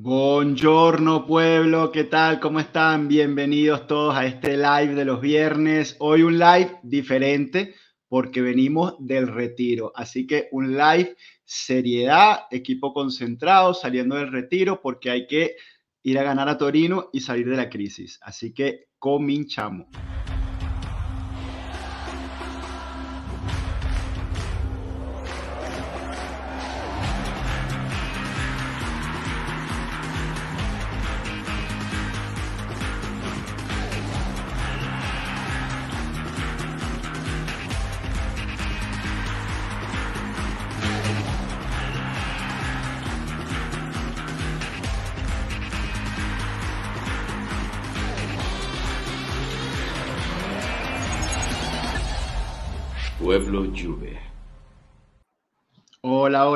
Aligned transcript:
Buongiorno 0.00 1.26
pueblo, 1.26 1.90
¿qué 1.90 2.04
tal? 2.04 2.38
¿Cómo 2.38 2.60
están? 2.60 3.08
Bienvenidos 3.08 3.88
todos 3.88 4.14
a 4.14 4.26
este 4.26 4.56
live 4.56 4.94
de 4.94 5.04
los 5.04 5.20
viernes. 5.20 5.96
Hoy 5.98 6.22
un 6.22 6.38
live 6.38 6.78
diferente 6.84 7.74
porque 8.06 8.40
venimos 8.40 8.94
del 9.00 9.26
retiro. 9.26 9.90
Así 9.96 10.24
que 10.24 10.46
un 10.52 10.76
live 10.76 11.16
seriedad, 11.44 12.42
equipo 12.52 12.94
concentrado, 12.94 13.74
saliendo 13.74 14.14
del 14.14 14.30
retiro 14.30 14.80
porque 14.80 15.10
hay 15.10 15.26
que 15.26 15.56
ir 16.04 16.16
a 16.20 16.22
ganar 16.22 16.48
a 16.48 16.56
Torino 16.56 17.10
y 17.12 17.18
salir 17.18 17.50
de 17.50 17.56
la 17.56 17.68
crisis. 17.68 18.20
Así 18.22 18.54
que 18.54 18.90
cominchamos. 19.00 19.88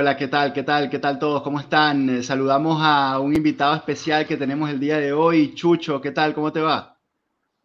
Hola, 0.02 0.16
¿qué 0.16 0.26
tal? 0.26 0.52
¿Qué 0.52 0.64
tal? 0.64 0.90
¿Qué 0.90 0.98
tal 0.98 1.16
todos? 1.20 1.42
¿Cómo 1.42 1.60
están? 1.60 2.10
Eh, 2.10 2.24
saludamos 2.24 2.80
a 2.82 3.20
un 3.20 3.36
invitado 3.36 3.76
especial 3.76 4.26
que 4.26 4.36
tenemos 4.36 4.68
el 4.68 4.80
día 4.80 4.98
de 4.98 5.12
hoy. 5.12 5.54
Chucho, 5.54 6.00
¿qué 6.00 6.10
tal? 6.10 6.34
¿Cómo 6.34 6.52
te 6.52 6.58
va? 6.58 6.98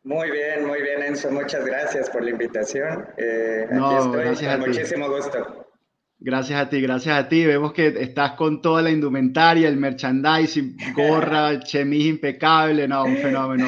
Muy 0.03 0.29
bien, 0.29 0.67
muy 0.67 0.83
bien, 0.83 1.01
Enzo. 1.01 1.31
Muchas 1.31 1.65
gracias 1.65 2.11
por 2.11 2.23
la 2.23 2.29
invitación. 2.29 3.07
Eh, 3.17 3.65
no, 3.71 3.97
estoy 3.97 4.19
gracias 4.19 4.55
con 4.55 4.69
muchísimo 4.69 5.09
gusto. 5.09 5.65
Gracias 6.19 6.61
a 6.61 6.69
ti, 6.69 6.79
gracias 6.79 7.17
a 7.17 7.27
ti. 7.27 7.43
Vemos 7.43 7.73
que 7.73 7.87
estás 7.87 8.33
con 8.33 8.61
toda 8.61 8.83
la 8.83 8.91
indumentaria, 8.91 9.67
el 9.67 9.77
merchandising, 9.77 10.77
gorra, 10.95 11.59
chemis 11.63 12.05
impecable. 12.05 12.87
No, 12.87 13.05
un 13.05 13.17
fenómeno. 13.17 13.67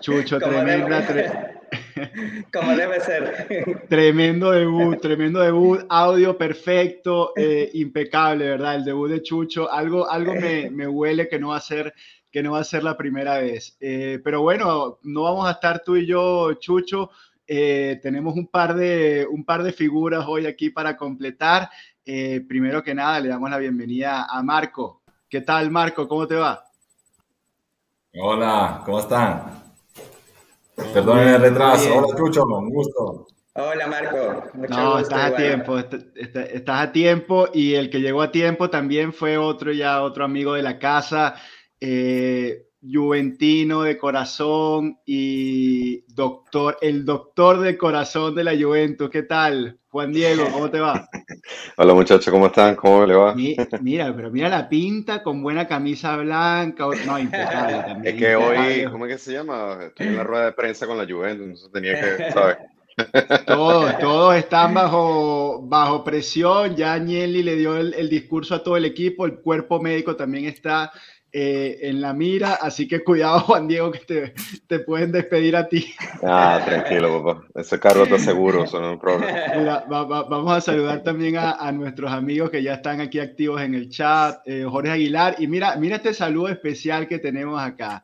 Chucho, 0.00 0.40
tremenda. 0.40 1.54
Como 2.52 2.76
debe 2.76 3.00
ser. 3.00 3.66
Tremendo 3.88 4.50
debut, 4.50 5.00
tremendo 5.00 5.40
debut, 5.40 5.80
audio 5.88 6.36
perfecto, 6.36 7.32
eh, 7.36 7.70
impecable, 7.74 8.48
¿verdad? 8.50 8.76
El 8.76 8.84
debut 8.84 9.10
de 9.10 9.22
Chucho, 9.22 9.70
algo, 9.70 10.08
algo 10.08 10.34
me, 10.34 10.70
me, 10.70 10.86
huele 10.86 11.28
que 11.28 11.38
no 11.38 11.48
va 11.48 11.56
a 11.56 11.60
ser 11.60 11.94
que 12.30 12.42
no 12.42 12.52
va 12.52 12.60
a 12.60 12.64
ser 12.64 12.84
la 12.84 12.96
primera 12.96 13.38
vez. 13.38 13.76
Eh, 13.80 14.20
pero 14.22 14.42
bueno, 14.42 14.98
no 15.02 15.22
vamos 15.22 15.48
a 15.48 15.52
estar 15.52 15.82
tú 15.82 15.96
y 15.96 16.06
yo, 16.06 16.52
Chucho. 16.54 17.10
Eh, 17.46 17.98
tenemos 18.02 18.34
un 18.36 18.46
par, 18.48 18.74
de, 18.74 19.26
un 19.30 19.44
par 19.44 19.62
de 19.62 19.72
figuras 19.72 20.24
hoy 20.26 20.46
aquí 20.46 20.68
para 20.68 20.96
completar. 20.96 21.70
primero 22.04 22.82
que 22.82 22.94
nada, 22.94 23.20
le 23.20 23.28
damos 23.28 23.50
la 23.50 23.58
bienvenida 23.58 24.26
a 24.28 24.42
Marco. 24.42 25.02
¿Qué 25.28 25.40
tal, 25.40 25.70
Marco? 25.70 26.06
¿Cómo 26.06 26.26
te 26.26 26.34
va? 26.34 26.64
Hola, 28.14 28.82
¿cómo 28.84 29.00
están? 29.00 29.67
Perdón 30.92 31.18
el 31.18 31.40
retraso. 31.40 31.96
Hola, 31.96 32.16
Chucho, 32.16 32.44
un 32.44 32.70
gusto. 32.70 33.26
Hola, 33.54 33.86
Marco. 33.88 34.44
Mucho 34.54 34.74
no, 34.74 34.98
estás 35.00 35.32
a 35.32 35.36
tiempo, 35.36 35.78
estás 35.78 36.80
a 36.80 36.92
tiempo 36.92 37.48
y 37.52 37.74
el 37.74 37.90
que 37.90 38.00
llegó 38.00 38.22
a 38.22 38.30
tiempo 38.30 38.70
también 38.70 39.12
fue 39.12 39.36
otro 39.36 39.72
ya, 39.72 40.02
otro 40.02 40.24
amigo 40.24 40.54
de 40.54 40.62
la 40.62 40.78
casa, 40.78 41.34
eh, 41.80 42.37
Juventino 42.80 43.82
de 43.82 43.98
corazón 43.98 45.00
y 45.04 46.04
doctor, 46.14 46.78
el 46.80 47.04
doctor 47.04 47.58
de 47.58 47.76
corazón 47.76 48.36
de 48.36 48.44
la 48.44 48.52
Juventus. 48.56 49.10
¿Qué 49.10 49.24
tal? 49.24 49.78
Juan 49.88 50.12
Diego, 50.12 50.44
¿cómo 50.52 50.70
te 50.70 50.78
va? 50.78 51.08
Hola 51.76 51.94
muchachos, 51.94 52.32
¿cómo 52.32 52.46
están? 52.46 52.76
¿Cómo 52.76 53.04
le 53.04 53.14
va? 53.16 53.34
Mira, 53.34 54.14
pero 54.14 54.30
mira 54.30 54.48
la 54.48 54.68
pinta 54.68 55.24
con 55.24 55.42
buena 55.42 55.66
camisa 55.66 56.16
blanca. 56.18 56.86
No, 57.04 57.18
impecable 57.18 57.82
también. 57.86 58.14
Es 58.14 58.20
que 58.20 58.36
hoy, 58.36 58.84
¿cómo 58.90 59.06
es 59.06 59.12
que 59.14 59.18
se 59.18 59.32
llama? 59.32 59.78
Estoy 59.86 60.06
en 60.06 60.16
la 60.16 60.24
rueda 60.24 60.44
de 60.44 60.52
prensa 60.52 60.86
con 60.86 60.98
la 60.98 61.06
Juventus, 61.06 61.46
entonces 61.46 61.72
tenía 61.72 61.94
que, 62.00 62.30
¿sabes? 62.30 62.58
Todos, 63.46 63.96
todos 64.00 64.34
están 64.34 64.74
bajo, 64.74 65.62
bajo 65.62 66.02
presión. 66.02 66.74
Ya 66.74 66.94
Agnelli 66.94 67.44
le 67.44 67.54
dio 67.54 67.76
el 67.76 68.08
discurso 68.08 68.56
a 68.56 68.62
todo 68.64 68.76
el 68.76 68.84
equipo, 68.84 69.24
el 69.24 69.38
cuerpo 69.38 69.80
médico 69.80 70.16
también 70.16 70.46
está 70.46 70.90
eh, 71.30 71.78
en 71.82 72.00
la 72.00 72.14
mira, 72.14 72.54
así 72.54 72.88
que 72.88 73.04
cuidado 73.04 73.40
Juan 73.46 73.68
Diego 73.68 73.90
que 73.90 73.98
te, 73.98 74.34
te 74.66 74.78
pueden 74.80 75.12
despedir 75.12 75.56
a 75.56 75.68
ti. 75.68 75.94
Ah, 76.22 76.60
tranquilo 76.64 77.22
papá, 77.22 77.44
ese 77.54 77.78
carro 77.78 78.04
está 78.04 78.18
seguro, 78.18 78.64
eso 78.64 78.80
no 78.80 78.86
es 78.86 78.92
un 78.94 78.98
problema. 78.98 79.84
vamos 79.86 80.52
a 80.52 80.60
saludar 80.60 81.02
también 81.02 81.36
a, 81.36 81.52
a, 81.52 81.70
nuestros 81.72 82.10
amigos 82.10 82.50
que 82.50 82.62
ya 82.62 82.74
están 82.74 83.00
aquí 83.00 83.20
activos 83.20 83.60
en 83.60 83.74
el 83.74 83.90
chat, 83.90 84.40
eh, 84.46 84.64
Jorge 84.68 84.90
Aguilar, 84.90 85.36
y 85.38 85.46
mira, 85.46 85.76
mira 85.76 85.96
este 85.96 86.14
saludo 86.14 86.48
especial 86.48 87.06
que 87.06 87.18
tenemos 87.18 87.60
acá. 87.60 88.02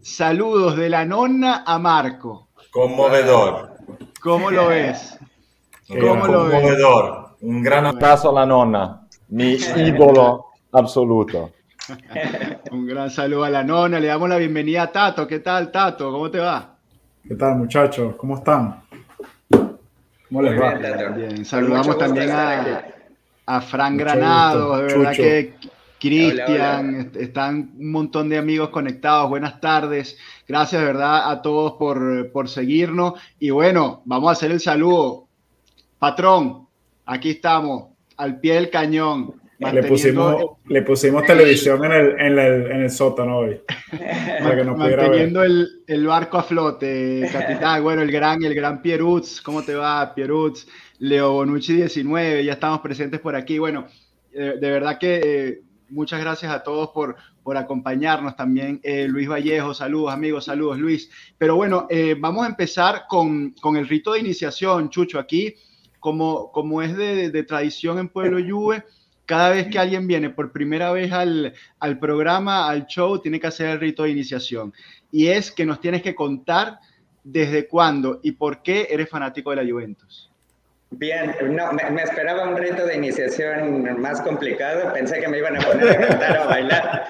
Saludos 0.00 0.76
de 0.76 0.88
la 0.88 1.04
nonna 1.04 1.62
a 1.66 1.78
Marco. 1.78 2.48
Conmovedor. 2.70 3.76
¿Cómo 4.20 4.50
lo 4.50 4.68
ves? 4.68 5.18
¿Cómo 5.88 6.26
lo 6.26 6.50
Conmovedor. 6.50 7.36
Un 7.42 7.62
gran 7.62 7.86
abrazo 7.86 8.30
a 8.30 8.40
la 8.40 8.46
nonna, 8.46 9.06
mi 9.28 9.52
ídolo 9.54 10.46
absoluto. 10.72 11.52
Un 12.76 12.86
gran 12.86 13.10
saludo 13.10 13.44
a 13.44 13.48
la 13.48 13.64
nona. 13.64 13.98
Le 13.98 14.08
damos 14.08 14.28
la 14.28 14.36
bienvenida 14.36 14.82
a 14.82 14.92
Tato. 14.92 15.26
¿Qué 15.26 15.38
tal, 15.38 15.72
Tato? 15.72 16.12
¿Cómo 16.12 16.30
te 16.30 16.38
va? 16.38 16.76
¿Qué 17.26 17.34
tal, 17.34 17.56
muchachos? 17.56 18.16
¿Cómo 18.16 18.36
están? 18.36 18.82
¿Cómo 19.48 20.42
les 20.42 20.60
va? 20.60 20.74
Bien, 21.14 21.42
Saludamos 21.46 21.96
también 21.96 22.30
a, 22.30 22.84
a 23.46 23.60
Fran 23.62 23.96
Granado. 23.96 24.76
De 24.76 24.82
verdad 24.82 25.12
que 25.12 25.54
Cristian, 25.98 27.12
están 27.14 27.70
un 27.78 27.92
montón 27.92 28.28
de 28.28 28.36
amigos 28.36 28.68
conectados. 28.68 29.30
Buenas 29.30 29.58
tardes. 29.58 30.18
Gracias, 30.46 30.78
de 30.78 30.86
verdad, 30.86 31.30
a 31.30 31.40
todos 31.40 31.72
por, 31.78 32.30
por 32.30 32.50
seguirnos. 32.50 33.14
Y 33.40 33.48
bueno, 33.48 34.02
vamos 34.04 34.28
a 34.28 34.32
hacer 34.32 34.50
el 34.50 34.60
saludo. 34.60 35.28
Patrón, 35.98 36.68
aquí 37.06 37.30
estamos, 37.30 37.86
al 38.18 38.38
pie 38.38 38.56
del 38.56 38.68
cañón. 38.68 39.45
Le 39.58 39.82
pusimos, 39.84 40.44
le 40.66 40.82
pusimos 40.82 41.24
televisión 41.24 41.82
en 41.86 41.92
el, 41.92 42.20
en 42.20 42.38
el, 42.38 42.70
en 42.70 42.82
el 42.82 42.90
sótano 42.90 43.38
hoy. 43.38 43.60
Para 44.42 44.56
que 44.56 44.64
Manteniendo 44.64 45.42
el, 45.42 45.82
el, 45.86 46.06
barco 46.06 46.36
a 46.36 46.42
flote, 46.42 47.26
capitán. 47.32 47.82
Bueno, 47.82 48.02
el 48.02 48.12
gran, 48.12 48.44
el 48.44 48.54
gran 48.54 48.82
Pierutz. 48.82 49.40
¿Cómo 49.40 49.62
te 49.62 49.74
va, 49.74 50.14
Pierutz? 50.14 50.66
Leo 50.98 51.32
Bonucci 51.32 51.74
19, 51.74 52.44
ya 52.44 52.52
estamos 52.52 52.80
presentes 52.80 53.20
por 53.20 53.34
aquí. 53.34 53.58
Bueno, 53.58 53.86
eh, 54.32 54.54
de 54.60 54.70
verdad 54.70 54.98
que 54.98 55.20
eh, 55.24 55.62
muchas 55.88 56.20
gracias 56.20 56.52
a 56.52 56.62
todos 56.62 56.90
por, 56.90 57.16
por 57.42 57.56
acompañarnos. 57.56 58.36
También 58.36 58.80
eh, 58.82 59.06
Luis 59.08 59.28
Vallejo, 59.28 59.72
saludos 59.72 60.12
amigos, 60.12 60.44
saludos 60.44 60.78
Luis. 60.78 61.10
Pero 61.38 61.56
bueno, 61.56 61.88
vamos 62.18 62.44
a 62.44 62.48
empezar 62.48 63.04
con, 63.08 63.52
con, 63.52 63.76
el 63.76 63.88
rito 63.88 64.12
de 64.12 64.20
iniciación, 64.20 64.90
Chucho. 64.90 65.18
Aquí, 65.18 65.54
como, 65.98 66.52
como 66.52 66.82
es 66.82 66.94
de, 66.94 67.30
de 67.30 67.42
tradición 67.42 67.98
en 67.98 68.10
Pueblo 68.10 68.38
Juve, 68.46 68.84
cada 69.26 69.50
vez 69.50 69.66
que 69.68 69.78
alguien 69.78 70.06
viene 70.06 70.30
por 70.30 70.52
primera 70.52 70.92
vez 70.92 71.12
al, 71.12 71.52
al, 71.80 71.98
programa, 71.98 72.68
al 72.68 72.86
show, 72.86 73.20
tiene 73.20 73.40
que 73.40 73.48
hacer 73.48 73.68
el 73.68 73.80
rito 73.80 74.04
de 74.04 74.10
iniciación. 74.10 74.72
Y 75.10 75.28
es 75.28 75.50
que 75.50 75.66
nos 75.66 75.80
tienes 75.80 76.02
que 76.02 76.14
contar 76.14 76.78
desde 77.24 77.66
cuándo 77.66 78.20
y 78.22 78.32
por 78.32 78.62
qué 78.62 78.86
eres 78.88 79.10
fanático 79.10 79.50
de 79.50 79.56
la 79.56 79.70
Juventus. 79.70 80.30
Bien, 80.90 81.34
no, 81.50 81.72
me, 81.72 82.02
esperaba 82.02 82.48
un 82.48 82.56
rito 82.56 82.86
de 82.86 82.94
iniciación 82.94 84.00
más 84.00 84.20
complicado. 84.20 84.92
Pensé 84.92 85.18
que 85.18 85.26
me 85.26 85.38
iban 85.38 85.56
a 85.56 85.60
poner 85.60 85.90
a 85.90 86.06
cantar 86.06 86.38
o 86.38 86.42
a 86.42 86.46
bailar. 86.46 87.04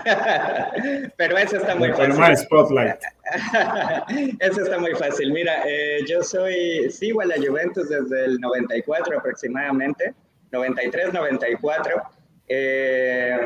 Pero 1.16 1.36
eso 1.36 1.58
está 1.58 1.74
muy 1.74 1.92
fácil. 1.92 2.36
spotlight. 2.38 2.96
eso 4.40 4.62
está 4.62 4.78
muy 4.78 4.94
fácil. 4.94 5.30
Mira, 5.30 5.62
eh, 5.66 5.98
yo 6.08 6.22
soy, 6.22 6.90
sigo 6.90 7.20
a 7.20 7.26
la 7.26 7.36
Juventus 7.36 7.90
desde 7.90 8.24
el 8.24 8.40
94 8.40 9.18
aproximadamente. 9.18 10.14
93, 10.56 11.12
94. 11.12 12.02
Eh, 12.48 13.38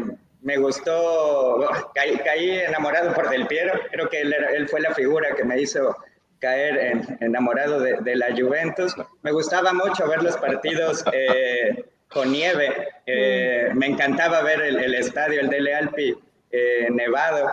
me 0.42 0.56
gustó, 0.56 1.68
caí, 1.94 2.50
enamorado 2.50 3.12
por 3.12 3.28
Del 3.28 3.46
Piero, 3.46 3.72
creo 3.90 4.08
que 4.08 4.22
él, 4.22 4.68
fue 4.68 4.80
la 4.80 4.94
figura 4.94 5.34
que 5.34 5.44
me 5.44 5.60
hizo 5.60 5.94
caer 6.38 6.98
enamorado 7.20 7.78
de, 7.80 8.16
la 8.16 8.34
Juventus. 8.34 8.94
Me 9.22 9.32
gustaba 9.32 9.74
mucho 9.74 10.08
ver 10.08 10.22
los 10.22 10.36
partidos 10.38 11.04
eh, 11.12 11.84
con 12.08 12.32
nieve, 12.32 12.88
eh, 13.04 13.70
me 13.74 13.86
encantaba 13.86 14.40
ver 14.42 14.62
el, 14.62 14.94
estadio, 14.94 15.40
el 15.40 15.50
Dele 15.50 15.74
Alpi, 15.74 16.16
nevado, 16.90 17.48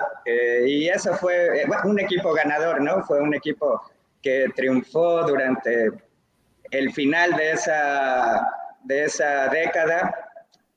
y 0.66 0.88
eso 0.88 1.14
fue 1.16 1.66
un 1.84 2.00
equipo 2.00 2.34
ganador, 2.34 2.82
¿no? 2.82 3.04
Fue 3.04 3.20
un 3.22 3.34
equipo 3.34 3.82
que 4.24 4.48
triunfó 4.56 5.24
durante 5.28 5.92
el 6.72 6.92
final 6.94 7.34
de 7.36 7.52
esa 7.52 8.48
de 8.88 9.06
esa 9.06 9.48
década 9.50 10.28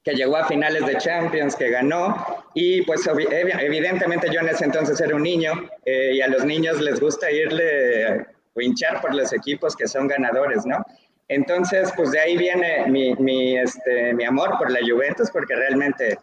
que 0.03 0.12
llegó 0.15 0.37
a 0.37 0.47
finales 0.47 0.87
de 0.87 0.97
Champions, 0.97 1.55
que 1.55 1.71
ganó, 1.71 2.17
y 2.55 2.83
pues 2.83 3.07
evidentemente 3.07 4.29
yo 4.33 4.41
en 4.41 4.49
ese 4.49 4.65
entonces 4.65 5.01
era 5.01 5.15
un 5.15 5.23
niño 5.23 5.53
eh, 5.85 6.12
y 6.15 6.21
a 6.21 6.29
los 6.29 6.45
niños 6.45 6.81
les 6.81 7.01
gusta 7.01 7.31
irle 7.31 8.27
o 8.55 8.61
hinchar 8.61 9.01
por 9.01 9.15
los 9.15 9.33
equipos 9.33 9.77
que 9.77 9.87
son 9.87 10.09
ganadores, 10.09 10.65
¿no? 10.65 10.85
Entonces, 11.29 11.93
pues 11.95 12.11
de 12.11 12.19
ahí 12.19 12.37
viene 12.37 12.87
mi, 12.89 13.57
este, 13.57 14.12
mi 14.15 14.25
amor 14.25 14.59
por 14.59 14.71
la 14.71 14.81
Juventus, 14.81 15.31
porque 15.31 15.55
realmente 15.55 16.19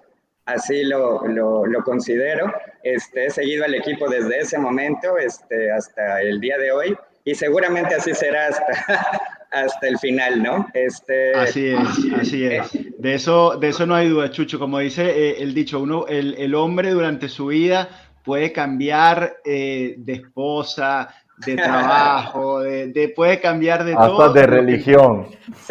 así 0.46 0.84
lo, 0.84 1.26
lo, 1.28 1.66
lo, 1.66 1.84
considero. 1.84 2.52
Este, 2.84 3.28
he 3.28 3.30
seguido 3.30 3.64
al 3.64 3.76
equipo 3.76 4.10
desde 4.10 4.40
ese 4.40 4.58
momento 4.58 5.18
este, 5.18 5.72
hasta 5.72 6.22
el 6.22 6.42
día 6.42 6.58
de 6.58 6.72
hoy 6.72 6.98
y 7.24 7.36
seguramente 7.36 7.96
así 7.96 8.14
será 8.14 8.48
hasta, 8.48 9.37
hasta 9.52 9.88
el 9.88 9.98
final, 9.98 10.44
¿no? 10.44 10.68
Este, 10.74 11.34
así 11.34 11.68
es, 11.68 11.80
así 12.20 12.46
es. 12.46 12.72
De 12.98 13.14
eso, 13.14 13.58
de 13.58 13.70
eso 13.70 13.86
no 13.86 13.96
hay 13.96 14.10
duda, 14.10 14.32
Chucho. 14.32 14.60
Como 14.60 14.80
dice 14.80 15.06
eh, 15.06 15.36
el 15.40 15.54
dicho, 15.54 15.80
uno, 15.80 16.06
el, 16.08 16.36
el, 16.36 16.56
hombre 16.56 16.92
durante 16.92 17.30
su 17.30 17.48
vida 17.48 17.90
puede 18.24 18.52
cambiar 18.52 19.38
eh, 19.46 19.96
de 19.98 20.14
esposa, 20.14 21.10
de 21.46 21.56
trabajo, 21.56 22.60
de, 22.60 23.14
puede 23.16 23.40
cambiar 23.40 23.84
de 23.84 23.94
todo. 23.94 24.22
Hasta 24.22 24.40
de 24.40 24.48
religión. 24.48 25.28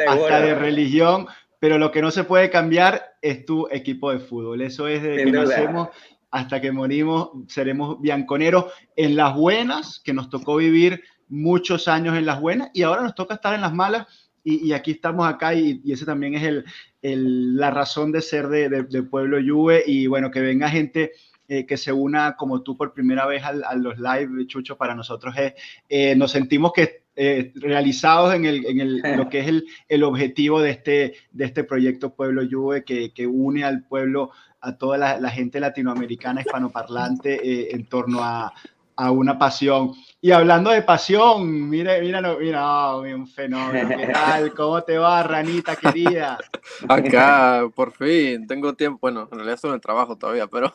Hasta 0.09 0.41
de 0.41 0.55
religión, 0.55 1.27
pero 1.59 1.79
lo 1.79 1.91
que 1.91 2.03
no 2.03 2.11
se 2.11 2.25
puede 2.25 2.51
cambiar 2.51 3.17
es 3.21 3.45
tu 3.45 3.69
equipo 3.71 4.11
de 4.11 4.21
fútbol. 4.21 4.63
Eso 4.63 4.89
es 4.89 5.03
de 5.03 5.17
que 5.17 5.27
nacemos 5.27 5.89
hasta 6.31 6.61
que 6.61 6.73
morimos, 6.73 7.31
seremos 7.49 8.01
bianconeros 8.01 8.67
en 8.95 9.17
las 9.17 9.35
buenas, 9.35 10.01
que 10.05 10.13
nos 10.13 10.29
tocó 10.29 10.57
vivir 10.57 11.03
muchos 11.29 11.89
años 11.89 12.17
en 12.17 12.27
las 12.27 12.41
buenas 12.41 12.71
y 12.73 12.83
ahora 12.83 13.03
nos 13.03 13.15
toca 13.15 13.35
estar 13.35 13.55
en 13.55 13.61
las 13.61 13.75
malas 13.75 14.07
y, 14.49 14.73
aquí 14.73 14.93
estamos 14.93 15.27
acá 15.27 15.55
y, 15.55 15.81
y, 15.83 15.91
ese 15.91 16.07
también 16.07 16.35
es 16.35 16.45
el, 16.45 16.65
el, 17.03 17.57
la 17.57 17.73
razón 17.73 18.13
de 18.13 18.23
ser 18.23 18.47
de, 18.47 18.69
de, 18.69 19.03
Pueblo 19.03 19.39
Juve 19.45 19.83
y 19.85 20.07
bueno, 20.07 20.31
que 20.31 20.41
venga 20.41 20.69
gente 20.69 21.11
eh, 21.49 21.67
que 21.67 21.77
se 21.77 21.93
una 21.93 22.37
como 22.37 22.63
tú 22.63 22.77
por 22.77 22.93
primera 22.93 23.27
vez 23.27 23.43
a, 23.43 23.75
los 23.75 23.99
live, 23.99 24.47
Chucho, 24.47 24.77
para 24.77 24.95
nosotros 24.95 25.35
es, 25.37 25.55
eh, 25.89 26.15
nos 26.15 26.31
sentimos 26.31 26.73
que 26.73 27.03
eh, 27.17 27.53
realizados 27.57 28.35
en, 28.35 28.45
el, 28.45 28.65
en, 28.67 28.81
el, 28.81 29.03
lo 29.17 29.29
que 29.29 29.41
es 29.41 29.49
el, 29.49 29.67
el, 29.89 30.05
objetivo 30.05 30.61
de 30.61 30.71
este, 30.71 31.15
de 31.33 31.45
este 31.45 31.65
proyecto 31.65 32.15
Pueblo 32.15 32.43
Juve 32.49 32.85
que, 32.85 33.13
que 33.13 33.27
une 33.27 33.65
al 33.65 33.83
pueblo, 33.83 34.31
a 34.61 34.77
toda 34.77 34.97
la, 34.97 35.21
la 35.21 35.31
gente 35.31 35.59
latinoamericana 35.59 36.41
hispanoparlante 36.41 37.75
en 37.75 37.87
torno 37.87 38.23
a, 38.23 38.53
a 38.97 39.11
una 39.11 39.39
pasión. 39.39 39.93
Y 40.27 40.33
hablando 40.33 40.71
de 40.71 40.83
pasión, 40.83 41.69
mire, 41.69 42.01
mira, 42.01 42.21
mira, 42.21 42.97
oh, 42.97 43.03
un 43.03 43.29
fenómeno. 43.29 43.97
¿Qué 43.97 44.09
tal? 44.09 44.53
¿Cómo 44.55 44.83
te 44.83 44.99
va, 44.99 45.23
ranita 45.23 45.77
querida? 45.77 46.37
Acá, 46.89 47.71
por 47.73 47.93
fin, 47.93 48.45
tengo 48.45 48.75
tiempo. 48.75 48.99
Bueno, 49.03 49.29
en 49.31 49.39
realidad 49.39 49.55
estoy 49.55 49.69
en 49.69 49.77
el 49.77 49.81
trabajo 49.81 50.19
todavía, 50.19 50.49
pero. 50.49 50.75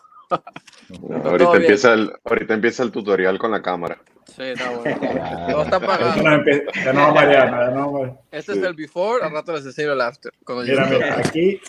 ahorita, 1.25 1.57
empieza 1.57 1.93
el, 1.95 2.13
ahorita 2.23 2.53
empieza 2.53 2.83
el 2.83 2.93
tutorial 2.93 3.37
con 3.37 3.51
la 3.51 3.61
cámara. 3.61 3.97
Sí, 4.25 4.43
está 4.43 4.69
bueno. 4.69 4.97
Todo 5.51 5.63
está 5.63 5.75
apagado. 5.75 6.43
Ya 6.85 6.93
no, 6.93 7.11
Mariana, 7.13 7.71
no, 7.71 8.21
Este 8.31 8.53
es 8.53 8.57
el 8.57 8.73
before, 8.73 9.21
al 9.21 9.33
rato 9.33 9.51
les 9.51 9.65
enseño 9.65 9.91
el 9.91 9.99
after. 9.99 10.31
Mira, 10.47 10.85
mira, 10.85 11.19
aquí 11.19 11.59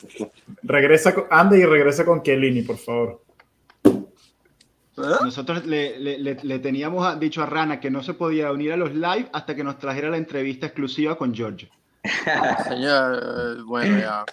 regresa, 0.62 1.12
ande 1.32 1.58
y 1.58 1.64
regresa 1.64 2.04
con 2.04 2.22
Chiellini, 2.22 2.62
por 2.62 2.76
favor. 2.76 3.22
¿Ah? 4.98 5.20
Nosotros 5.24 5.64
le, 5.64 6.58
teníamos 6.60 7.18
dicho 7.18 7.42
a 7.42 7.46
Rana 7.46 7.80
que 7.80 7.90
no 7.90 8.02
se 8.02 8.14
podía 8.14 8.52
unir 8.52 8.72
a 8.72 8.76
los 8.76 8.94
live 8.94 9.28
hasta 9.32 9.54
que 9.54 9.64
nos 9.64 9.78
trajera 9.78 10.10
la 10.10 10.18
entrevista 10.18 10.66
exclusiva 10.66 11.16
con 11.16 11.34
George. 11.34 11.70
Señor, 12.68 13.64
bueno, 13.64 13.98
ya. 13.98 14.24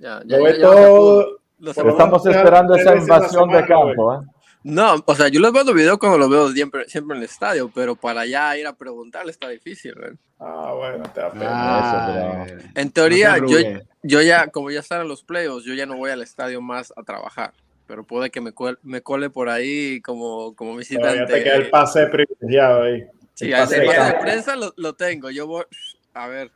ya, 0.00 0.22
ya, 0.24 0.60
todo, 0.60 1.38
estamos 1.60 2.26
esperando 2.26 2.74
esa 2.74 2.96
invasión 2.96 3.50
de 3.50 3.66
campo. 3.66 4.14
¿eh? 4.14 4.26
No, 4.64 4.96
o 5.04 5.14
sea, 5.14 5.28
yo 5.28 5.40
les 5.40 5.52
mando 5.52 5.72
video 5.72 5.98
cuando 5.98 6.18
los 6.18 6.30
veo 6.30 6.50
siempre, 6.50 6.88
siempre 6.88 7.16
en 7.16 7.22
el 7.22 7.28
estadio, 7.28 7.70
pero 7.72 7.94
para 7.94 8.22
allá 8.22 8.56
ir 8.56 8.66
a 8.66 8.72
preguntarle 8.72 9.30
está 9.30 9.48
difícil, 9.48 9.94
Ah, 10.40 10.72
bueno, 10.76 11.04
te 11.12 11.20
da 11.20 11.30
pena. 11.30 12.46
En 12.74 12.90
teoría, 12.90 13.38
yo, 13.38 13.58
yo 14.02 14.22
ya, 14.22 14.48
como 14.48 14.70
ya 14.70 14.80
están 14.80 15.02
en 15.02 15.08
los 15.08 15.22
playoffs, 15.22 15.64
yo 15.64 15.74
ya 15.74 15.86
no 15.86 15.96
voy 15.96 16.10
al 16.10 16.22
estadio 16.22 16.60
más 16.60 16.92
a 16.96 17.02
trabajar 17.02 17.52
pero 17.88 18.04
puede 18.04 18.30
que 18.30 18.40
me, 18.40 18.52
me 18.82 19.00
cole 19.00 19.30
por 19.30 19.48
ahí 19.48 20.00
como, 20.02 20.54
como 20.54 20.76
visitante. 20.76 21.18
Ya 21.18 21.26
te 21.26 21.42
queda 21.42 21.56
el 21.56 21.70
pase 21.70 22.06
privilegiado 22.06 22.82
ahí. 22.82 23.04
Sí, 23.34 23.46
el 23.46 23.52
pase, 23.52 23.80
de 23.80 24.14
prensa 24.20 24.54
lo, 24.56 24.74
lo, 24.76 24.94
tengo. 24.94 25.30
Yo 25.30 25.46
voy, 25.46 25.64
a 26.12 26.28
ver, 26.28 26.50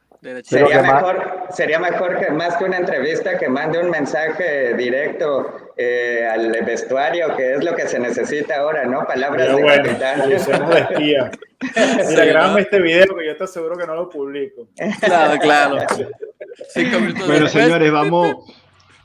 Sería 0.45 0.83
mejor, 0.83 1.49
sería 1.51 1.81
mejor 1.81 2.21
que 2.21 2.31
más 2.31 2.57
que 2.57 2.65
una 2.65 2.77
entrevista 2.77 3.37
que 3.37 3.49
mande 3.49 3.81
un 3.81 3.91
mensaje 3.91 4.73
directo 4.75 5.73
eh, 5.77 6.29
al 6.31 6.53
vestuario, 6.65 7.35
que 7.37 7.55
es 7.55 7.65
lo 7.65 7.75
que 7.75 7.89
se 7.89 7.99
necesita 7.99 8.61
ahora, 8.61 8.85
¿no? 8.85 9.05
Palabras 9.05 9.49
de 9.49 9.61
bueno, 9.61 9.83
capitán. 9.83 10.29
de 10.29 10.37
espía. 10.37 11.31
Mira, 12.09 12.25
grabame 12.25 12.61
este 12.61 12.81
video 12.81 13.17
que 13.17 13.27
yo 13.27 13.37
te 13.37 13.45
aseguro 13.45 13.77
que 13.77 13.85
no 13.85 13.97
lo 13.97 14.09
publico. 14.09 14.69
Claro, 15.01 15.41
claro. 15.41 15.77
bueno, 17.27 17.49
señores, 17.49 17.91
vamos 17.91 18.37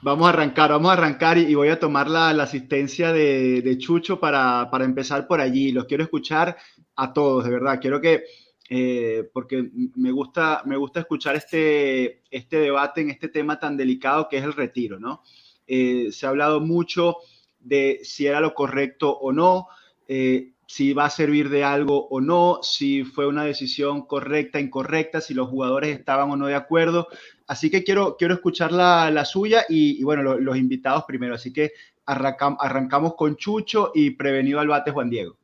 Vamos 0.08 0.28
a 0.28 0.30
arrancar, 0.30 0.70
vamos 0.70 0.90
a 0.90 0.94
arrancar 0.94 1.38
y, 1.38 1.54
voy 1.54 1.68
a 1.68 1.82
tomar 1.82 2.10
la, 2.10 2.30
asistencia 2.30 3.12
de, 3.12 3.78
Chucho 3.78 4.22
para, 4.22 4.70
empezar 4.80 5.28
por 5.28 5.42
allí. 5.42 5.74
Los 5.74 5.84
quiero 5.84 6.02
escuchar 6.02 6.56
a 6.96 7.12
todos, 7.12 7.44
de 7.44 7.52
verdad. 7.52 7.78
Quiero 7.82 8.00
que, 8.00 8.24
eh, 8.70 9.30
porque 9.34 9.70
me 9.98 10.12
gusta, 10.12 10.62
me 10.66 10.78
gusta 10.78 11.02
escuchar 11.02 11.36
este, 11.36 12.22
este 12.32 12.58
debate 12.58 13.02
en 13.02 13.10
este 13.10 13.28
tema 13.28 13.60
tan 13.60 13.76
delicado 13.76 14.30
que 14.30 14.38
es 14.38 14.46
el 14.46 14.54
retiro, 14.54 14.98
¿no? 14.98 15.24
Eh, 15.68 16.08
se 16.14 16.26
ha 16.26 16.30
hablado 16.30 16.62
mucho 16.62 17.18
de 17.60 18.00
si 18.04 18.28
era 18.28 18.40
lo 18.40 18.54
correcto 18.54 19.12
o 19.12 19.34
no, 19.34 19.68
eh, 20.08 20.54
si 20.68 20.94
va 20.94 21.06
a 21.06 21.10
servir 21.10 21.50
de 21.50 21.64
algo 21.64 22.08
o 22.10 22.20
no, 22.20 22.60
si 22.62 23.04
fue 23.04 23.26
una 23.26 23.46
decisión 23.46 24.06
correcta, 24.06 24.60
incorrecta, 24.60 25.22
si 25.22 25.34
los 25.34 25.48
jugadores 25.48 25.98
estaban 25.98 26.30
o 26.30 26.36
no 26.36 26.48
de 26.48 26.56
acuerdo. 26.56 27.08
Así 27.48 27.72
que 27.72 27.84
quiero, 27.84 28.18
quiero 28.18 28.34
escuchar 28.34 28.74
la, 28.74 29.10
la 29.10 29.24
suya 29.24 29.66
y, 29.70 30.04
bueno, 30.04 30.38
los 30.38 30.58
invitados 30.58 31.06
primero. 31.08 31.36
Así 31.36 31.54
que 31.54 31.72
arrancamos 32.06 33.16
con 33.16 33.38
Chucho 33.38 33.92
y 33.96 34.12
prevenido 34.12 34.60
al 34.60 34.68
bate 34.68 34.92
Juan 34.92 35.10
Diego. 35.10 35.38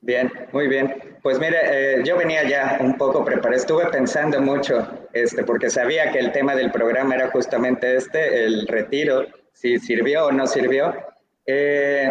Bien, 0.00 0.32
muy 0.52 0.66
bien. 0.66 1.18
Pues 1.22 1.38
mire, 1.38 1.58
eh, 1.64 2.02
yo 2.04 2.16
venía 2.16 2.42
ya 2.48 2.78
un 2.80 2.96
poco 2.96 3.24
preparado, 3.24 3.54
estuve 3.54 3.86
pensando 3.86 4.40
mucho, 4.40 4.88
este, 5.12 5.44
porque 5.44 5.70
sabía 5.70 6.10
que 6.10 6.18
el 6.18 6.32
tema 6.32 6.56
del 6.56 6.72
programa 6.72 7.14
era 7.14 7.30
justamente 7.30 7.96
este, 7.96 8.44
el 8.44 8.66
retiro, 8.66 9.26
si 9.52 9.78
sirvió 9.78 10.26
o 10.26 10.32
no 10.32 10.46
sirvió. 10.46 10.92
Eh, 11.46 12.10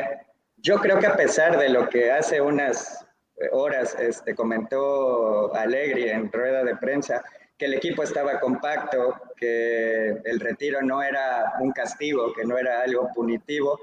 yo 0.61 0.77
creo 0.77 0.99
que 0.99 1.07
a 1.07 1.15
pesar 1.15 1.57
de 1.57 1.69
lo 1.69 1.89
que 1.89 2.11
hace 2.11 2.41
unas 2.41 3.05
horas 3.51 3.95
este, 3.99 4.35
comentó 4.35 5.53
Alegri 5.55 6.09
en 6.09 6.31
rueda 6.31 6.63
de 6.63 6.75
prensa, 6.75 7.23
que 7.57 7.65
el 7.65 7.73
equipo 7.75 8.03
estaba 8.03 8.39
compacto, 8.39 9.15
que 9.37 10.09
el 10.25 10.39
retiro 10.39 10.81
no 10.81 11.03
era 11.03 11.53
un 11.59 11.71
castigo, 11.71 12.33
que 12.33 12.43
no 12.43 12.57
era 12.57 12.81
algo 12.81 13.09
punitivo, 13.13 13.79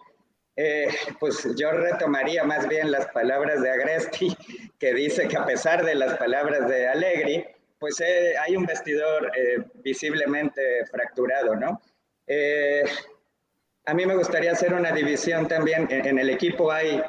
eh, 0.57 0.88
pues 1.21 1.47
yo 1.55 1.71
retomaría 1.71 2.43
más 2.43 2.67
bien 2.67 2.91
las 2.91 3.07
palabras 3.12 3.62
de 3.62 3.71
Agresti, 3.71 4.37
que 4.81 4.93
dice 4.93 5.29
que 5.29 5.37
a 5.37 5.47
pesar 5.47 5.85
de 5.85 5.95
las 5.95 6.19
palabras 6.19 6.69
de 6.69 6.88
Allegri, 6.88 7.47
pues 7.79 8.00
eh, 8.00 8.35
hay 8.37 8.57
un 8.57 8.67
vestidor 8.67 9.31
eh, 9.37 9.64
visiblemente 9.85 10.85
fracturado, 10.87 11.55
¿no? 11.55 11.81
A 13.88 13.95
mí 13.95 14.07
me 14.07 14.14
gustaría 14.14 14.52
hacer 14.52 14.73
una 14.75 14.92
división 14.92 15.49
también. 15.49 15.88
en 15.90 16.18
el 16.18 16.30
equipo 16.30 16.71
hay 16.71 17.02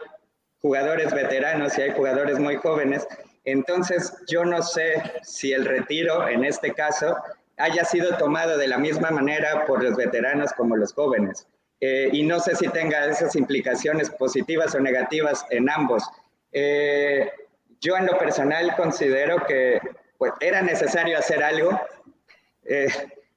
jugadores 0.61 1.13
veteranos 1.13 1.77
y 1.77 1.81
hay 1.83 1.91
jugadores 1.91 2.39
muy 2.39 2.55
jóvenes 2.55 3.07
entonces, 3.45 4.13
yo 4.27 4.45
no 4.45 4.61
sé 4.61 5.01
si 5.23 5.53
el 5.53 5.65
retiro, 5.65 6.27
en 6.27 6.43
este 6.43 6.73
caso, 6.73 7.17
haya 7.57 7.83
sido 7.83 8.15
tomado 8.17 8.57
de 8.57 8.67
la 8.67 8.77
misma 8.77 9.11
manera 9.11 9.65
por 9.65 9.83
los 9.83 9.95
veteranos 9.95 10.53
como 10.53 10.75
los 10.75 10.93
jóvenes. 10.93 11.47
Eh, 11.81 12.09
y 12.11 12.23
no 12.23 12.39
sé 12.39 12.55
si 12.55 12.67
tenga 12.69 13.05
esas 13.05 13.35
implicaciones 13.35 14.09
positivas 14.09 14.75
o 14.75 14.79
negativas 14.79 15.45
en 15.49 15.69
ambos. 15.69 16.03
Eh, 16.51 17.29
yo 17.79 17.95
en 17.95 18.05
lo 18.05 18.17
personal 18.17 18.75
considero 18.75 19.45
que 19.45 19.79
pues, 20.17 20.33
era 20.41 20.61
necesario 20.61 21.17
hacer 21.17 21.41
algo. 21.43 21.79
Eh, 22.65 22.89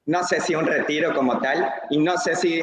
no 0.06 0.24
sé 0.24 0.40
si 0.40 0.54
un 0.54 0.66
retiro 0.66 1.14
como 1.14 1.38
tal, 1.40 1.72
y 1.90 1.98
no 1.98 2.18
sé 2.18 2.34
si 2.34 2.60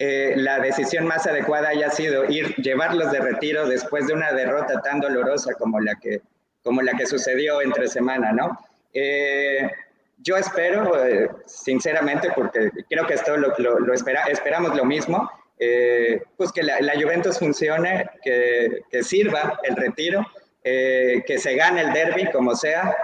la 0.00 0.60
decisión 0.60 1.06
más 1.06 1.26
adecuada 1.26 1.68
haya 1.68 1.90
sido 1.90 2.24
ir, 2.24 2.54
llevarlos 2.56 3.12
de 3.12 3.20
retiro 3.20 3.68
después 3.68 4.06
de 4.06 4.14
una 4.14 4.32
derrota 4.32 4.80
tan 4.80 4.98
dolorosa 5.00 5.52
como 5.54 5.78
la 5.78 5.94
que 5.96 6.22
como 6.62 6.82
la 6.82 6.92
que 6.92 7.06
sucedió 7.06 7.62
entre 7.62 7.88
semana, 7.88 8.32
¿no? 8.32 8.58
Eh, 8.92 9.70
yo 10.18 10.36
espero, 10.36 11.04
eh, 11.04 11.30
sinceramente, 11.46 12.30
porque 12.34 12.70
creo 12.88 13.06
que 13.06 13.14
esto 13.14 13.36
lo, 13.36 13.54
lo, 13.58 13.94
espera, 13.94 14.24
esperamos 14.24 14.76
lo 14.76 14.84
mismo, 14.84 15.30
eh, 15.58 16.22
pues 16.36 16.52
que 16.52 16.62
la, 16.62 16.78
Juventus 16.94 17.38
funcione, 17.38 18.08
que, 18.22 18.82
que, 18.90 19.02
sirva 19.02 19.58
el 19.62 19.76
retiro, 19.76 20.26
que 20.62 21.38
se 21.38 21.54
gane 21.54 21.80
el 21.80 21.92
derby 21.92 22.30
como 22.30 22.54
sea. 22.54 22.96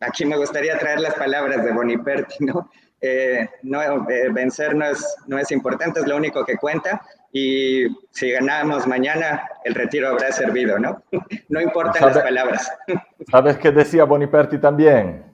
aquí 0.00 0.26
me 0.26 0.36
gustaría 0.36 0.78
traer 0.78 1.00
las 1.00 1.14
palabras 1.14 1.64
de 1.64 1.72
Boniperti, 1.72 2.44
¿no? 2.44 2.70
Eh, 3.02 3.48
no, 3.62 3.82
eh, 3.82 4.28
vencer 4.30 4.76
no 4.76 4.86
es, 4.86 5.16
no 5.26 5.36
es 5.36 5.50
importante, 5.50 6.00
es 6.00 6.06
lo 6.06 6.16
único 6.16 6.44
que 6.44 6.56
cuenta. 6.56 7.02
Y 7.32 7.88
si 8.10 8.30
ganamos 8.30 8.86
mañana, 8.86 9.42
el 9.64 9.74
retiro 9.74 10.08
habrá 10.08 10.30
servido, 10.30 10.78
¿no? 10.78 11.02
no 11.48 11.60
importan 11.60 12.06
las 12.06 12.18
palabras. 12.18 12.72
¿Sabes 13.30 13.58
qué 13.58 13.72
decía 13.72 14.04
Boniperti 14.04 14.58
también? 14.58 15.24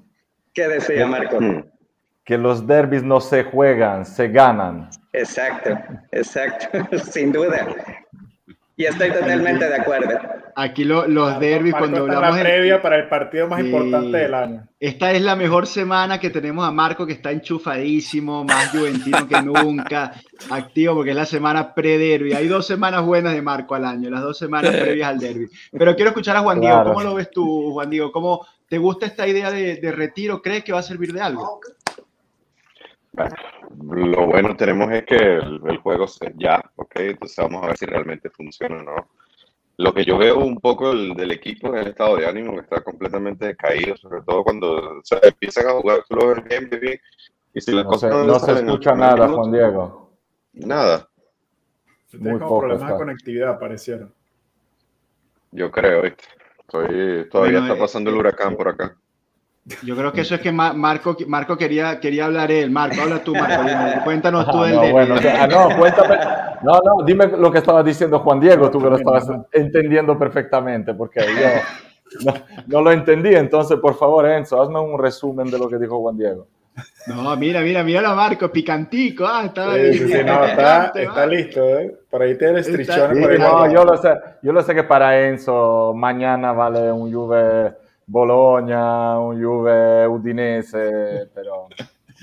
¿Qué 0.54 0.66
decía 0.66 1.06
Marco? 1.06 1.38
Que 2.24 2.38
los 2.38 2.66
derbis 2.66 3.02
no 3.02 3.20
se 3.20 3.44
juegan, 3.44 4.06
se 4.06 4.28
ganan. 4.28 4.88
Exacto, 5.12 5.70
exacto, 6.10 6.98
sin 7.10 7.32
duda. 7.32 7.66
Y 8.78 8.86
estoy 8.86 9.10
totalmente 9.10 9.68
de 9.68 9.74
acuerdo. 9.74 10.16
Aquí 10.54 10.84
los 10.84 11.40
derbis 11.40 11.74
cuando 11.74 12.02
hablamos 12.02 12.36
la 12.36 12.42
previa 12.44 12.80
para 12.80 12.96
el 12.96 13.08
partido 13.08 13.48
más 13.48 13.58
importante 13.58 14.16
del 14.16 14.32
año. 14.32 14.68
Esta 14.78 15.10
es 15.10 15.20
la 15.20 15.34
mejor 15.34 15.66
semana 15.66 16.20
que 16.20 16.30
tenemos 16.30 16.64
a 16.64 16.70
Marco 16.70 17.04
que 17.04 17.12
está 17.12 17.32
enchufadísimo, 17.32 18.44
más 18.44 18.70
juventino 18.70 19.26
que 19.26 19.42
nunca, 19.42 20.12
activo 20.50 20.94
porque 20.94 21.10
es 21.10 21.16
la 21.16 21.26
semana 21.26 21.74
pre-derby. 21.74 22.34
Hay 22.34 22.46
dos 22.46 22.68
semanas 22.68 23.04
buenas 23.04 23.34
de 23.34 23.42
Marco 23.42 23.74
al 23.74 23.84
año, 23.84 24.10
las 24.10 24.22
dos 24.22 24.38
semanas 24.38 24.70
previas 24.76 25.08
al 25.08 25.18
derby. 25.18 25.48
Pero 25.72 25.96
quiero 25.96 26.10
escuchar 26.10 26.36
a 26.36 26.40
Juan 26.42 26.60
Diego. 26.60 26.84
¿Cómo 26.84 27.02
lo 27.02 27.14
ves 27.14 27.32
tú, 27.32 27.72
Juan 27.72 27.90
Diego? 27.90 28.12
¿Cómo 28.12 28.46
te 28.68 28.78
gusta 28.78 29.06
esta 29.06 29.26
idea 29.26 29.50
de, 29.50 29.76
de 29.76 29.90
retiro? 29.90 30.40
¿Crees 30.40 30.62
que 30.62 30.72
va 30.72 30.78
a 30.78 30.84
servir 30.84 31.12
de 31.12 31.20
algo? 31.20 31.60
Lo 33.84 34.26
bueno 34.26 34.56
tenemos 34.56 34.90
es 34.92 35.04
que 35.04 35.16
el, 35.16 35.78
juego 35.78 36.06
se, 36.06 36.32
ya, 36.36 36.62
ok, 36.76 36.92
entonces 36.96 37.36
vamos 37.38 37.62
a 37.62 37.68
ver 37.68 37.76
si 37.76 37.86
realmente 37.86 38.30
funciona 38.30 38.76
o 38.76 38.82
no. 38.82 39.08
Lo 39.76 39.94
que 39.94 40.04
yo 40.04 40.18
veo 40.18 40.38
un 40.38 40.58
poco 40.58 40.92
del 40.92 41.30
equipo 41.30 41.74
es 41.74 41.82
el 41.82 41.88
estado 41.88 42.16
de 42.16 42.26
ánimo 42.26 42.54
que 42.54 42.62
está 42.62 42.82
completamente 42.82 43.46
decaído, 43.46 43.96
sobre 43.96 44.22
todo 44.22 44.42
cuando 44.42 45.00
se 45.04 45.18
empiezan 45.22 45.68
a 45.68 45.72
jugar 45.72 46.00
los 46.08 46.44
bien 46.44 46.68
y 47.54 47.60
si 47.60 47.72
las 47.72 47.84
no 47.84 47.90
cosas 47.90 48.12
se, 48.12 48.26
no, 48.26 48.38
se 48.40 48.52
escucha 48.52 48.94
nada, 48.94 49.28
Juan 49.28 49.52
Diego. 49.52 50.10
Nada. 50.52 51.08
Muy 52.18 52.38
poco 52.38 52.60
problemas 52.60 52.92
de 52.92 52.98
conectividad 52.98 53.58
parecieron. 53.58 54.12
Yo 55.52 55.70
creo, 55.70 56.02
¿viste? 56.02 56.24
Estoy, 56.60 57.28
todavía 57.30 57.60
está 57.60 57.74
eh, 57.74 57.78
pasando 57.78 58.10
el 58.10 58.16
huracán 58.16 58.56
por 58.56 58.68
acá. 58.68 58.96
Yo 59.82 59.96
creo 59.96 60.12
que 60.12 60.22
eso 60.22 60.34
es 60.34 60.40
que 60.40 60.52
Marco, 60.52 61.16
Marco 61.26 61.56
quería, 61.56 62.00
quería 62.00 62.26
hablar 62.26 62.50
él. 62.50 62.70
Marco, 62.70 63.02
habla 63.02 63.22
tú, 63.22 63.34
Marco. 63.34 63.62
cuéntanos 64.04 64.46
tú 64.46 64.62
ah, 64.62 64.70
no, 64.70 64.90
bueno, 64.90 65.14
ah, 65.16 65.46
no, 65.46 65.76
cuéntame. 65.78 66.16
No, 66.62 66.80
no, 66.84 67.04
dime 67.04 67.26
lo 67.26 67.50
que 67.52 67.58
estaba 67.58 67.82
diciendo 67.82 68.18
Juan 68.20 68.40
Diego, 68.40 68.70
tú 68.70 68.80
que 68.80 68.90
lo 68.90 68.96
estabas 68.96 69.28
entendiendo 69.52 70.18
perfectamente, 70.18 70.94
porque 70.94 71.20
yo 71.20 72.32
no, 72.66 72.82
lo 72.82 72.90
entendí. 72.90 73.34
Entonces, 73.34 73.78
por 73.78 73.94
favor, 73.96 74.26
Enzo, 74.26 74.60
hazme 74.60 74.80
un 74.80 74.98
resumen 74.98 75.50
de 75.50 75.58
lo 75.58 75.68
que 75.68 75.78
dijo 75.78 76.00
Juan 76.00 76.16
Diego. 76.16 76.46
No, 77.08 77.36
mira, 77.36 77.60
mira, 77.60 77.82
mira 77.82 78.08
a 78.08 78.14
Marco, 78.14 78.50
picantico. 78.50 79.26
Ah, 79.26 79.46
está, 79.46 79.74
sí, 79.74 79.98
sí, 79.98 80.24
no, 80.24 80.44
está, 80.44 80.92
está 80.94 81.26
listo, 81.26 81.78
¿eh? 81.78 81.96
Por 82.08 82.22
ahí 82.22 82.38
tiene 82.38 82.54
restricciones. 82.54 83.38
no, 83.38 83.70
yo 83.72 83.84
lo 83.84 83.96
sé, 83.96 84.10
yo 84.42 84.52
lo 84.52 84.62
sé 84.62 84.74
que 84.74 84.84
para 84.84 85.26
Enzo 85.26 85.92
mañana 85.94 86.52
vale 86.52 86.92
un 86.92 87.12
Juve 87.12 87.74
Bologna, 88.08 89.20
un 89.20 89.42
Juve 89.42 90.08
Udinese, 90.08 91.28
pero 91.34 91.68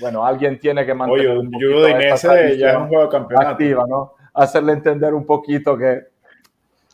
bueno, 0.00 0.26
alguien 0.26 0.58
tiene 0.58 0.84
que 0.84 0.92
mantener 0.92 1.28
Oye, 1.28 1.38
un 1.38 1.52
Juve 1.52 1.94
Udinese 1.94 2.58
ya 2.58 2.72
es 2.72 2.76
un 2.76 2.88
juego 2.88 3.04
de 3.04 3.08
campeonato. 3.08 3.50
Activa, 3.50 3.84
¿no? 3.88 4.14
Hacerle 4.34 4.72
entender 4.72 5.14
un 5.14 5.24
poquito 5.24 5.78
que 5.78 6.02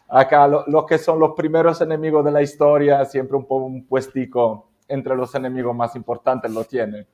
acá 0.09 0.47
los 0.47 0.85
que 0.85 0.99
son 0.99 1.19
los 1.19 1.33
primeros 1.33 1.81
enemigos 1.81 2.23
de 2.23 2.31
la 2.31 2.43
historia, 2.43 3.03
siempre 3.07 3.37
un, 3.39 3.47
un 3.49 3.87
puestico 3.87 4.69
entre 4.87 5.17
los 5.17 5.35
enemigos 5.35 5.75
más 5.75 5.97
importantes 5.97 6.51
lo 6.51 6.65
tienen. 6.65 7.07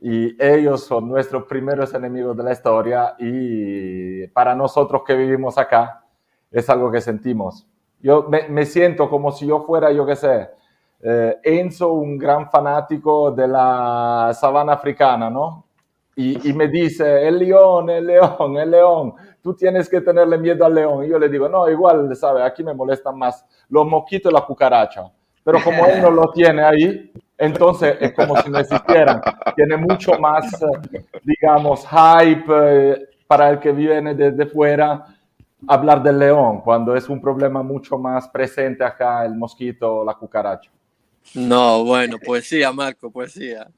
Y 0.00 0.42
ellos 0.42 0.84
son 0.84 1.08
nuestros 1.08 1.44
primeros 1.44 1.92
enemigos 1.92 2.36
de 2.36 2.42
la 2.44 2.52
historia 2.52 3.16
y 3.18 4.28
para 4.28 4.54
nosotros 4.54 5.02
que 5.04 5.14
vivimos 5.14 5.58
acá 5.58 6.04
es 6.52 6.70
algo 6.70 6.90
que 6.90 7.00
sentimos. 7.00 7.66
Yo 8.00 8.22
me, 8.30 8.48
me 8.48 8.64
siento 8.64 9.10
como 9.10 9.32
si 9.32 9.46
yo 9.46 9.64
fuera, 9.64 9.92
yo 9.92 10.06
qué 10.06 10.16
sé, 10.16 10.48
eh, 11.02 11.38
Enzo, 11.42 11.92
un 11.92 12.18
gran 12.18 12.50
fanático 12.50 13.30
de 13.30 13.48
la 13.48 14.30
sabana 14.34 14.74
africana, 14.74 15.30
¿no? 15.30 15.64
Y, 16.16 16.52
me 16.52 16.68
dice, 16.68 17.26
el 17.26 17.38
león, 17.38 17.88
el 17.88 18.06
león, 18.06 18.58
el 18.58 18.70
león, 18.70 19.14
tú 19.42 19.54
tienes 19.54 19.88
que 19.88 20.02
tenerle 20.02 20.36
miedo 20.36 20.66
al 20.66 20.74
león. 20.74 21.04
Y 21.04 21.08
yo 21.08 21.18
le 21.18 21.30
digo, 21.30 21.48
no, 21.48 21.66
igual, 21.70 22.14
¿sabes? 22.14 22.42
Aquí 22.44 22.62
me 22.62 22.74
molestan 22.74 23.16
más 23.16 23.46
los 23.70 23.86
mosquitos 23.86 24.30
y 24.30 24.34
la 24.34 24.42
cucaracha. 24.42 25.10
Pero 25.42 25.58
como 25.64 25.86
él 25.86 26.02
no 26.02 26.10
lo 26.10 26.30
tiene 26.30 26.62
ahí, 26.62 27.10
entonces 27.38 27.96
es 28.00 28.12
como 28.12 28.36
si 28.36 28.50
no 28.50 28.58
existieran. 28.58 29.22
Tiene 29.56 29.78
mucho 29.78 30.12
más, 30.18 30.62
digamos, 31.24 31.86
hype 31.88 32.44
eh, 32.48 33.08
para 33.26 33.48
el 33.48 33.58
que 33.58 33.72
viene 33.72 34.14
desde 34.14 34.44
fuera 34.44 35.06
hablar 35.66 36.02
del 36.02 36.18
león, 36.18 36.60
cuando 36.60 36.94
es 36.94 37.08
un 37.08 37.20
problema 37.20 37.62
mucho 37.62 37.96
más 37.98 38.28
presente 38.28 38.84
acá 38.84 39.24
el 39.24 39.34
mosquito 39.34 40.04
la 40.04 40.14
cucaracha. 40.14 40.70
No, 41.34 41.84
bueno, 41.84 42.18
poesía, 42.18 42.72
Marco, 42.72 43.10
poesía. 43.10 43.68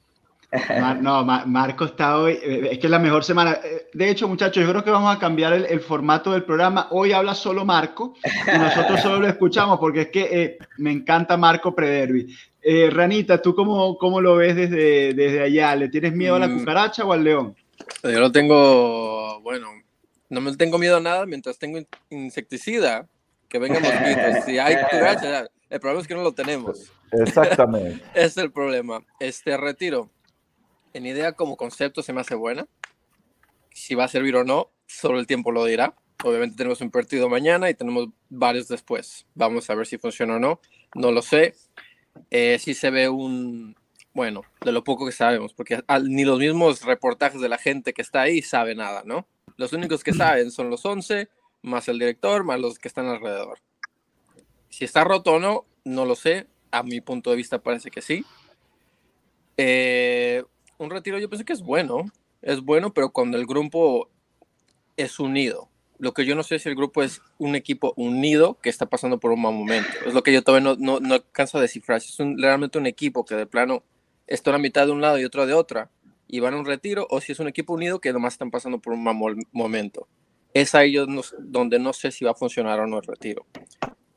no, 1.01 1.25
Marco 1.25 1.85
está 1.87 2.19
hoy, 2.19 2.33
eh, 2.43 2.69
es 2.73 2.79
que 2.79 2.87
es 2.87 2.91
la 2.91 2.99
mejor 2.99 3.25
semana. 3.25 3.59
Eh, 3.65 3.89
de 3.93 4.11
hecho, 4.11 4.29
muchachos, 4.29 4.63
yo 4.63 4.71
creo 4.71 4.85
que 4.85 4.91
vamos 4.91 5.15
a 5.15 5.19
cambiar 5.19 5.53
el, 5.53 5.81
formato 5.81 6.33
del 6.33 6.45
programa. 6.45 6.89
Hoy 6.91 7.13
habla 7.13 7.35
solo 7.35 7.65
Marco 7.65 8.15
y 8.25 8.59
nosotros 8.59 9.01
solo 9.01 9.21
lo 9.21 9.29
escuchamos 9.29 9.79
porque 9.79 10.03
es 10.03 10.09
que 10.09 10.43
eh, 10.43 10.59
me 10.79 10.93
encanta 10.93 11.37
Marco 11.37 11.75
Prederby. 11.75 12.35
Ranita, 12.91 13.43
¿tú 13.43 13.57
cómo, 13.57 13.99
cómo, 13.99 14.21
lo 14.21 14.37
ves 14.37 14.55
desde, 14.55 15.15
desde 15.15 15.43
allá? 15.43 15.75
¿Le 15.75 15.89
tienes 15.89 16.15
miedo 16.15 16.37
a 16.37 16.39
la 16.39 16.47
mm. 16.47 16.59
cucaracha 16.59 17.05
o 17.05 17.13
al 17.13 17.25
león? 17.25 17.57
Yo 18.05 18.21
no 18.21 18.31
tengo, 18.31 19.41
bueno, 19.41 19.69
no 20.29 20.41
me 20.41 20.57
tengo 20.57 20.79
miedo 20.79 20.97
a 20.97 21.01
nada 21.01 21.27
mientras 21.27 21.59
tengo 21.59 21.81
insecticida, 22.09 23.07
que 23.53 23.59
vengan 23.59 23.83
mosquitos. 23.83 24.45
Si 24.47 24.59
hay 24.59 24.77
cucaracha, 24.91 25.47
el 25.69 25.79
problema 25.79 26.01
es 26.01 26.09
que 26.09 26.15
no 26.15 26.23
lo 26.23 26.33
tenemos. 26.33 26.91
Exactamente. 27.13 28.03
es 28.15 28.39
el 28.39 28.51
problema. 28.51 29.05
Este 29.21 29.59
retiro, 29.59 30.11
en 30.95 31.05
idea 31.05 31.33
como 31.33 31.59
concepto 31.59 32.03
se 32.03 32.15
me 32.15 32.23
hace 32.23 32.35
buena. 32.35 32.67
Si 33.75 33.95
va 33.95 34.05
a 34.05 34.09
servir 34.09 34.37
o 34.37 34.45
no, 34.45 34.71
solo 34.87 35.21
el 35.21 35.27
tiempo 35.27 35.53
lo 35.53 35.67
dirá. 35.67 35.95
Obviamente 36.25 36.57
tenemos 36.57 36.81
un 36.81 36.91
partido 36.91 37.29
mañana 37.29 37.69
y 37.69 37.75
tenemos 37.75 38.09
varios 38.31 38.69
después. 38.69 39.27
Vamos 39.35 39.69
a 39.69 39.75
ver 39.75 39.87
si 39.87 39.99
funciona 39.99 40.37
o 40.37 40.39
no. 40.39 40.61
No 40.95 41.13
lo 41.13 41.21
sé. 41.21 41.55
Eh, 42.31 42.59
si 42.59 42.73
se 42.73 42.89
ve 42.89 43.11
un, 43.11 43.77
bueno, 44.15 44.43
de 44.65 44.73
lo 44.73 44.83
poco 44.83 45.05
que 45.05 45.13
sabemos, 45.13 45.53
porque 45.53 45.83
ni 46.05 46.25
los 46.25 46.39
mismos 46.39 46.83
reportajes 46.85 47.41
de 47.41 47.49
la 47.51 47.59
gente 47.59 47.93
que 47.93 48.03
está 48.03 48.23
ahí 48.23 48.41
sabe 48.41 48.75
nada, 48.75 49.03
¿no? 49.05 49.27
Los 49.57 49.75
únicos 49.75 50.03
que 50.03 50.15
saben 50.15 50.51
son 50.51 50.71
los 50.71 50.85
11, 50.87 51.29
más 51.63 51.89
el 51.89 51.99
director, 51.99 52.45
más 52.45 52.61
los 52.61 52.79
que 52.79 52.89
están 52.89 53.07
alrededor. 53.07 53.59
Si 54.69 54.85
está 54.85 55.05
roto 55.05 55.35
o 55.35 55.39
no, 55.39 55.65
no 55.85 56.05
lo 56.05 56.15
sé. 56.15 56.47
A 56.71 56.83
mi 56.83 57.01
punto 57.01 57.31
de 57.31 57.37
vista 57.37 57.63
parece 57.63 57.91
que 57.91 58.03
sí. 58.03 58.25
Eh, 59.57 60.43
un 60.79 60.91
retiro 60.91 61.19
yo 61.19 61.29
pienso 61.29 61.45
que 61.45 61.53
es 61.53 61.63
bueno. 61.63 62.05
Es 62.41 62.61
bueno, 62.61 62.93
pero 62.93 63.11
cuando 63.11 63.37
el 63.37 63.47
grupo 63.47 64.09
es 64.97 65.21
unido. 65.21 65.69
Lo 65.99 66.15
que 66.15 66.25
yo 66.25 66.35
no 66.35 66.43
sé 66.43 66.59
si 66.59 66.69
el 66.69 66.75
grupo 66.75 67.03
es 67.03 67.23
un 67.39 67.55
equipo 67.55 67.93
unido 67.97 68.59
que 68.61 68.71
está 68.71 68.87
pasando 68.87 69.21
por 69.21 69.31
un 69.31 69.43
mal 69.43 69.55
momento. 69.55 69.89
Es 70.05 70.15
lo 70.15 70.23
que 70.23 70.33
yo 70.33 70.43
todavía 70.43 70.71
no, 70.71 70.77
no, 70.77 70.99
no 71.01 71.15
alcanzo 71.15 71.59
a 71.59 71.61
descifrar. 71.61 72.01
Si 72.01 72.11
es 72.11 72.41
realmente 72.41 72.79
un 72.79 72.87
equipo 72.87 73.25
que 73.25 73.37
de 73.37 73.47
plano 73.47 73.85
está 74.27 74.51
a 74.51 74.55
la 74.55 74.59
mitad 74.59 74.87
de 74.87 74.93
un 74.93 75.01
lado 75.01 75.19
y 75.19 75.25
otro 75.25 75.47
de 75.47 75.55
otra 75.55 75.91
y 76.27 76.41
van 76.41 76.55
a 76.55 76.59
un 76.59 76.65
retiro, 76.65 77.07
o 77.11 77.21
si 77.21 77.33
es 77.33 77.41
un 77.41 77.49
equipo 77.49 77.75
unido 77.75 78.01
que 78.01 78.13
nomás 78.13 78.35
están 78.35 78.51
pasando 78.51 78.79
por 78.79 78.95
un 78.95 79.05
mal 79.05 79.17
momento. 79.53 80.09
Es 80.55 80.75
ahí 80.75 80.97
donde 81.39 81.79
no 81.79 81.93
sé 81.93 82.11
si 82.11 82.25
va 82.25 82.33
a 82.33 82.35
funcionar 82.35 82.81
o 82.81 82.87
no 82.87 82.99
el 82.99 83.05
retiro. 83.05 83.47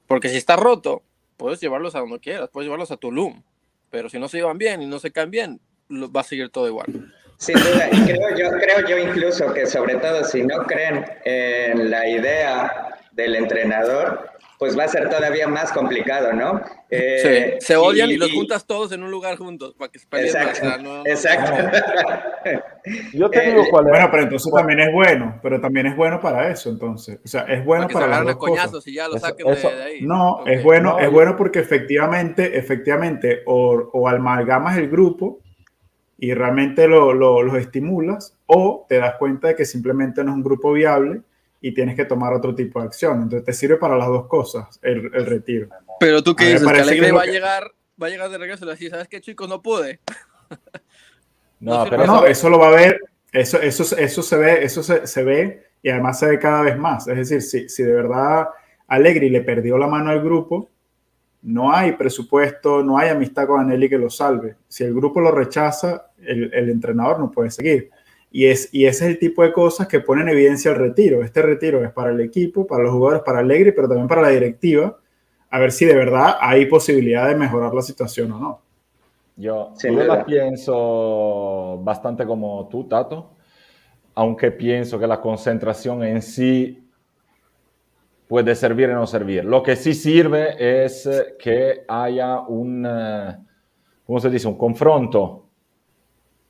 Porque 0.08 0.30
si 0.30 0.38
está 0.38 0.56
roto, 0.56 1.04
puedes 1.38 1.60
llevarlos 1.62 1.96
a 1.96 2.00
donde 2.00 2.20
quieras, 2.20 2.50
puedes 2.52 2.66
llevarlos 2.66 2.92
a 2.92 2.98
Tulum, 2.98 3.42
pero 3.90 4.10
si 4.10 4.20
no 4.20 4.28
se 4.28 4.38
llevan 4.38 4.58
bien 4.58 4.82
y 4.82 4.86
no 4.86 5.00
se 5.00 5.12
caen 5.12 5.32
bien, 5.32 5.62
va 5.90 6.22
a 6.22 6.24
seguir 6.24 6.50
todo 6.50 6.68
igual. 6.68 7.14
Sin 7.38 7.56
duda, 7.56 7.90
creo 7.90 8.38
yo, 8.38 8.52
creo 8.58 8.88
yo 8.88 8.98
incluso 8.98 9.54
que 9.54 9.66
sobre 9.66 9.96
todo 9.96 10.24
si 10.24 10.44
no 10.44 10.64
creen 10.64 11.06
en 11.26 11.90
la 11.90 12.08
idea 12.08 12.85
del 13.16 13.36
entrenador, 13.36 14.30
pues 14.60 14.78
va 14.78 14.84
a 14.84 14.88
ser 14.88 15.10
todavía 15.10 15.48
más 15.48 15.72
complicado, 15.72 16.34
¿no? 16.34 16.62
Eh, 16.90 17.58
sí, 17.60 17.66
se 17.66 17.76
odian 17.76 18.10
y, 18.10 18.18
los 18.18 18.32
juntas 18.32 18.66
todos 18.66 18.92
en 18.92 19.04
un 19.04 19.12
lugar 19.12 19.38
juntos 19.38 19.74
para 19.78 19.92
que 19.92 20.00
se 20.00 20.08
peleen 20.08 20.28
Exacto. 20.28 21.04
exacto. 21.06 21.78
Yo 23.14 23.30
te 23.30 23.42
digo 23.42 23.64
cuál 23.70 23.88
es. 23.88 23.92
Bueno, 23.92 24.08
pero 24.12 24.24
entonces 24.24 24.54
también 24.54 24.80
es 24.80 24.94
bueno, 24.94 25.40
pero 25.42 25.60
también 25.60 25.88
es 25.88 25.96
bueno 25.96 26.22
para 26.22 26.50
eso, 26.52 26.70
entonces. 26.70 27.20
O 27.24 27.28
sea, 27.28 27.42
es 27.44 27.66
bueno 27.66 27.88
para, 27.88 28.06
para 28.06 28.24
las 28.24 28.26
dos 28.26 28.38
cosas. 28.38 28.88
Y 28.88 28.94
ya 28.94 29.08
lo 29.08 29.18
saquen 29.18 29.48
de, 29.48 29.84
ahí. 29.84 30.02
No, 30.02 30.46
es 30.46 30.64
bueno, 30.64 31.00
es 31.00 31.12
bueno 31.12 31.36
porque 31.36 31.60
efectivamente, 31.60 32.58
efectivamente, 32.58 33.42
o, 33.46 33.90
o 33.94 34.08
amalgamas 34.08 34.78
el 34.78 34.90
grupo 34.90 35.40
y 36.18 36.34
realmente 36.34 36.88
lo, 36.88 37.14
lo, 37.14 37.42
los 37.44 37.58
estimulas, 37.58 38.38
o 38.46 38.86
te 38.88 39.00
das 39.00 39.16
cuenta 39.20 39.50
de 39.50 39.56
que 39.56 39.66
simplemente 39.66 40.24
no 40.24 40.32
es 40.32 40.38
un 40.38 40.44
grupo 40.44 40.72
viable 40.72 41.22
y 41.68 41.74
tienes 41.74 41.96
que 41.96 42.06
tomar 42.06 42.32
otro 42.32 42.54
tipo 42.54 42.80
de 42.80 42.86
acción. 42.86 43.24
Entonces 43.24 43.44
te 43.44 43.52
sirve 43.52 43.78
para 43.78 43.98
las 43.98 44.08
dos 44.08 44.28
cosas, 44.28 44.80
el, 44.84 45.10
el 45.16 45.26
retiro. 45.26 45.68
Pero 46.00 46.22
tú 46.22 46.36
qué 46.36 46.54
dices, 46.54 46.62
que 46.62 46.80
Alegre 46.80 47.12
va, 47.12 47.24
a 47.24 47.26
llegar, 47.26 47.72
va 48.00 48.06
a 48.06 48.10
llegar 48.12 48.30
de 48.30 48.38
regreso 48.38 48.66
y 48.66 48.68
le 48.68 48.74
decís, 48.74 48.92
¿sabes 48.92 49.08
qué 49.08 49.20
chicos? 49.20 49.50
No 49.50 49.62
pude. 49.62 50.00
No, 51.58 51.86
pero 51.90 52.06
no, 52.06 52.26
eso 52.26 52.50
lo 52.50 52.60
va 52.60 52.68
a 52.68 52.72
ver, 52.72 53.02
eso, 53.32 53.60
eso, 53.60 53.96
eso 53.98 54.22
se 54.22 54.38
ve, 54.38 54.64
eso 54.64 54.84
se, 54.84 55.08
se 55.08 55.24
ve 55.24 55.64
y 55.82 55.90
además 55.90 56.20
se 56.20 56.28
ve 56.28 56.38
cada 56.38 56.62
vez 56.62 56.78
más. 56.78 57.08
Es 57.08 57.16
decir, 57.16 57.42
si, 57.42 57.70
si 57.70 57.82
de 57.82 57.94
verdad 57.94 58.50
Allegri 58.88 59.30
le 59.30 59.42
perdió 59.42 59.78
la 59.78 59.88
mano 59.88 60.12
al 60.12 60.22
grupo, 60.22 60.70
no 61.42 61.74
hay 61.74 61.94
presupuesto, 61.94 62.84
no 62.84 63.00
hay 63.00 63.10
amistad 63.10 63.48
con 63.48 63.62
Anelli 63.62 63.90
que 63.90 63.98
lo 63.98 64.12
salve. 64.12 64.58
Si 64.68 64.84
el 64.84 64.94
grupo 64.94 65.22
lo 65.22 65.32
rechaza, 65.32 66.12
el, 66.22 66.54
el 66.54 66.70
entrenador 66.70 67.20
no 67.20 67.32
puede 67.32 67.50
seguir. 67.50 67.90
Y, 68.32 68.48
es, 68.48 68.74
y 68.74 68.86
ese 68.86 69.06
es 69.06 69.12
el 69.12 69.20
tipo 69.20 69.44
de 69.44 69.54
cosas 69.54 69.88
que 69.88 70.02
ponen 70.02 70.28
en 70.28 70.34
evidencia 70.34 70.72
el 70.72 70.78
retiro. 70.78 71.24
Este 71.24 71.42
retiro 71.42 71.84
es 71.84 71.92
para 71.92 72.12
el 72.12 72.20
equipo, 72.20 72.68
para 72.68 72.84
los 72.84 72.92
jugadores, 72.92 73.24
para 73.24 73.40
Allegri, 73.40 73.72
pero 73.72 73.88
también 73.88 74.08
para 74.08 74.22
la 74.22 74.30
directiva, 74.30 74.98
a 75.50 75.60
ver 75.60 75.72
si 75.72 75.86
de 75.86 75.96
verdad 75.96 76.36
hay 76.42 76.66
posibilidad 76.66 77.30
de 77.30 77.36
mejorar 77.36 77.74
la 77.74 77.82
situación 77.82 78.32
o 78.34 78.40
no. 78.40 78.62
Yo, 79.38 79.74
yo 79.82 80.04
la 80.04 80.26
pienso 80.26 81.80
bastante 81.84 82.26
como 82.26 82.68
tú, 82.70 82.86
Tato, 82.86 83.32
aunque 84.14 84.52
pienso 84.52 84.98
que 84.98 85.08
la 85.08 85.20
concentración 85.20 86.04
en 86.04 86.22
sí 86.22 86.86
puede 88.28 88.56
servir 88.56 88.90
y 88.90 88.94
no 88.94 89.06
servir. 89.06 89.44
Lo 89.46 89.62
que 89.62 89.76
sí 89.76 89.94
sirve 89.94 90.56
es 90.58 91.10
que 91.38 91.84
haya 91.88 92.40
un, 92.40 92.86
eh, 92.88 93.38
¿cómo 94.06 94.20
se 94.20 94.30
dice? 94.30 94.48
Un 94.48 94.58
confronto 94.58 95.48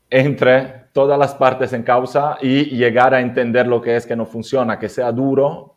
entre 0.10 0.85
todas 0.96 1.20
las 1.20 1.36
partes 1.36 1.74
en 1.74 1.84
causa 1.84 2.38
y 2.42 2.74
llegar 2.78 3.14
a 3.14 3.20
entender 3.20 3.68
lo 3.68 3.82
que 3.82 3.98
es 3.98 4.06
que 4.06 4.16
no 4.16 4.26
funciona, 4.26 4.80
que 4.80 4.88
sea 4.88 5.12
duro, 5.12 5.76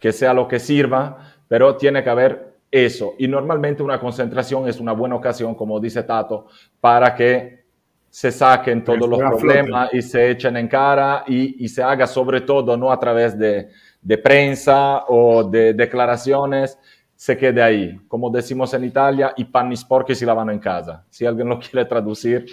que 0.00 0.10
sea 0.10 0.34
lo 0.34 0.48
que 0.48 0.58
sirva, 0.58 1.16
pero 1.46 1.76
tiene 1.76 2.02
que 2.02 2.10
haber 2.10 2.56
eso. 2.72 3.14
Y 3.20 3.28
normalmente 3.28 3.84
una 3.84 4.00
concentración 4.00 4.68
es 4.68 4.80
una 4.80 4.90
buena 4.90 5.14
ocasión, 5.14 5.54
como 5.54 5.78
dice 5.78 6.02
Tato, 6.02 6.48
para 6.80 7.14
que 7.14 7.66
se 8.10 8.32
saquen 8.32 8.82
todos 8.82 9.08
los 9.08 9.20
problemas 9.20 9.94
y 9.94 10.02
se 10.02 10.28
echen 10.28 10.56
en 10.56 10.66
cara 10.66 11.22
y, 11.28 11.64
y, 11.64 11.68
se 11.68 11.84
haga 11.84 12.08
sobre 12.08 12.40
todo 12.40 12.76
no 12.76 12.90
a 12.90 12.98
través 12.98 13.38
de, 13.38 13.68
de 14.02 14.18
prensa 14.18 15.04
o 15.06 15.44
de 15.44 15.72
declaraciones, 15.72 16.76
se 17.14 17.36
quede 17.36 17.62
ahí. 17.62 17.96
Como 18.08 18.28
decimos 18.28 18.74
en 18.74 18.82
Italia, 18.82 19.32
i 19.36 19.44
panni 19.44 19.76
sporchi 19.76 20.16
si 20.16 20.24
lavano 20.24 20.50
en 20.50 20.58
casa. 20.58 21.04
Si 21.08 21.24
alguien 21.24 21.48
lo 21.48 21.60
quiere 21.60 21.84
traducir. 21.84 22.44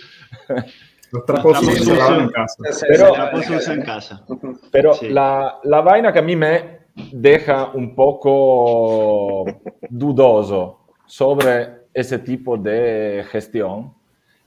Los 1.12 1.26
trapos 1.26 1.60
se 1.60 1.96
lavan 1.96 2.22
en 2.22 2.30
casa. 2.30 2.64
Pero, 2.88 3.74
en 3.74 3.82
casa. 3.84 4.26
pero 4.72 4.94
sí. 4.94 5.10
la, 5.10 5.60
la 5.64 5.82
vaina 5.82 6.14
que 6.14 6.20
a 6.20 6.22
mí 6.22 6.36
me 6.36 6.82
deja 7.12 7.72
un 7.74 7.94
poco 7.96 9.46
dudoso 9.90 10.80
sobre 11.06 11.82
ese 11.94 12.20
tipo 12.20 12.58
de 12.58 13.26
gestión 13.30 13.94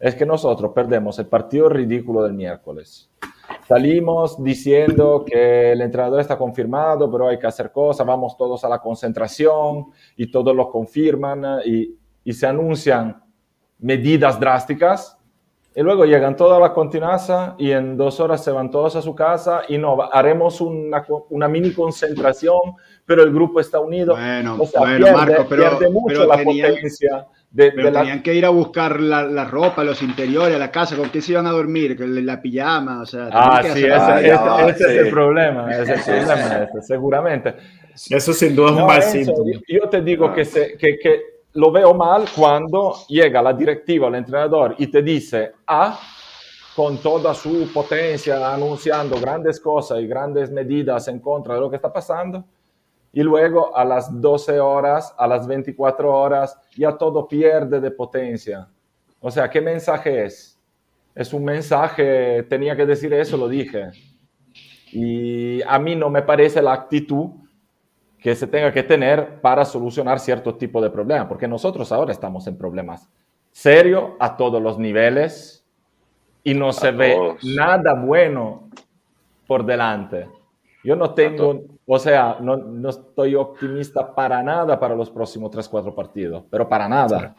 es 0.01 0.15
que 0.15 0.27
nosotros 0.27 0.73
perdemos 0.75 1.19
el 1.19 1.27
partido 1.27 1.69
ridículo 1.69 2.23
del 2.23 2.33
miércoles. 2.33 3.11
Salimos 3.69 4.43
diciendo 4.43 5.25
que 5.27 5.73
el 5.73 5.81
entrenador 5.81 6.21
está 6.21 6.37
confirmado, 6.37 7.11
pero 7.11 7.29
hay 7.29 7.39
que 7.39 7.47
hacer 7.47 7.71
cosas, 7.73 8.07
vamos 8.07 8.37
todos 8.37 8.65
a 8.65 8.69
la 8.69 8.79
concentración 8.79 9.87
y 10.17 10.31
todos 10.31 10.55
lo 10.55 10.71
confirman 10.71 11.61
y, 11.65 11.95
y 12.25 12.33
se 12.33 12.47
anuncian 12.47 13.23
medidas 13.79 14.39
drásticas 14.41 15.19
y 15.77 15.83
luego 15.83 16.05
llegan 16.05 16.37
toda 16.37 16.61
la 16.61 16.73
continuaza 16.73 17.57
y 17.59 17.73
en 17.73 17.97
dos 17.97 18.21
horas 18.21 18.45
se 18.45 18.53
van 18.53 18.71
todos 18.71 18.95
a 18.95 19.03
su 19.03 19.15
casa 19.15 19.63
y 19.69 19.77
no, 19.77 19.99
haremos 20.13 20.61
una, 20.61 21.05
una 21.31 21.49
mini 21.49 21.73
concentración, 21.73 22.77
pero 23.05 23.25
el 23.25 23.33
grupo 23.33 23.59
está 23.59 23.81
unido. 23.81 24.15
Bueno, 24.15 24.57
o 24.61 24.67
sea, 24.67 24.81
bueno 24.81 25.07
pierde, 25.07 25.13
Marco, 25.13 25.47
pero, 25.49 25.63
pierde 25.63 25.91
mucho 25.91 26.07
pero 26.07 26.27
la 26.27 26.37
tenían, 26.37 26.75
potencia. 26.75 27.27
De, 27.51 27.73
pero 27.73 27.91
de 27.91 27.99
tenían 27.99 28.17
la... 28.19 28.23
que 28.23 28.35
ir 28.35 28.47
a 28.47 28.51
buscar 28.51 29.01
la, 29.01 29.25
la, 29.25 29.45
ropa, 29.47 29.83
los 29.83 30.01
interiores, 30.03 30.55
a 30.55 30.59
la 30.59 30.71
casa, 30.71 30.97
¿con 30.97 31.11
qué 31.11 31.21
se 31.21 31.33
iban 31.33 31.47
a 31.49 31.51
dormir? 31.51 31.99
La 31.99 32.41
pijama, 32.41 33.03
o 33.03 33.07
sea. 33.07 33.29
Ah, 33.33 33.59
que 33.61 33.71
sí, 33.73 33.79
ese, 33.81 33.93
hacer... 33.93 34.27
ese, 34.27 34.35
ese, 34.35 34.69
ese 34.69 34.77
sí. 34.77 34.85
es 34.85 35.07
el 35.07 35.11
problema, 35.11 35.71
ese 35.71 35.95
es 35.95 36.09
el 36.09 36.25
problema, 36.25 36.69
ese, 36.73 36.83
seguramente. 36.83 37.55
Eso 38.11 38.33
sin 38.33 38.55
duda 38.55 38.71
es 38.71 38.77
no, 38.77 38.83
un 38.83 38.87
mal 38.87 39.03
síntoma. 39.03 39.51
Yo, 39.53 39.61
yo 39.67 39.89
te 39.89 40.03
digo 40.03 40.27
ah. 40.27 40.35
que, 40.35 40.45
se, 40.45 40.77
que, 40.77 40.99
que 40.99 41.34
lo 41.55 41.71
veo 41.71 41.95
mal 41.95 42.25
cuando 42.35 42.97
llega 43.09 43.41
la 43.41 43.53
directiva, 43.53 44.09
el 44.09 44.17
entrenador 44.17 44.75
y 44.79 44.89
te 44.89 45.03
dice 45.03 45.53
A, 45.67 45.99
con 46.75 46.99
toda 46.99 47.33
su 47.33 47.71
potencia, 47.73 48.53
anunciando 48.53 49.21
grandes 49.21 49.61
cosas 49.61 50.01
y 50.01 50.09
grandes 50.09 50.51
medidas 50.51 51.07
en 51.07 51.21
contra 51.21 51.55
de 51.55 51.61
lo 51.61 51.71
que 51.71 51.77
está 51.77 51.93
pasando, 51.93 52.45
y 53.13 53.23
luego 53.23 53.77
a 53.77 53.85
las 53.85 54.21
12 54.21 54.59
horas, 54.59 55.15
a 55.17 55.29
las 55.29 55.47
24 55.47 56.13
horas, 56.13 56.59
ya 56.77 56.99
todo 56.99 57.29
pierde 57.29 57.81
de 57.81 57.93
potencia. 57.93 58.69
O 59.21 59.31
sea, 59.31 59.49
¿qué 59.49 59.61
mensaje 59.61 60.25
es? 60.25 60.61
Es 61.15 61.33
un 61.33 61.45
mensaje, 61.45 62.43
tenía 62.43 62.75
que 62.75 62.85
decir 62.85 63.15
eso, 63.15 63.37
lo 63.37 63.47
dije. 63.47 63.91
Y 64.91 65.63
a 65.63 65.79
mí 65.79 65.95
no 65.95 66.11
me 66.11 66.23
parece 66.23 66.61
la 66.61 66.73
actitud 66.73 67.31
que 68.25 68.35
se 68.35 68.47
tenga 68.47 68.73
que 68.73 68.83
tener 68.83 69.43
para 69.43 69.67
solucionar 69.67 70.19
cierto 70.19 70.55
tipo 70.55 70.81
de 70.81 70.89
problemas, 70.89 71.29
porque 71.29 71.47
nosotros 71.47 71.93
ahora 71.93 72.11
estamos 72.11 72.47
en 72.47 72.57
problemas 72.57 73.07
serios 73.53 74.13
a 74.19 74.35
todos 74.35 74.63
los 74.63 74.79
niveles, 74.79 75.63
y 76.43 76.55
no 76.55 76.73
se 76.73 76.91
ve 76.91 77.37
nada 77.43 77.93
bueno 77.93 78.71
por 79.47 79.67
delante. 79.67 80.27
Yo 80.83 80.97
no 80.97 81.13
tengo, 81.13 81.65
o 81.87 81.99
sea, 81.99 82.39
no, 82.41 82.57
no, 82.57 82.89
estoy 82.89 83.35
optimista 83.35 84.15
para 84.15 84.43
nada 84.43 84.81
para 84.81 84.95
los 84.95 85.11
próximos 85.11 85.51
3, 85.51 85.69
4 85.69 85.95
partidos, 85.95 86.45
pero 86.51 86.67
para 86.67 86.89
nada. 86.89 87.35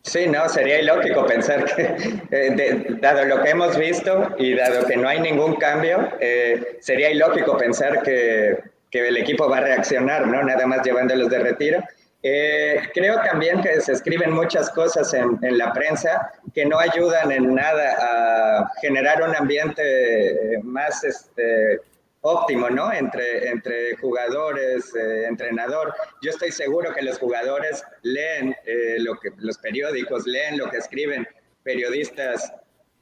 Sí, 0.00 0.26
no, 0.28 0.48
sería 0.48 0.80
ilógico 0.80 1.26
pensar 1.26 1.64
que, 1.64 1.82
eh, 2.30 2.54
de, 2.54 2.98
dado 3.02 3.26
lo 3.26 3.42
que 3.42 3.50
hemos 3.50 3.76
visto 3.76 4.28
y 4.38 4.54
dado 4.54 4.86
que 4.86 4.96
no 4.96 5.08
hay 5.08 5.20
ningún 5.20 5.56
cambio, 5.56 6.08
eh, 6.20 6.78
sería 6.80 7.10
ilógico 7.10 7.54
pensar 7.58 8.02
que, 8.02 8.71
que, 8.92 9.08
el 9.08 9.16
equipo 9.16 9.48
va 9.48 9.58
a 9.58 9.62
reaccionar, 9.62 10.28
¿no? 10.28 10.42
Nada 10.42 10.66
más 10.66 10.84
llevándolos 10.84 11.28
de 11.30 11.38
retiro. 11.40 11.82
Eh, 12.22 12.80
creo 12.94 13.16
también 13.22 13.60
que 13.60 13.80
se 13.80 13.92
escriben 13.92 14.32
muchas 14.32 14.70
cosas 14.70 15.12
en, 15.12 15.38
la 15.58 15.72
prensa 15.72 16.30
que 16.54 16.64
no 16.64 16.78
ayudan 16.78 17.32
en 17.32 17.52
nada 17.52 17.96
a 17.98 18.70
generar 18.80 19.22
un 19.22 19.34
ambiente 19.34 20.60
más 20.62 21.02
este, 21.02 21.80
óptimo, 22.22 22.70
¿no? 22.70 22.92
Entre, 22.92 23.48
entre 23.48 23.96
jugadores, 23.96 24.94
eh, 24.94 25.26
entrenador. 25.26 25.92
Yo 26.22 26.30
estoy 26.30 26.50
seguro 26.50 26.94
que 26.94 27.02
los 27.02 27.18
jugadores 27.18 27.84
leen 28.02 28.56
eh, 28.64 28.96
lo 28.98 29.18
que, 29.18 29.30
los 29.38 29.58
periódicos, 29.58 30.26
leen 30.26 30.56
lo 30.56 30.70
que 30.70 30.78
escriben 30.78 31.26
periodistas 31.64 32.52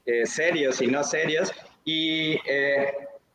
eh, 0.05 0.25
serios 0.25 0.81
y 0.81 0.87
no 0.87 1.03
serios. 1.03 1.51
Y 1.85 2.37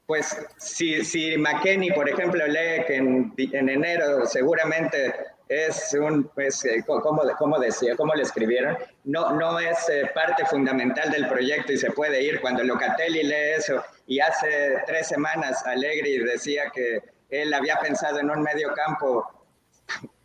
pues 0.06 0.36
si, 0.56 1.04
si 1.04 1.36
McKenney, 1.36 1.90
por 1.92 2.08
ejemplo, 2.08 2.46
lee 2.46 2.84
que 2.86 2.96
en, 2.96 3.34
en 3.36 3.68
enero 3.68 4.24
seguramente 4.26 5.12
es 5.48 5.94
un, 5.94 6.24
pues, 6.34 6.64
¿cómo, 6.86 7.22
cómo 7.38 7.58
decía, 7.58 7.96
cómo 7.96 8.14
le 8.14 8.22
escribieron? 8.22 8.76
No, 9.04 9.32
no 9.32 9.58
es 9.58 9.88
eh, 9.88 10.10
parte 10.14 10.44
fundamental 10.46 11.10
del 11.10 11.28
proyecto 11.28 11.72
y 11.72 11.76
se 11.76 11.90
puede 11.90 12.22
ir. 12.22 12.40
Cuando 12.40 12.64
Locatelli 12.64 13.22
lee 13.22 13.54
eso 13.56 13.82
y 14.06 14.20
hace 14.20 14.76
tres 14.86 15.08
semanas 15.08 15.64
Allegri 15.66 16.18
decía 16.18 16.64
que 16.74 17.00
él 17.30 17.52
había 17.54 17.78
pensado 17.80 18.18
en 18.20 18.30
un 18.30 18.42
medio 18.42 18.72
campo 18.74 19.24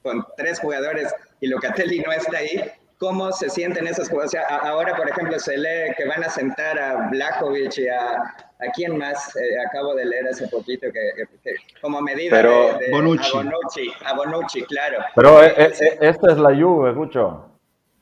con 0.02 0.26
tres 0.38 0.60
jugadores 0.60 1.14
y 1.40 1.48
Locatelli 1.48 2.00
no 2.00 2.12
está 2.12 2.38
ahí, 2.40 2.72
¿cómo 2.98 3.32
se 3.32 3.50
sienten 3.50 3.88
esos 3.88 4.10
jugadores? 4.10 4.42
O 4.42 4.48
sea, 4.48 4.58
ahora, 4.58 4.96
por 4.96 5.10
ejemplo, 5.10 5.40
se 5.40 5.58
lee 5.58 5.94
que 5.98 6.06
van 6.06 6.24
a 6.24 6.30
sentar 6.30 6.80
a 6.80 7.10
Blajovic 7.10 7.78
y 7.78 7.88
a, 7.88 8.51
¿A 8.62 8.72
quién 8.72 8.98
más 8.98 9.36
eh, 9.36 9.40
acabo 9.68 9.96
de 9.96 10.06
leer 10.06 10.28
hace 10.28 10.48
poquito 10.48 10.88
que, 10.94 11.12
que, 11.16 11.26
que 11.44 11.56
como 11.82 12.02
medida 12.02 12.30
Pero, 12.30 12.78
de, 12.78 12.86
de 12.86 12.92
Bonucci. 12.92 13.38
A 13.38 13.44
Bonucci, 13.44 13.92
a 14.06 14.14
Bonucci, 14.16 14.62
claro. 14.64 14.98
Pero 15.16 15.44
eh, 15.44 15.54
eh, 15.58 15.98
esta 16.02 16.32
es 16.32 16.38
la 16.38 16.56
Juve, 16.56 16.94
Gucho. 16.94 17.52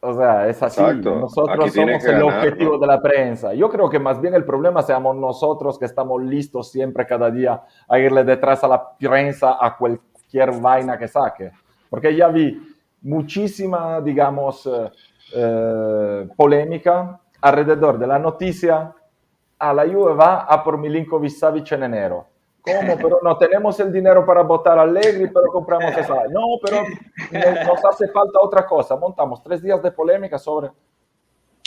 O 0.02 0.14
sea, 0.14 0.48
es 0.48 0.62
así. 0.64 0.82
Exacto. 0.82 1.16
Nosotros 1.16 1.66
Aquí 1.66 1.70
somos 1.72 2.04
el 2.06 2.12
ganar, 2.14 2.24
objetivo 2.24 2.74
¿no? 2.74 2.80
de 2.80 2.88
la 2.88 3.02
prensa. 3.02 3.54
Yo 3.54 3.70
creo 3.70 3.90
que 3.90 4.00
más 4.00 4.22
bien 4.22 4.34
el 4.34 4.46
problema 4.46 4.82
seamos 4.82 5.16
nosotros 5.16 5.78
que 5.78 5.86
estamos 5.86 6.24
listos 6.24 6.72
siempre, 6.72 7.06
cada 7.06 7.30
día, 7.30 7.62
a 7.88 8.00
irle 8.00 8.24
detrás 8.24 8.64
a 8.64 8.68
la 8.68 8.98
prensa 8.98 9.58
a 9.60 9.76
cualquier 9.78 10.52
vaina 10.60 10.98
que 10.98 11.08
saque. 11.08 11.52
Porque 11.90 12.16
ya 12.16 12.28
vi 12.30 12.62
muchísima, 13.02 14.00
digamos, 14.02 14.66
eh, 14.66 14.92
eh, 15.36 16.28
polémica 16.36 17.20
alrededor 17.42 17.98
de 17.98 18.08
la 18.08 18.20
noticia 18.20 18.94
a 19.60 19.74
la 19.74 19.86
Juve 19.86 20.14
va 20.14 20.44
a 20.44 20.64
por 20.64 20.78
Milinkovic 20.78 21.32
Savic 21.32 21.72
en 21.74 21.84
enero. 21.84 22.26
¿Cómo? 22.62 22.96
Pero 22.96 23.20
no 23.22 23.38
tenemos 23.38 23.80
el 23.80 23.92
dinero 23.92 24.26
para 24.26 24.42
votar 24.42 24.80
a 24.80 24.84
Allegri, 24.84 25.28
pero 25.28 25.52
compramos 25.52 25.96
esa. 25.98 26.28
No, 26.30 26.42
pero 26.64 26.84
nos 27.66 27.86
hace 27.86 28.08
falta 28.10 28.40
otra 28.42 28.66
cosa. 28.66 28.96
Montamos 28.96 29.42
tres 29.44 29.62
días 29.62 29.82
de 29.82 29.92
polémica 29.92 30.38
sobre 30.38 30.70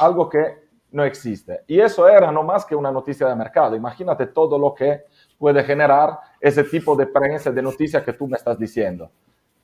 algo 0.01 0.29
que 0.29 0.69
no 0.91 1.05
existe. 1.05 1.63
Y 1.67 1.81
eso 1.81 2.07
era 2.09 2.31
no 2.31 2.43
más 2.43 2.65
que 2.65 2.75
una 2.75 2.91
noticia 2.91 3.27
de 3.27 3.35
mercado. 3.35 3.75
Imagínate 3.75 4.27
todo 4.27 4.59
lo 4.59 4.75
que 4.75 5.05
puede 5.39 5.63
generar 5.65 6.19
ese 6.41 6.65
tipo 6.65 6.95
de 6.95 7.07
prensa, 7.07 7.51
de 7.51 7.63
noticias 7.63 8.03
que 8.03 8.13
tú 8.13 8.27
me 8.27 8.37
estás 8.37 8.59
diciendo. 8.59 9.11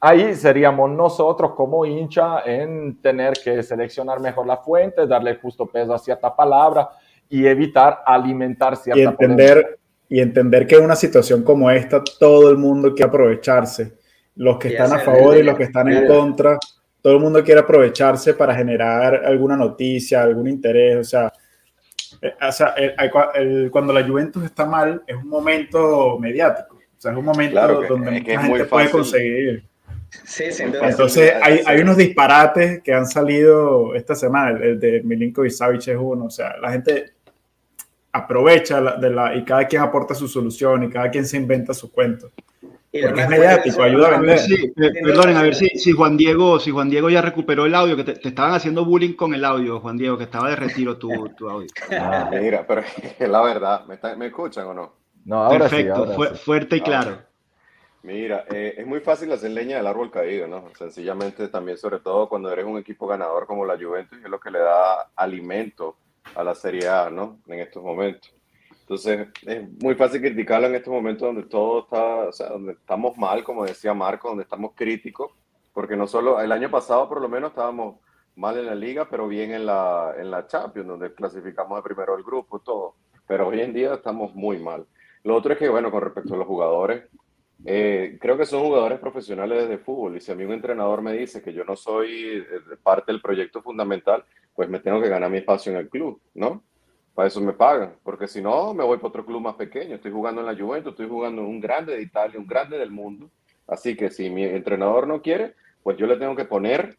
Ahí 0.01 0.35
seríamos 0.35 0.91
nosotros 0.91 1.53
como 1.55 1.85
hincha 1.85 2.43
en 2.45 3.01
tener 3.03 3.35
que 3.43 3.63
seleccionar 3.63 4.21
mejor 4.21 4.47
la 4.47 4.57
fuente, 4.57 5.07
darle 5.07 5.37
justo 5.37 5.67
peso 5.67 5.93
a 5.93 5.99
cierta 5.99 6.35
palabra 6.35 6.89
y 7.29 7.47
evitar 7.47 8.01
alimentar 8.07 8.77
cierta 8.77 9.01
y 9.01 9.05
entender 9.05 9.79
y 10.09 10.21
entender 10.21 10.67
que 10.67 10.77
en 10.77 10.85
una 10.85 10.97
situación 10.97 11.43
como 11.43 11.71
esta 11.71 12.03
todo 12.19 12.51
el 12.51 12.57
mundo 12.57 12.95
quiere 12.95 13.09
aprovecharse. 13.09 13.99
Los 14.37 14.59
que 14.59 14.69
están 14.69 14.93
a 14.93 15.01
favor 15.01 15.37
y 15.37 15.43
los 15.43 15.57
que 15.57 15.65
están 15.65 15.89
en 15.89 16.07
contra 16.07 16.59
todo 17.01 17.15
el 17.15 17.21
mundo 17.21 17.45
quiere 17.45 17.61
aprovecharse 17.61 18.35
para 18.35 18.55
generar 18.55 19.25
alguna 19.25 19.57
noticia 19.57 20.23
algún 20.23 20.49
interés. 20.49 20.97
O 20.97 21.05
sea, 21.05 21.33
eh, 22.21 22.35
o 22.41 22.53
sea 22.53 22.75
cuando 23.71 23.93
la 23.93 24.07
Juventus 24.07 24.45
está 24.45 24.67
mal 24.67 25.03
es 25.07 25.17
un 25.17 25.29
momento 25.29 26.19
mediático. 26.19 26.77
O 26.77 27.01
sea 27.01 27.13
es 27.13 27.19
un 27.19 27.25
momento 27.25 27.83
donde 27.89 28.11
mucha 28.11 28.41
gente 28.43 28.65
puede 28.65 28.91
conseguir. 28.91 29.65
Sí, 30.25 30.51
sin 30.53 30.73
duda. 30.73 30.89
Entonces, 30.89 31.35
hay, 31.43 31.61
hay, 31.67 31.81
unos 31.81 31.99
disparates 31.99 32.83
que 32.83 32.95
han 32.95 33.07
salido 33.07 33.95
esta 33.95 34.15
semana. 34.15 34.59
El, 34.59 34.81
de 34.81 35.03
Milinkovic 35.03 35.53
Savic 35.53 35.87
es 35.89 35.99
uno. 36.01 36.25
O 36.25 36.31
sea, 36.31 36.57
la 36.57 36.73
gente 36.73 37.13
aprovecha 38.19 38.81
de 38.81 39.11
la, 39.11 39.35
y 39.35 39.45
cada 39.45 39.67
quien 39.67 39.83
aporta 39.83 40.15
su 40.15 40.29
solución 40.29 40.85
y 40.85 40.91
cada 40.91 41.11
quien 41.11 41.27
se 41.27 41.37
inventa 41.37 41.75
su 41.75 41.91
cuento. 41.91 42.31
Porque 42.91 43.21
es 43.21 43.29
mediático, 43.29 43.83
ayuda 43.83 44.09
a 44.09 44.11
vender. 44.19 44.39
Sí, 44.39 44.73
perdonen, 44.75 45.37
a 45.37 45.43
ver 45.43 45.55
si, 45.55 45.69
si, 45.69 45.93
Juan 45.93 46.17
Diego, 46.17 46.59
si 46.59 46.71
Juan 46.71 46.89
Diego 46.89 47.11
ya 47.11 47.21
recuperó 47.21 47.67
el 47.67 47.75
audio, 47.75 47.97
que 47.97 48.05
te, 48.05 48.29
estaban 48.29 48.55
haciendo 48.55 48.85
bullying 48.85 49.13
con 49.13 49.35
el 49.35 49.45
audio, 49.45 49.81
Juan 49.81 49.99
Diego, 49.99 50.17
que 50.17 50.25
estaba 50.25 50.49
de 50.49 50.57
retiro 50.57 50.97
tu, 50.97 51.11
tu 51.37 51.49
audio. 51.49 51.69
Ah, 51.91 52.29
mira, 52.31 52.65
pero 52.67 52.83
es 53.19 53.29
la 53.29 53.43
verdad, 53.43 53.85
¿me, 53.87 53.99
¿me 54.17 54.27
escuchan 54.27 54.67
o 54.69 54.75
no? 54.75 54.93
No, 55.25 55.45
ahora 55.45 55.69
Perfecto, 55.69 56.35
fuerte 56.37 56.77
y 56.77 56.81
claro. 56.81 57.19
Mira, 58.03 58.45
eh, 58.51 58.75
es 58.79 58.87
muy 58.87 59.01
fácil 59.01 59.31
hacer 59.33 59.51
leña 59.51 59.77
del 59.77 59.87
árbol 59.87 60.11
caído, 60.11 60.47
¿no? 60.47 60.71
Sencillamente 60.79 61.49
también, 61.49 61.77
sobre 61.77 61.99
todo 61.99 62.29
cuando 62.29 62.51
eres 62.51 62.65
un 62.65 62.79
equipo 62.79 63.07
ganador 63.07 63.47
como 63.47 63.67
la 63.67 63.77
Juventus, 63.77 64.19
es 64.23 64.31
lo 64.31 64.41
que 64.41 64.51
le 64.51 64.61
da 64.61 65.11
alimento 65.17 65.97
a 66.35 66.45
la 66.45 66.55
Serie 66.55 66.89
A, 66.89 67.11
¿no? 67.11 67.39
En 67.47 67.61
estos 67.61 67.83
momentos. 67.83 68.35
Entonces, 68.81 69.29
es 69.47 69.83
muy 69.83 69.95
fácil 69.95 70.23
criticarlo 70.23 70.67
en 70.67 70.75
estos 70.75 70.93
momentos 70.93 71.29
donde 71.29 71.43
todo 71.43 71.81
está, 71.81 72.29
o 72.29 72.33
sea, 72.33 72.49
donde 72.49 72.73
estamos 72.73 73.19
mal, 73.19 73.45
como 73.45 73.67
decía 73.67 73.93
Marco, 73.93 74.29
donde 74.29 74.45
estamos 74.45 74.73
críticos, 74.75 75.31
porque 75.75 75.97
no 75.97 76.07
solo, 76.07 76.41
el 76.41 76.51
año 76.53 76.71
pasado 76.71 77.09
por 77.09 77.21
lo 77.21 77.29
menos 77.29 77.51
estábamos 77.51 77.97
mal 78.35 78.57
en 78.57 78.67
la 78.67 78.75
liga, 78.75 79.09
pero 79.11 79.29
bien 79.29 79.53
en 79.53 79.67
la, 79.67 80.15
en 80.17 80.31
la 80.31 80.47
Champions, 80.47 80.89
donde 80.89 81.13
clasificamos 81.13 81.77
de 81.77 81.83
primero 81.83 82.17
el 82.17 82.23
grupo, 82.23 82.61
todo. 82.61 82.95
Pero 83.27 83.49
hoy 83.49 83.61
en 83.61 83.75
día 83.75 83.95
estamos 83.95 84.35
muy 84.35 84.59
mal. 84.59 84.87
Lo 85.25 85.37
otro 85.37 85.53
es 85.53 85.59
que, 85.59 85.69
bueno, 85.69 85.91
con 85.91 86.01
respecto 86.01 86.35
a 86.35 86.39
los 86.39 86.47
jugadores, 86.47 87.05
eh, 87.65 88.19
creo 88.21 88.39
que 88.39 88.47
son 88.47 88.63
jugadores 88.63 88.99
profesionales 89.01 89.69
de 89.69 89.79
fútbol 89.79 90.17
y 90.17 90.21
si 90.21 90.31
a 90.31 90.35
mí 90.35 90.45
un 90.45 90.53
entrenador 90.53 91.03
me 91.03 91.13
dice 91.13 91.43
que 91.43 91.53
yo 91.53 91.65
no 91.65 91.77
soy 91.77 92.39
eh, 92.39 92.47
parte 92.83 93.11
del 93.11 93.21
proyecto 93.21 93.63
fundamental, 93.63 94.25
pues 94.55 94.69
me 94.69 94.81
tengo 94.81 95.01
que 95.01 95.09
ganar 95.09 95.31
mi 95.31 95.39
espacio 95.39 95.73
en 95.73 95.79
el 95.79 95.89
club, 95.89 96.21
¿no? 96.35 96.63
Para 97.15 97.29
eso 97.29 97.41
me 97.41 97.53
pagan, 97.53 97.95
porque 98.05 98.29
si 98.29 98.41
no, 98.41 98.73
me 98.75 98.85
voy 98.85 98.99
para 98.99 99.09
otro 99.09 99.27
club 99.27 99.41
más 99.41 99.57
pequeño. 99.57 99.97
Estoy 99.97 100.13
jugando 100.13 100.41
en 100.41 100.47
la 100.47 100.57
Juventus, 100.57 100.93
estoy 100.93 101.09
jugando 101.09 101.43
en 101.43 101.49
un 101.49 101.61
grande 101.61 101.97
de 101.97 102.03
Italia, 102.03 102.39
un 102.39 102.47
grande 102.47 102.79
del 102.79 102.93
mundo. 102.93 103.29
Así 103.67 103.97
que 103.97 104.09
si 104.11 104.31
mi 104.31 104.45
entrenador 104.45 105.09
no 105.09 105.21
quiere, 105.21 105.55
pues 105.83 105.97
yo 105.97 106.07
le 106.07 106.17
tengo 106.17 106.37
que 106.37 106.45
poner 106.45 106.97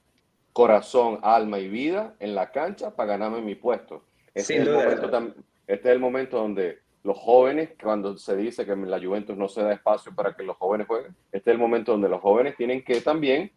corazón, 0.52 1.19
alma 1.22 1.60
y 1.60 1.69
vida 1.69 2.15
en 2.19 2.36
la 2.36 2.52
cancha 2.52 2.95
para 2.95 3.12
ganarme 3.12 3.41
mi 3.41 3.56
puesto. 3.56 4.04
Este, 4.34 4.58
es 4.58 4.67
el, 4.67 4.74
momento, 4.74 5.34
este 5.67 5.89
es 5.89 5.95
el 5.95 6.00
momento 6.00 6.38
donde 6.38 6.80
los 7.04 7.18
jóvenes, 7.18 7.72
cuando 7.82 8.18
se 8.18 8.36
dice 8.36 8.66
que 8.66 8.74
en 8.74 8.90
la 8.90 9.00
Juventus 9.00 9.38
no 9.38 9.48
se 9.48 9.64
da 9.64 9.74
espacio 9.74 10.14
para 10.14 10.36
que 10.36 10.44
los 10.44 10.58
jóvenes 10.58 10.88
jueguen, 10.88 11.16
este 11.32 11.50
es 11.50 11.54
el 11.54 11.60
momento 11.60 11.94
donde 11.94 12.10
los 12.10 12.22
jóvenes 12.22 12.56
tienen 12.58 12.84
que 12.84 13.02
también 13.02 13.52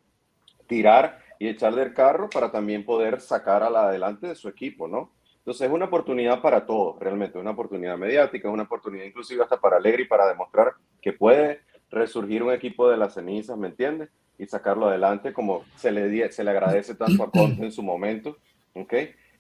tirar 0.67 1.19
y 1.39 1.49
echar 1.49 1.75
del 1.75 1.93
carro 1.93 2.31
para 2.31 2.53
también 2.53 2.85
poder 2.85 3.21
sacar 3.21 3.63
a 3.63 3.71
la 3.71 3.89
adelante 3.89 4.29
de 4.29 4.37
su 4.37 4.49
equipo, 4.49 4.87
¿no? 4.87 5.11
Entonces 5.39 5.67
es 5.67 5.73
una 5.73 5.87
oportunidad 5.87 6.41
para 6.41 6.65
todos, 6.65 7.01
realmente, 7.01 7.37
una 7.37 7.51
oportunidad 7.51 7.99
mediática, 7.99 8.49
una 8.49 8.63
oportunidad 8.63 9.05
inclusive 9.05 9.43
hasta 9.43 9.61
para 9.61 9.77
Alegri 9.77 10.07
para 10.07 10.29
demostrar 10.29 10.75
que 11.01 11.13
puede 11.13 11.63
resurgir 11.91 12.45
un 12.45 12.53
equipo 12.53 12.89
de 12.89 12.97
las 12.97 13.15
cenizas, 13.15 13.59
¿me 13.59 13.67
entiendes? 13.67 14.09
Y 14.39 14.47
sacarlo 14.47 14.87
adelante 14.87 15.33
como 15.33 15.65
se 15.75 15.91
le, 15.91 16.31
se 16.31 16.45
le 16.45 16.51
agradece 16.51 16.95
tanto 16.95 17.25
a 17.25 17.31
Conte 17.31 17.65
en 17.65 17.73
su 17.73 17.83
momento, 17.83 18.37
¿ok? 18.75 18.95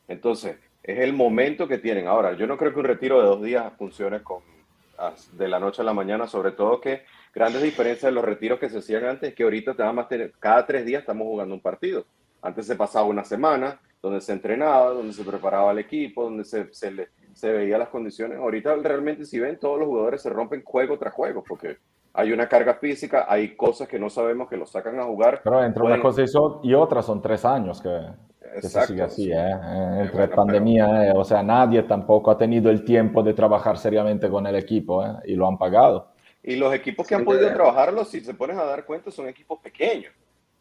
Entonces, 0.08 0.56
es 0.82 0.98
el 0.98 1.12
momento 1.12 1.68
que 1.68 1.78
tienen. 1.78 2.06
Ahora, 2.06 2.34
yo 2.34 2.46
no 2.46 2.56
creo 2.56 2.72
que 2.72 2.80
un 2.80 2.86
retiro 2.86 3.20
de 3.20 3.26
dos 3.26 3.42
días 3.42 3.72
funcione 3.78 4.22
con, 4.22 4.42
de 5.32 5.48
la 5.48 5.58
noche 5.58 5.82
a 5.82 5.84
la 5.84 5.92
mañana, 5.92 6.26
sobre 6.26 6.52
todo 6.52 6.80
que 6.80 7.02
grandes 7.34 7.62
diferencias 7.62 8.10
de 8.10 8.12
los 8.12 8.24
retiros 8.24 8.58
que 8.58 8.68
se 8.68 8.78
hacían 8.78 9.04
antes, 9.04 9.34
que 9.34 9.42
ahorita 9.42 9.74
cada 10.38 10.66
tres 10.66 10.84
días 10.84 11.00
estamos 11.00 11.26
jugando 11.26 11.54
un 11.54 11.60
partido. 11.60 12.04
Antes 12.40 12.66
se 12.66 12.76
pasaba 12.76 13.06
una 13.06 13.24
semana 13.24 13.80
donde 14.00 14.20
se 14.20 14.32
entrenaba, 14.32 14.90
donde 14.90 15.12
se 15.12 15.22
preparaba 15.22 15.70
el 15.70 15.78
equipo, 15.78 16.24
donde 16.24 16.44
se, 16.44 16.72
se, 16.74 17.08
se 17.32 17.52
veía 17.52 17.78
las 17.78 17.88
condiciones. 17.88 18.38
Ahorita 18.38 18.74
realmente 18.76 19.24
si 19.24 19.38
ven, 19.38 19.58
todos 19.58 19.78
los 19.78 19.86
jugadores 19.86 20.22
se 20.22 20.30
rompen 20.30 20.62
juego 20.64 20.98
tras 20.98 21.14
juego, 21.14 21.44
porque 21.46 21.78
hay 22.14 22.32
una 22.32 22.48
carga 22.48 22.74
física, 22.74 23.26
hay 23.28 23.56
cosas 23.56 23.88
que 23.88 23.98
no 23.98 24.10
sabemos 24.10 24.48
que 24.48 24.56
lo 24.56 24.66
sacan 24.66 24.98
a 25.00 25.04
jugar. 25.04 25.40
Pero 25.42 25.64
entre 25.64 25.82
una 25.82 26.00
cosa 26.00 26.22
y 26.62 26.74
otra 26.74 27.02
son 27.02 27.22
tres 27.22 27.44
años 27.44 27.80
que 27.80 27.88
Exacto. 28.54 28.88
sigue 28.88 29.02
así, 29.02 29.32
¿eh? 29.32 29.50
entre 30.00 30.28
pandemia, 30.28 31.08
eh, 31.08 31.12
o 31.14 31.24
sea, 31.24 31.42
nadie 31.42 31.82
tampoco 31.84 32.30
ha 32.30 32.36
tenido 32.36 32.70
el 32.70 32.84
tiempo 32.84 33.22
de 33.22 33.32
trabajar 33.32 33.78
seriamente 33.78 34.28
con 34.28 34.46
el 34.46 34.56
equipo 34.56 35.04
¿eh? 35.04 35.14
y 35.24 35.34
lo 35.34 35.46
han 35.46 35.56
pagado. 35.56 36.08
Y 36.42 36.56
los 36.56 36.74
equipos 36.74 37.06
que 37.06 37.14
han 37.14 37.24
podido 37.24 37.52
trabajarlo, 37.52 38.04
si 38.04 38.20
se 38.20 38.34
pones 38.34 38.58
a 38.58 38.64
dar 38.64 38.84
cuenta, 38.84 39.10
son 39.10 39.28
equipos 39.28 39.60
pequeños. 39.60 40.12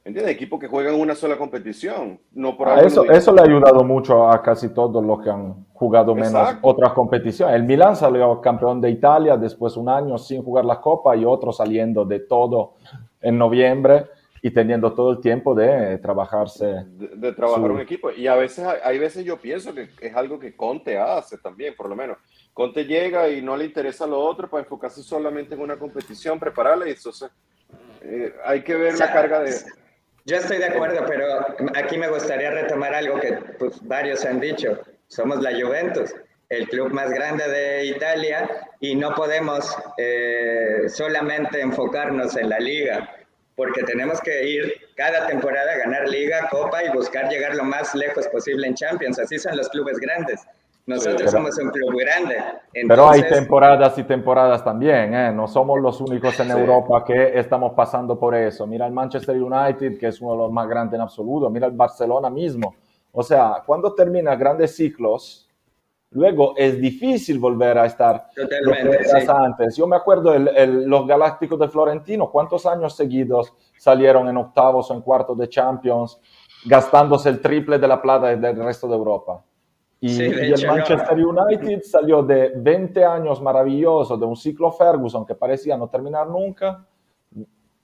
¿Entiendes? 0.04 0.34
Equipos 0.34 0.60
que 0.60 0.68
juegan 0.68 0.96
una 0.96 1.14
sola 1.14 1.38
competición. 1.38 2.20
No 2.32 2.58
por 2.58 2.70
ah, 2.70 2.82
eso, 2.82 3.10
eso 3.10 3.34
le 3.34 3.42
ha 3.42 3.44
ayudado 3.44 3.84
mucho 3.84 4.28
a 4.28 4.42
casi 4.42 4.70
todos 4.70 5.04
los 5.06 5.22
que 5.22 5.30
han 5.30 5.66
jugado 5.74 6.16
menos 6.16 6.56
otras 6.62 6.94
competiciones. 6.94 7.56
El 7.56 7.64
Milan 7.64 7.96
salió 7.96 8.42
campeón 8.42 8.82
de 8.82 8.90
Italia 8.90 9.38
después 9.38 9.76
de 9.76 9.80
un 9.80 9.90
año 9.90 10.18
sin 10.18 10.44
jugar 10.44 10.66
la 10.66 10.82
Copa 10.82 11.16
y 11.16 11.24
otro 11.24 11.52
saliendo 11.52 12.04
de 12.04 12.20
todo 12.20 12.74
en 13.22 13.38
noviembre 13.38 14.06
y 14.42 14.50
teniendo 14.50 14.94
todo 14.94 15.12
el 15.12 15.22
tiempo 15.22 15.54
de 15.54 16.00
trabajarse. 16.00 16.86
De, 16.96 17.32
trabajar 17.34 17.70
un 17.70 17.80
equipo. 17.80 18.10
Y 18.12 18.26
a 18.26 18.36
veces, 18.36 18.66
hay 18.84 18.98
veces 18.98 19.24
yo 19.24 19.38
pienso 19.38 19.74
que 19.74 19.90
es 20.02 20.16
algo 20.16 20.40
que 20.40 20.56
Conte 20.56 20.98
hace 20.98 21.38
también, 21.38 21.76
por 21.76 21.88
lo 21.88 21.96
menos. 21.96 22.18
Conte 22.54 22.86
llega 22.86 23.30
y 23.30 23.42
no 23.42 23.56
le 23.56 23.66
interesa 23.66 24.08
lo 24.08 24.20
otro 24.20 24.50
para 24.50 24.64
enfocarse 24.64 25.04
solamente 25.04 25.54
en 25.54 25.62
una 25.62 25.78
competición, 25.78 26.40
prepararla 26.40 26.88
y 26.88 26.92
entonces 26.92 27.30
eh, 28.02 28.34
hay 28.44 28.64
que 28.64 28.74
ver 28.76 28.98
la 28.98 29.14
carga 29.14 29.42
de... 29.42 29.54
Yo 30.26 30.38
estoy 30.38 30.58
de 30.58 30.66
acuerdo, 30.66 31.04
pero 31.08 31.46
aquí 31.76 31.98
me 31.98 32.08
gustaría 32.08 32.52
retomar 32.52 32.94
algo 32.94 33.20
que 33.20 33.34
pues, 33.58 33.86
varios 33.88 34.24
han 34.26 34.40
dicho. 34.40 34.80
Somos 35.08 35.42
la 35.42 35.52
Juventus, 35.52 36.14
el 36.50 36.68
club 36.68 36.92
más 36.92 37.12
grande 37.12 37.48
de 37.48 37.86
Italia, 37.86 38.68
y 38.80 38.96
no 38.96 39.14
podemos 39.16 39.76
eh, 39.98 40.84
solamente 40.88 41.62
enfocarnos 41.62 42.36
en 42.38 42.50
la 42.50 42.60
liga 42.60 43.10
porque 43.56 43.84
tenemos 43.84 44.20
que 44.22 44.50
ir 44.50 44.74
cada 44.96 45.28
temporada 45.28 45.72
a 45.74 45.78
ganar 45.78 46.10
liga, 46.10 46.48
copa 46.50 46.84
y 46.84 46.90
buscar 46.90 47.30
llegar 47.30 47.56
lo 47.56 47.64
más 47.64 47.94
lejos 47.94 48.28
posible 48.30 48.66
en 48.66 48.74
Champions. 48.74 49.20
Así 49.20 49.38
son 49.38 49.56
los 49.56 49.70
clubes 49.70 50.00
grandes. 50.00 50.42
Nosotros 50.86 51.30
somos 51.30 51.58
un 51.60 51.70
club 51.70 52.00
grande. 52.00 52.38
Pero 52.74 53.10
hay 53.10 53.24
temporadas 53.24 53.98
y 53.98 54.04
temporadas 54.04 54.63
también, 54.63 55.13
¿eh? 55.13 55.32
No 55.32 55.48
somos 55.48 55.80
los 55.80 56.02
únicos 56.02 56.39
en 56.39 56.52
Europa 56.52 57.04
que 57.06 57.38
estamos 57.38 57.74
pasando 57.74 58.17
por 58.17 58.34
eso. 58.34 58.65
Mira 58.65 58.88
el 58.88 58.94
Manchester 58.94 59.41
United, 59.41 60.00
que 60.00 60.08
es 60.08 60.20
uno 60.22 60.32
de 60.32 60.38
los 60.39 60.52
más 60.52 60.67
grandes 60.67 60.96
en 60.96 61.02
absoluto. 61.02 61.50
Mira 61.50 61.67
el 61.67 61.74
Barcelona 61.74 62.30
mismo. 62.30 62.76
O 63.12 63.22
sea, 63.22 63.62
cuando 63.65 63.94
termina 63.94 64.36
grandes 64.36 64.76
ciclos, 64.76 65.48
luego 66.12 66.54
es 66.58 66.80
difícil 66.80 67.39
volver 67.39 67.78
a 67.78 67.86
estar 67.86 68.30
Totalmente, 68.36 69.04
sí. 69.04 69.28
antes. 69.28 69.76
Yo 69.76 69.86
me 69.86 69.96
acuerdo 69.96 70.34
el, 70.34 70.86
los 70.86 71.06
Galácticos 71.06 71.60
de 71.60 71.67
Florentino, 71.67 72.32
cuántos 72.32 72.65
años 72.65 72.96
seguidos 72.96 73.54
salieron 73.78 74.28
en 74.28 74.38
octavos 74.38 74.89
o 74.89 74.94
en 74.94 75.02
cuartos 75.02 75.38
de 75.38 75.48
Champions, 75.48 76.20
gastándose 76.65 77.30
el 77.30 77.39
triple 77.39 77.78
de 77.78 77.88
la 77.88 78.02
plata 78.02 78.36
del 78.36 78.56
resto 78.58 78.88
de 78.88 78.96
Europa. 78.96 79.44
Y, 80.04 80.20
el 80.20 80.68
Manchester 80.68 81.16
United 81.24 81.84
salió 81.84 82.24
de 82.24 82.54
20 82.56 83.06
años 83.06 83.40
maravillosos, 83.40 84.20
de 84.20 84.26
un 84.26 84.36
ciclo 84.36 84.72
Ferguson 84.72 85.28
que 85.28 85.36
parecía 85.36 85.78
no 85.78 85.88
terminar 85.90 86.28
nunca. 86.28 86.84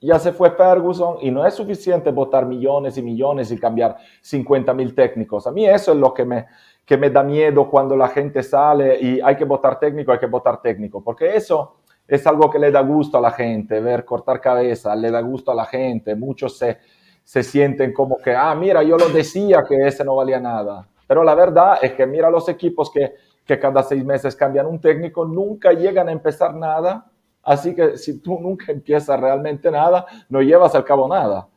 Ya 0.01 0.17
se 0.17 0.32
fue 0.32 0.49
Ferguson 0.49 1.17
y 1.21 1.30
no 1.30 1.45
es 1.45 1.53
suficiente 1.53 2.10
votar 2.12 2.47
millones 2.47 2.97
y 2.97 3.03
millones 3.03 3.51
y 3.51 3.60
cambiar 3.60 3.97
50 4.21 4.73
mil 4.73 4.95
técnicos. 4.95 5.45
A 5.45 5.51
mí 5.51 5.67
eso 5.67 5.91
es 5.91 5.97
lo 5.97 6.12
que 6.12 6.25
me, 6.25 6.47
que 6.84 6.97
me 6.97 7.12
da 7.12 7.21
miedo 7.21 7.69
cuando 7.69 7.95
la 7.95 8.08
gente 8.08 8.41
sale 8.41 8.99
y 8.99 9.21
hay 9.21 9.36
que 9.36 9.45
votar 9.45 9.77
técnico, 9.77 10.12
hay 10.12 10.19
que 10.19 10.25
votar 10.25 10.60
técnico, 10.60 11.03
porque 11.03 11.36
eso 11.36 11.75
es 12.08 12.25
algo 12.25 12.49
que 12.49 12.58
le 12.58 12.71
da 12.71 12.82
gusto 12.82 13.19
a 13.19 13.21
la 13.21 13.32
gente, 13.32 13.80
ver 13.80 14.06
cortar 14.06 14.41
cabeza, 14.41 14.95
le 14.95 15.12
da 15.12 15.21
gusto 15.21 15.51
a 15.51 15.56
la 15.56 15.65
gente, 15.65 16.15
muchos 16.15 16.58
se, 16.58 16.80
se 17.23 17.43
sienten 17.43 17.93
como 17.93 18.17
que, 18.17 18.34
ah, 18.34 18.56
mira, 18.56 18.82
yo 18.82 18.97
lo 18.97 19.10
decía 19.10 19.63
que 19.67 19.86
ese 19.86 20.03
no 20.03 20.15
valía 20.15 20.39
nada, 20.39 20.88
pero 21.08 21.24
la 21.24 21.34
verdad 21.34 21.80
es 21.82 21.93
que 21.93 22.06
mira 22.06 22.30
los 22.30 22.48
equipos 22.50 22.91
que, 22.91 23.15
que 23.46 23.58
cada 23.58 23.82
seis 23.82 24.04
meses 24.04 24.36
cambian 24.36 24.67
un 24.67 24.80
técnico, 24.80 25.26
nunca 25.26 25.72
llegan 25.72 26.10
a 26.10 26.12
empezar 26.12 26.54
nada, 26.54 27.10
así 27.41 27.74
que 27.74 27.98
si 27.98 28.20
tú 28.20 28.38
nunca 28.39 28.72
empiezas 28.72 29.20
realmente 29.20 29.72
nada, 29.72 30.06
no 30.30 30.41
llevas 30.41 30.76
al 30.76 30.84
cabo 30.84 31.08
nada. 31.08 31.48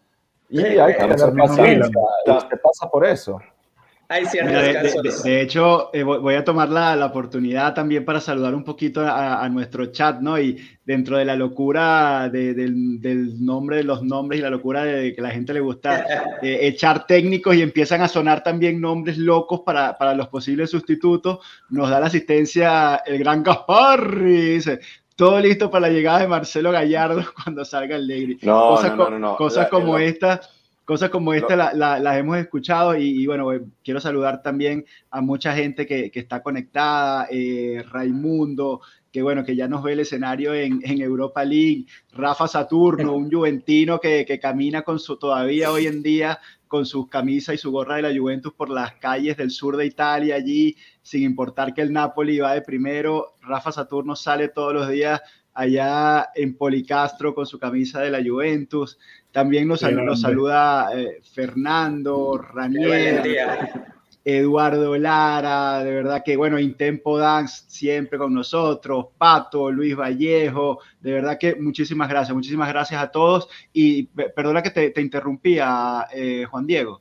Y 0.49 0.63
hay 0.63 0.95
que 0.95 1.07
tener 1.07 1.35
paciencia, 1.35 1.91
se 2.49 2.57
pasa 2.57 2.89
por 2.91 3.05
eso. 3.05 3.39
Hay 4.12 4.25
de, 4.25 4.73
casos. 4.73 5.23
De, 5.23 5.40
hecho, 5.40 5.90
eh, 5.92 6.03
voy 6.03 6.35
a 6.35 6.42
tomar 6.42 6.68
la, 6.68 6.96
la, 6.96 7.07
oportunidad 7.07 7.75
también 7.75 8.05
para 8.05 8.20
saludar 8.20 8.57
un 8.57 8.64
poquito 8.64 9.03
a, 9.03 9.40
a, 9.40 9.49
nuestro 9.49 9.87
chat, 9.87 10.20
¿no? 10.20 10.37
Y 10.37 10.59
dentro 10.85 11.16
de 11.16 11.25
la 11.25 11.37
locura 11.37 12.29
de, 12.29 12.53
del, 12.53 13.01
del, 13.01 13.44
nombre 13.44 13.77
de 13.77 13.85
los 13.85 14.03
nombres 14.03 14.40
y 14.40 14.42
la 14.42 14.51
locura 14.51 14.83
de 14.83 15.14
que 15.14 15.23
la 15.23 15.31
gente 15.31 15.55
le 15.55 15.61
gusta 15.61 16.05
eh, 16.42 16.59
echar 16.62 17.07
técnicos 17.07 17.55
y 17.55 17.62
empiezan 17.62 18.03
a 18.03 18.09
sonar 18.09 18.42
también 18.42 18.81
nombres 18.81 19.16
locos 19.16 19.61
para, 19.64 19.96
para 19.96 20.12
los 20.12 20.27
posibles 20.27 20.70
sustitutos, 20.70 21.38
nos 21.68 21.88
da 21.88 22.01
la 22.01 22.07
asistencia 22.07 22.96
el 23.07 23.16
gran 23.20 23.44
Gasparri, 23.44 24.55
dice, 24.55 24.81
todo 25.14 25.38
listo 25.38 25.70
para 25.70 25.87
la 25.87 25.92
llegada 25.92 26.18
de 26.18 26.27
Marcelo 26.27 26.73
Gallardo 26.73 27.25
cuando 27.44 27.64
salga 27.64 27.94
el 27.94 28.09
Legri. 28.09 28.40
No, 28.42 28.70
cosas, 28.70 28.96
no, 28.96 29.09
no, 29.09 29.18
no, 29.20 29.37
cosas 29.37 29.68
como 29.68 29.99
esta 29.99 30.40
cosas 30.90 31.11
como 31.11 31.33
esta 31.33 31.55
las 31.55 31.72
la, 31.76 32.00
la 32.00 32.18
hemos 32.18 32.37
escuchado 32.37 32.96
y, 32.96 33.22
y, 33.22 33.24
bueno, 33.24 33.48
quiero 33.85 34.00
saludar 34.00 34.42
también 34.42 34.85
a 35.12 35.20
mucha 35.20 35.55
gente 35.55 35.87
que, 35.87 36.11
que 36.11 36.18
está 36.18 36.42
conectada, 36.42 37.29
eh, 37.31 37.85
Raimundo, 37.92 38.81
que 39.12 39.22
bueno, 39.22 39.44
que 39.44 39.55
ya 39.55 39.68
nos 39.68 39.85
ve 39.85 39.92
el 39.92 40.00
escenario 40.00 40.53
en, 40.53 40.81
en 40.83 41.00
Europa 41.00 41.44
League, 41.44 41.87
Rafa 42.11 42.48
Saturno, 42.48 43.14
un 43.14 43.31
juventino 43.31 44.00
que, 44.00 44.24
que, 44.26 44.40
camina 44.40 44.83
con 44.83 44.98
su, 44.98 45.16
todavía 45.16 45.70
hoy 45.70 45.87
en 45.87 46.03
día 46.03 46.40
con 46.66 46.85
su 46.85 47.09
camisa 47.09 47.55
y 47.55 47.59
su 47.59 47.70
gorra 47.70 47.94
de 47.94 48.03
la 48.03 48.20
Juventus 48.20 48.53
por 48.53 48.68
las 48.68 48.94
calles 48.94 49.37
del 49.37 49.53
sur 49.53 49.76
de 49.76 49.87
Italia 49.87 50.35
allí, 50.35 50.76
sin 51.03 51.22
importar 51.22 51.72
que 51.72 51.83
el 51.83 51.92
Napoli 51.92 52.40
va 52.40 52.55
de 52.55 52.62
primero, 52.62 53.37
Rafa 53.42 53.70
Saturno 53.70 54.16
sale 54.16 54.48
todos 54.48 54.74
los 54.74 54.88
días 54.88 55.20
allá 55.55 56.31
en 56.35 56.57
Policastro 56.57 57.35
con 57.35 57.46
su 57.46 57.59
camisa 57.59 58.00
de 58.00 58.11
la 58.11 58.22
Juventus. 58.24 58.98
También 59.33 59.69
nos, 59.69 59.81
saluda, 59.81 60.03
nos 60.03 60.21
saluda 60.21 60.90
eh, 60.95 61.21
Fernando, 61.23 62.37
Ranier, 62.37 63.23
Eduardo 64.25 64.97
Lara, 64.99 65.83
de 65.85 65.93
verdad 65.93 66.23
que 66.25 66.37
bueno, 66.37 66.59
Intempo 66.59 67.16
Dance 67.19 67.64
siempre 67.69 68.19
con 68.19 68.35
nosotros, 68.35 69.07
Pato, 69.16 69.71
Luis 69.71 69.97
Vallejo, 69.97 70.81
de 71.01 71.12
verdad 71.12 71.38
que 71.38 71.55
muchísimas 71.55 72.09
gracias, 72.09 72.35
muchísimas 72.35 72.69
gracias 72.69 73.01
a 73.03 73.11
todos 73.11 73.49
y 73.73 74.05
perdona 74.05 74.62
que 74.62 74.71
te, 74.71 74.90
te 74.90 75.01
interrumpía, 75.01 76.07
eh, 76.12 76.45
Juan 76.51 76.66
Diego. 76.66 77.01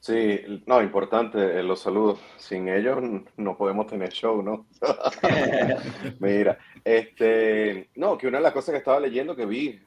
Sí, 0.00 0.62
no, 0.64 0.82
importante 0.82 1.62
los 1.62 1.80
saludos. 1.80 2.18
Sin 2.38 2.68
ellos 2.68 2.98
no 3.36 3.56
podemos 3.56 3.86
tener 3.86 4.10
show, 4.10 4.42
¿no? 4.42 4.66
Mira, 6.18 6.58
este, 6.82 7.90
no, 7.96 8.16
que 8.16 8.26
una 8.26 8.38
de 8.38 8.44
las 8.44 8.52
cosas 8.52 8.72
que 8.72 8.78
estaba 8.78 8.98
leyendo 8.98 9.36
que 9.36 9.44
vi, 9.44 9.78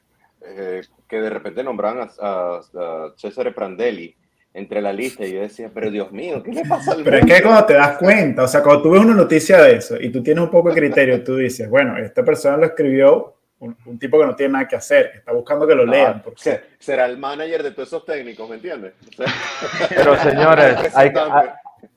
eh, 0.45 0.81
que 1.07 1.21
de 1.21 1.29
repente 1.29 1.63
nombraban 1.63 2.09
a, 2.19 2.25
a, 2.25 2.57
a, 2.57 3.13
Cesare 3.17 3.51
Prandelli 3.51 4.15
entre 4.53 4.81
la 4.81 4.93
lista 4.93 5.25
y 5.25 5.33
yo 5.33 5.41
decía, 5.41 5.71
pero 5.73 5.89
Dios 5.89 6.11
mío, 6.11 6.43
¿qué 6.43 6.51
le 6.51 6.63
pasa 6.65 6.91
al 6.91 7.03
Pero 7.03 7.17
es 7.17 7.25
que 7.25 7.41
cuando 7.41 7.65
te 7.65 7.73
das 7.73 7.97
cuenta, 7.97 8.43
o 8.43 8.47
sea, 8.47 8.61
cuando 8.61 8.83
tú 8.83 8.91
ves 8.91 9.01
una 9.01 9.15
noticia 9.15 9.61
de 9.61 9.77
eso 9.77 9.95
y 9.99 10.11
tú 10.11 10.21
tienes 10.21 10.43
un 10.43 10.51
poco 10.51 10.69
de 10.69 10.75
criterio, 10.75 11.23
tú 11.23 11.37
dices, 11.37 11.67
bueno, 11.69 11.97
esta 11.97 12.23
persona 12.23 12.57
lo 12.57 12.65
escribió 12.67 13.35
un, 13.59 13.75
un, 13.85 13.97
tipo 13.97 14.19
que 14.19 14.25
no 14.25 14.35
tiene 14.35 14.53
nada 14.53 14.67
que 14.67 14.75
hacer, 14.75 15.11
que 15.11 15.17
está 15.19 15.31
buscando 15.31 15.65
que 15.65 15.73
lo 15.73 15.85
lean. 15.85 16.17
Ah, 16.17 16.21
porque... 16.23 16.61
Será 16.77 17.05
el 17.05 17.17
manager 17.17 17.63
de 17.63 17.71
todos 17.71 17.87
esos 17.87 18.05
técnicos, 18.05 18.47
¿me 18.49 18.55
entiendes? 18.55 18.93
O 19.07 19.23
sea, 19.23 19.87
Pero 19.89 20.17
señores, 20.17 20.75
hay, 20.95 21.11
hay, 21.15 21.49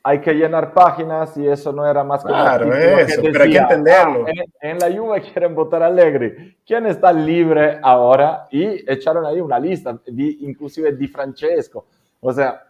hay, 0.03 0.21
que 0.21 0.33
llenar 0.33 0.73
páginas 0.73 1.37
y 1.37 1.47
eso 1.47 1.73
no 1.73 1.89
era 1.89 2.05
más 2.05 2.23
que 2.23 2.29
claro, 2.29 2.73
eso, 2.75 3.23
que 3.23 3.31
pero 3.31 3.45
hay 3.45 3.51
que 3.51 3.59
entenderlo. 3.59 4.27
Ah, 4.27 4.31
en, 4.61 4.71
en, 4.71 4.79
la 4.79 4.99
Juve 4.99 5.21
quieren 5.23 5.55
votar 5.55 5.83
Allegri. 5.83 6.57
¿Quién 6.67 6.87
está 6.87 7.13
libre 7.13 7.79
ahora? 7.83 8.47
Y 8.51 8.91
echaron 8.91 9.27
ahí 9.27 9.41
una 9.41 9.59
lista, 9.59 9.99
di, 10.07 10.39
inclusive 10.43 10.93
Di 10.93 11.09
Francesco. 11.09 11.87
O 12.21 12.33
sea, 12.33 12.63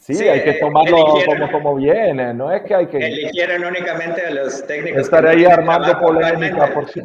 Sí, 0.00 0.14
sí, 0.14 0.26
hay 0.26 0.42
que 0.42 0.54
tomarlo 0.54 0.96
como, 1.26 1.52
como 1.52 1.74
viene, 1.76 2.32
no 2.32 2.50
es 2.50 2.62
que 2.62 2.74
hay 2.74 2.86
que... 2.86 2.96
Eligieron 2.96 3.66
únicamente 3.66 4.24
a 4.24 4.30
los 4.30 4.66
técnicos... 4.66 5.02
Estar 5.02 5.26
ahí 5.26 5.44
armando 5.44 5.98
polémica 6.00 6.70
porque, 6.72 7.02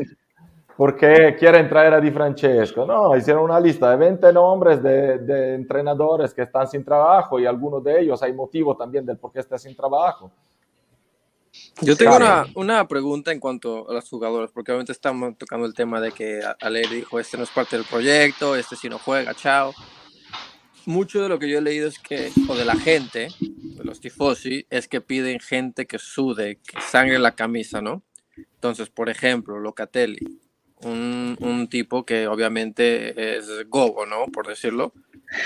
porque 0.78 1.36
quieren 1.38 1.70
traer 1.70 1.94
a 1.94 2.02
Di 2.02 2.12
Francesco. 2.12 2.86
No, 2.86 3.16
hicieron 3.16 3.44
una 3.44 3.60
lista 3.60 3.92
de 3.92 3.98
20 3.98 4.34
nombres 4.34 4.82
de, 4.84 5.20
de, 5.20 5.56
entrenadores 5.56 6.34
que 6.34 6.44
están 6.44 6.68
sin 6.68 6.84
trabajo 6.84 7.40
y 7.40 7.46
algunos 7.46 7.84
de 7.84 8.02
ellos 8.02 8.22
hay 8.22 8.34
motivo 8.34 8.76
también 8.76 9.06
del 9.06 9.18
por 9.18 9.32
qué 9.32 9.40
está 9.40 9.58
sin 9.58 9.76
trabajo. 9.76 10.32
Yo 11.82 11.96
tengo 11.96 12.18
una, 12.18 12.46
una, 12.56 12.86
pregunta 12.88 13.32
en 13.32 13.40
cuanto 13.40 13.90
a 13.90 13.94
los 13.94 14.10
jugadores, 14.10 14.52
porque 14.52 14.72
obviamente 14.72 14.92
estamos 14.92 15.38
tocando 15.38 15.66
el 15.66 15.74
tema 15.74 16.02
de 16.02 16.12
que 16.12 16.42
Ale 16.60 16.82
dijo, 16.82 17.18
este 17.18 17.38
no 17.38 17.44
es 17.44 17.50
parte 17.50 17.78
del 17.78 17.86
proyecto, 17.86 18.58
este 18.58 18.76
si 18.76 18.90
no 18.90 19.00
juega, 19.00 19.34
chao 19.34 19.72
mucho 20.86 21.22
de 21.22 21.30
lo 21.30 21.40
que 21.40 21.50
yo 21.50 21.60
he 21.60 21.62
leído 21.62 21.88
es 21.88 22.00
que, 22.00 22.32
o 22.48 22.56
de 22.56 22.66
la 22.66 22.76
gente, 22.76 23.30
de 23.40 23.84
los 23.84 24.00
tifosi, 24.00 24.66
es 24.70 24.88
que 24.88 25.02
piden 25.02 25.40
gente 25.40 25.86
que 25.86 26.00
sude, 26.00 26.58
que 26.58 26.82
sangre 26.82 27.20
la 27.20 27.36
camisa, 27.36 27.82
¿no? 27.82 28.04
Entonces, 28.36 28.90
por 28.90 29.10
ejemplo, 29.10 29.60
Locatelli, 29.60 30.40
un, 30.82 31.38
un 31.40 31.68
tipo 31.68 32.06
que 32.06 32.28
obviamente 32.28 33.38
es 33.38 33.70
gobo, 33.70 34.06
¿no? 34.06 34.26
Por 34.28 34.48
decirlo, 34.48 34.94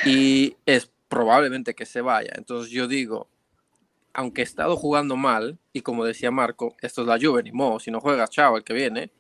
y 0.06 0.56
es 0.66 0.92
probablemente 1.08 1.76
que 1.76 1.86
se 1.86 2.02
vaya. 2.02 2.32
Entonces 2.36 2.72
yo 2.72 2.88
digo, 2.88 3.28
aunque 4.14 4.42
he 4.42 4.44
estado 4.44 4.76
jugando 4.76 5.16
mal, 5.16 5.60
y 5.74 5.82
como 5.82 6.06
decía 6.06 6.32
Marco, 6.32 6.76
esto 6.82 7.02
es 7.02 7.08
la 7.08 7.20
Juve, 7.20 7.44
ni 7.44 7.52
modo, 7.52 7.80
si 7.80 7.92
no 7.92 8.00
juega, 8.00 8.28
chao, 8.28 8.58
el 8.58 8.64
que 8.64 8.74
viene, 8.74 9.12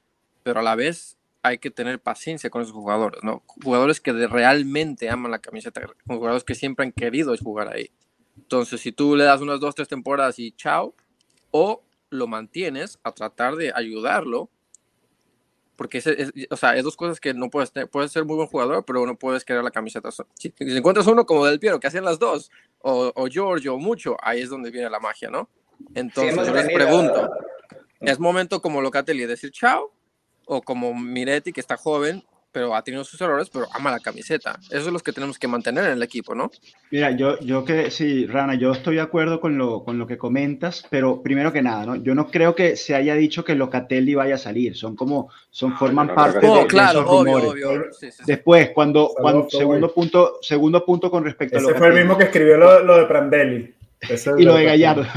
pero 0.43 0.60
a 0.60 0.63
la 0.63 0.76
vez 0.76 1.17
hay 1.41 1.58
que 1.58 1.72
tener 1.72 2.00
paciencia 2.00 2.50
con 2.50 2.62
esos 2.62 2.74
jugadores, 2.74 3.24
¿no? 3.24 3.43
Jugadores 3.63 4.02
que 4.02 4.12
realmente 4.12 5.10
aman 5.10 5.32
la 5.32 5.39
camiseta, 5.39 5.82
jugadores 6.06 6.43
que 6.43 6.56
siempre 6.56 6.86
han 6.86 6.91
querido 6.91 7.36
jugar 7.38 7.74
ahí. 7.74 7.91
Entonces, 8.38 8.82
si 8.82 8.91
tú 8.91 9.15
le 9.15 9.24
das 9.24 9.41
unas 9.41 9.60
dos, 9.60 9.76
tres 9.76 9.88
temporadas 9.88 10.39
y 10.39 10.52
chao, 10.52 10.95
o 11.52 11.84
lo 12.10 12.28
mantienes 12.28 13.00
a 13.04 13.12
tratar 13.12 13.56
de 13.56 13.72
ayudarlo, 13.74 14.50
porque 15.80 16.00
es, 16.00 16.08
es, 16.08 16.34
o 16.50 16.58
sea, 16.58 16.76
es 16.76 16.84
dos 16.84 16.98
cosas 16.98 17.22
que 17.22 17.34
no 17.34 17.50
puedes 17.50 17.72
tener. 17.72 17.89
Puedes 17.89 18.12
ser 18.12 18.26
muy 18.26 18.36
buen 18.36 18.50
jugador, 18.50 18.84
pero 18.84 19.06
no 19.06 19.15
puedes 19.15 19.46
querer 19.46 19.63
la 19.63 19.72
camiseta. 19.72 20.12
Si, 20.12 20.54
si 20.58 20.78
encuentras 20.78 21.08
uno 21.08 21.26
como 21.26 21.46
Del 21.46 21.58
Piero, 21.58 21.80
que 21.80 21.88
hacen 21.88 22.04
las 22.04 22.20
dos, 22.20 22.52
o, 22.80 23.13
o 23.15 23.28
Giorgio, 23.28 23.76
o 23.76 23.80
mucho, 23.80 24.18
ahí 24.22 24.42
es 24.42 24.50
donde 24.50 24.72
viene 24.72 24.89
la 24.89 25.00
magia, 25.00 25.30
¿no? 25.30 25.50
Entonces, 25.96 26.36
sí, 26.36 26.46
yo 26.46 26.54
les 26.54 26.68
pregunto, 26.68 27.32
¿es 28.02 28.20
momento 28.20 28.62
como 28.62 28.82
Locatelli 28.82 29.26
decir 29.26 29.52
chao? 29.52 29.94
o 30.52 30.62
como 30.63 30.96
Miretti, 30.96 31.54
que 31.54 31.62
está 31.62 31.78
joven, 31.78 32.24
pero 32.52 32.76
ha 32.76 32.84
tenido 32.84 33.04
sus 33.04 33.20
errores, 33.22 33.50
pero 33.52 33.68
ama 33.74 33.92
la 33.92 34.00
camiseta. 34.00 34.60
Eso 34.70 34.88
es 34.88 34.94
lo 34.94 35.00
que 35.00 35.14
tenemos 35.14 35.38
que 35.38 35.48
mantener 35.48 35.86
en 35.86 35.92
el 35.92 36.04
equipo, 36.04 36.34
¿no? 36.34 36.52
Mira, 36.92 37.12
yo, 37.12 37.40
yo 37.40 37.64
que 37.64 37.92
sí, 37.92 38.26
Rana, 38.26 38.56
yo 38.56 38.72
estoy 38.72 38.96
de 38.96 39.02
acuerdo 39.02 39.40
con 39.40 39.58
lo, 39.58 39.84
con 39.84 40.00
lo 40.00 40.08
que 40.08 40.18
comentas, 40.18 40.84
pero 40.90 41.22
primero 41.22 41.54
que 41.54 41.62
nada, 41.62 41.86
¿no? 41.86 41.96
Yo 41.96 42.16
no 42.16 42.28
creo 42.28 42.56
que 42.56 42.76
se 42.76 42.96
haya 42.96 43.16
dicho 43.16 43.44
que 43.44 43.56
Locatelli 43.56 44.16
vaya 44.16 44.36
a 44.36 44.40
salir, 44.40 44.76
son 44.76 44.96
como, 44.96 45.30
son, 45.52 45.78
forman 45.78 46.08
no, 46.08 46.16
parte 46.16 46.48
no, 46.48 46.56
de, 46.58 46.68
claro, 46.68 47.00
de 47.00 47.06
esos 47.06 47.14
obvio, 47.20 47.40
rumores. 47.40 47.66
obvio. 47.66 47.84
Sí, 47.92 48.12
sí, 48.12 48.24
Después, 48.26 48.72
cuando, 48.72 49.12
cuando 49.16 49.50
segundo 49.50 49.94
punto, 49.94 50.40
segundo 50.42 50.84
punto 50.86 51.12
con 51.12 51.24
respecto 51.24 51.58
Ese 51.58 51.68
a 51.68 51.70
Locatelli. 51.70 51.92
fue 51.92 52.00
el 52.00 52.06
mismo 52.06 52.18
que 52.18 52.24
escribió 52.26 52.58
lo, 52.58 52.84
lo 52.84 52.98
de 52.98 53.06
Prandelli. 53.06 53.76
Ese 54.02 54.32
y 54.38 54.44
lo 54.44 54.56
de 54.56 54.66
Gallardo. 54.66 55.06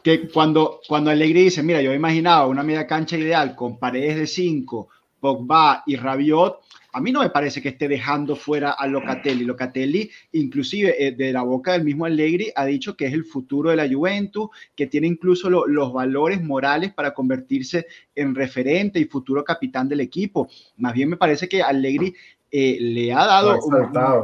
Que 0.00 0.28
cuando, 0.28 0.80
cuando 0.86 1.10
Allegri 1.10 1.42
dice, 1.42 1.62
mira, 1.62 1.82
yo 1.82 1.92
imaginaba 1.92 2.46
una 2.46 2.62
media 2.62 2.86
cancha 2.86 3.16
ideal 3.16 3.56
con 3.56 3.78
paredes 3.80 4.16
de 4.16 4.26
5, 4.28 4.88
Pogba 5.20 5.82
y 5.86 5.96
Rabiot, 5.96 6.60
a 6.92 7.00
mí 7.00 7.12
no 7.12 7.20
me 7.20 7.30
parece 7.30 7.60
que 7.60 7.68
esté 7.68 7.86
dejando 7.86 8.34
fuera 8.34 8.70
a 8.72 8.86
Locatelli. 8.86 9.44
Locatelli, 9.44 10.10
inclusive 10.32 10.94
eh, 10.98 11.12
de 11.12 11.32
la 11.32 11.42
boca 11.42 11.72
del 11.72 11.84
mismo 11.84 12.06
Allegri, 12.06 12.50
ha 12.56 12.64
dicho 12.64 12.96
que 12.96 13.06
es 13.06 13.12
el 13.12 13.24
futuro 13.24 13.70
de 13.70 13.76
la 13.76 13.88
Juventus, 13.88 14.48
que 14.74 14.86
tiene 14.86 15.06
incluso 15.06 15.50
lo, 15.50 15.66
los 15.66 15.92
valores 15.92 16.42
morales 16.42 16.92
para 16.94 17.12
convertirse 17.12 17.86
en 18.14 18.34
referente 18.34 18.98
y 18.98 19.04
futuro 19.04 19.44
capitán 19.44 19.88
del 19.88 20.00
equipo. 20.00 20.48
Más 20.76 20.94
bien 20.94 21.10
me 21.10 21.16
parece 21.16 21.48
que 21.48 21.62
Allegri 21.62 22.14
eh, 22.50 22.78
le 22.80 23.12
ha 23.12 23.26
dado 23.26 23.58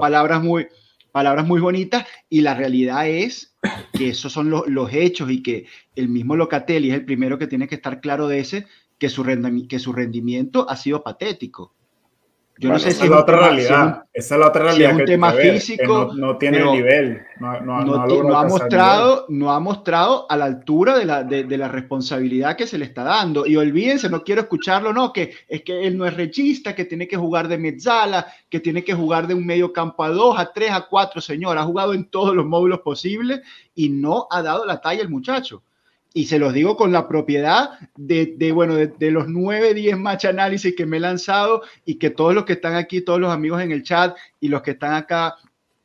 palabras 0.00 0.42
muy 0.42 0.66
palabras 1.12 1.46
muy 1.46 1.60
bonitas 1.60 2.04
y 2.28 2.40
la 2.40 2.54
realidad 2.54 3.08
es 3.08 3.54
que 3.92 4.08
esos 4.08 4.32
son 4.32 4.50
los, 4.50 4.66
los 4.66 4.92
hechos 4.92 5.30
y 5.30 5.44
que 5.44 5.66
el 5.94 6.08
mismo 6.08 6.34
Locatelli 6.34 6.90
es 6.90 6.94
el 6.96 7.04
primero 7.04 7.38
que 7.38 7.46
tiene 7.46 7.68
que 7.68 7.76
estar 7.76 8.00
claro 8.00 8.26
de 8.26 8.40
ese, 8.40 8.66
que 8.98 9.08
su, 9.08 9.22
rendimiento, 9.22 9.68
que 9.68 9.78
su 9.78 9.92
rendimiento 9.92 10.68
ha 10.68 10.76
sido 10.76 11.02
patético. 11.02 11.74
Yo 12.56 12.68
bueno, 12.68 12.74
no 12.74 12.78
sé 12.78 12.90
esa 12.90 13.00
si 13.00 13.04
es 13.06 13.10
la 13.10 13.18
otra 13.18 13.36
realidad. 13.36 14.04
Si 14.12 14.20
esa 14.20 14.34
es 14.36 14.40
la 14.40 14.46
otra 14.46 14.62
realidad. 14.62 14.90
Si 14.90 14.94
es 14.94 15.00
un 15.00 15.06
tema 15.06 15.32
físico. 15.32 16.12
No, 16.14 16.14
no, 16.14 16.38
tiene 16.38 16.58
el 16.58 16.70
nivel. 16.70 17.22
No, 17.40 17.60
no, 17.60 17.82
no 17.82 18.38
ha 18.38 18.46
mostrado, 18.46 19.26
no 19.28 19.50
ha 19.50 19.58
mostrado 19.58 20.26
a 20.30 20.36
la 20.36 20.44
altura 20.44 20.96
de 20.96 21.04
la, 21.04 21.24
de, 21.24 21.42
de, 21.42 21.58
la 21.58 21.66
responsabilidad 21.66 22.56
que 22.56 22.68
se 22.68 22.78
le 22.78 22.84
está 22.84 23.02
dando. 23.02 23.44
Y 23.44 23.56
olvídense, 23.56 24.08
no 24.08 24.22
quiero 24.22 24.42
escucharlo, 24.42 24.92
no, 24.92 25.12
que 25.12 25.34
es 25.48 25.62
que 25.62 25.84
él 25.84 25.98
no 25.98 26.06
es 26.06 26.14
rechista, 26.14 26.76
que 26.76 26.84
tiene 26.84 27.08
que 27.08 27.16
jugar 27.16 27.48
de 27.48 27.58
mezzala, 27.58 28.28
que 28.48 28.60
tiene 28.60 28.84
que 28.84 28.94
jugar 28.94 29.26
de 29.26 29.34
un 29.34 29.44
medio 29.44 29.72
campo 29.72 30.04
a 30.04 30.10
dos, 30.10 30.38
a 30.38 30.52
tres, 30.52 30.70
a 30.70 30.82
cuatro, 30.82 31.20
señor. 31.20 31.58
Ha 31.58 31.64
jugado 31.64 31.92
en 31.92 32.04
todos 32.04 32.36
los 32.36 32.46
módulos 32.46 32.82
posibles 32.82 33.40
y 33.74 33.88
no 33.88 34.28
ha 34.30 34.42
dado 34.42 34.64
la 34.64 34.80
talla 34.80 35.02
el 35.02 35.08
muchacho 35.08 35.64
y 36.16 36.26
se 36.26 36.38
los 36.38 36.54
digo 36.54 36.76
con 36.76 36.92
la 36.92 37.08
propiedad 37.08 37.70
de, 37.96 38.34
de 38.38 38.52
bueno, 38.52 38.76
de, 38.76 38.86
de, 38.86 39.10
los 39.10 39.28
9, 39.28 39.74
10 39.74 39.98
match 39.98 40.24
análisis 40.26 40.74
que 40.74 40.86
me 40.86 40.98
he 40.98 41.00
lanzado 41.00 41.62
y 41.84 41.96
que 41.96 42.08
todos 42.08 42.34
los 42.34 42.44
que 42.44 42.54
están 42.54 42.76
aquí, 42.76 43.00
todos 43.00 43.20
los 43.20 43.32
amigos 43.32 43.60
en 43.60 43.72
el 43.72 43.82
chat 43.82 44.16
y 44.40 44.48
los 44.48 44.62
que 44.62 44.70
están 44.70 44.94
acá 44.94 45.34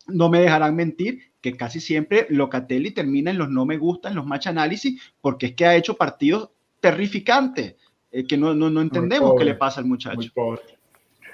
no 0.08 0.30
me 0.30 0.40
dejarán 0.40 0.76
mentir, 0.76 1.32
que 1.42 1.58
casi 1.58 1.80
siempre 1.80 2.28
Locatelli 2.30 2.92
termina 2.92 3.32
en 3.32 3.40
los 3.40 3.50
no 3.50 3.66
me 3.66 3.78
gustan, 3.78 4.16
los 4.16 4.26
match 4.26 4.48
análisis, 4.48 5.02
porque 5.20 5.48
es 5.48 5.54
que 5.54 5.66
ha 5.66 5.76
hecho 5.76 5.98
partidos 5.98 6.50
terrificantes, 6.80 7.76
eh, 8.12 8.26
que 8.28 8.38
no, 8.38 8.54
no, 8.54 8.70
no 8.70 8.82
entendemos 8.82 9.34
qué 9.38 9.46
le 9.46 9.56
pasa 9.56 9.80
al 9.80 9.88
muchacho. 9.88 10.32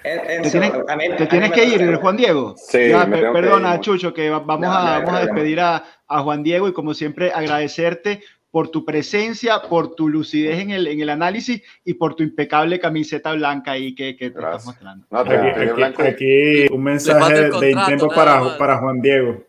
te 0.04 1.28
tienes, 1.28 1.52
que 1.52 1.66
ir, 1.66 1.96
Juan 1.96 2.18
Diego. 2.18 2.56
Sí, 2.58 2.92
perdona, 3.10 3.80
Chucho, 3.82 4.14
que 4.14 4.30
vamos, 4.30 4.68
a, 4.70 5.00
vamos 5.00 5.16
a 5.16 5.20
despedir 5.26 5.60
a, 5.60 5.84
a 6.08 6.22
Juan 6.22 6.44
Diego 6.44 6.68
y 6.68 6.74
como 6.74 6.94
siempre 6.94 7.32
agradecerte 7.32 8.22
por 8.56 8.70
tu 8.70 8.86
presencia, 8.86 9.64
por 9.64 9.96
tu 9.96 10.08
lucidez 10.08 10.62
en 10.62 10.70
el, 10.70 10.88
en 10.88 11.02
el 11.02 11.10
análisis 11.10 11.62
y 11.84 11.96
por 11.96 12.16
tu 12.16 12.24
impecable 12.24 12.80
camiseta 12.80 13.34
blanca 13.34 13.72
ahí 13.72 13.94
que, 13.94 14.16
que 14.16 14.30
te 14.30 14.40
estás 14.40 14.66
mostrando. 14.66 15.06
aquí, 15.12 16.66
un 16.72 16.82
mensaje 16.82 17.50
de 17.50 17.72
intento 17.72 18.08
para, 18.08 18.58
para 18.58 18.78
Juan 18.78 19.02
Diego. 19.02 19.44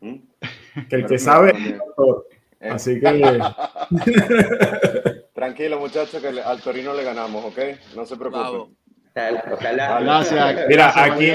¿Mm? 0.00 0.16
Que 0.90 0.96
el 0.96 1.06
que 1.06 1.16
sabe, 1.16 1.78
así 2.60 2.98
que... 2.98 3.40
Tranquilo, 5.32 5.78
muchachos, 5.78 6.20
que 6.20 6.40
al 6.40 6.60
Torino 6.60 6.94
le 6.94 7.04
ganamos, 7.04 7.44
¿ok? 7.44 7.58
No 7.94 8.04
se 8.04 8.16
preocupen. 8.16 8.76
Gracias. 9.14 10.66
Mira, 10.66 11.04
aquí, 11.04 11.30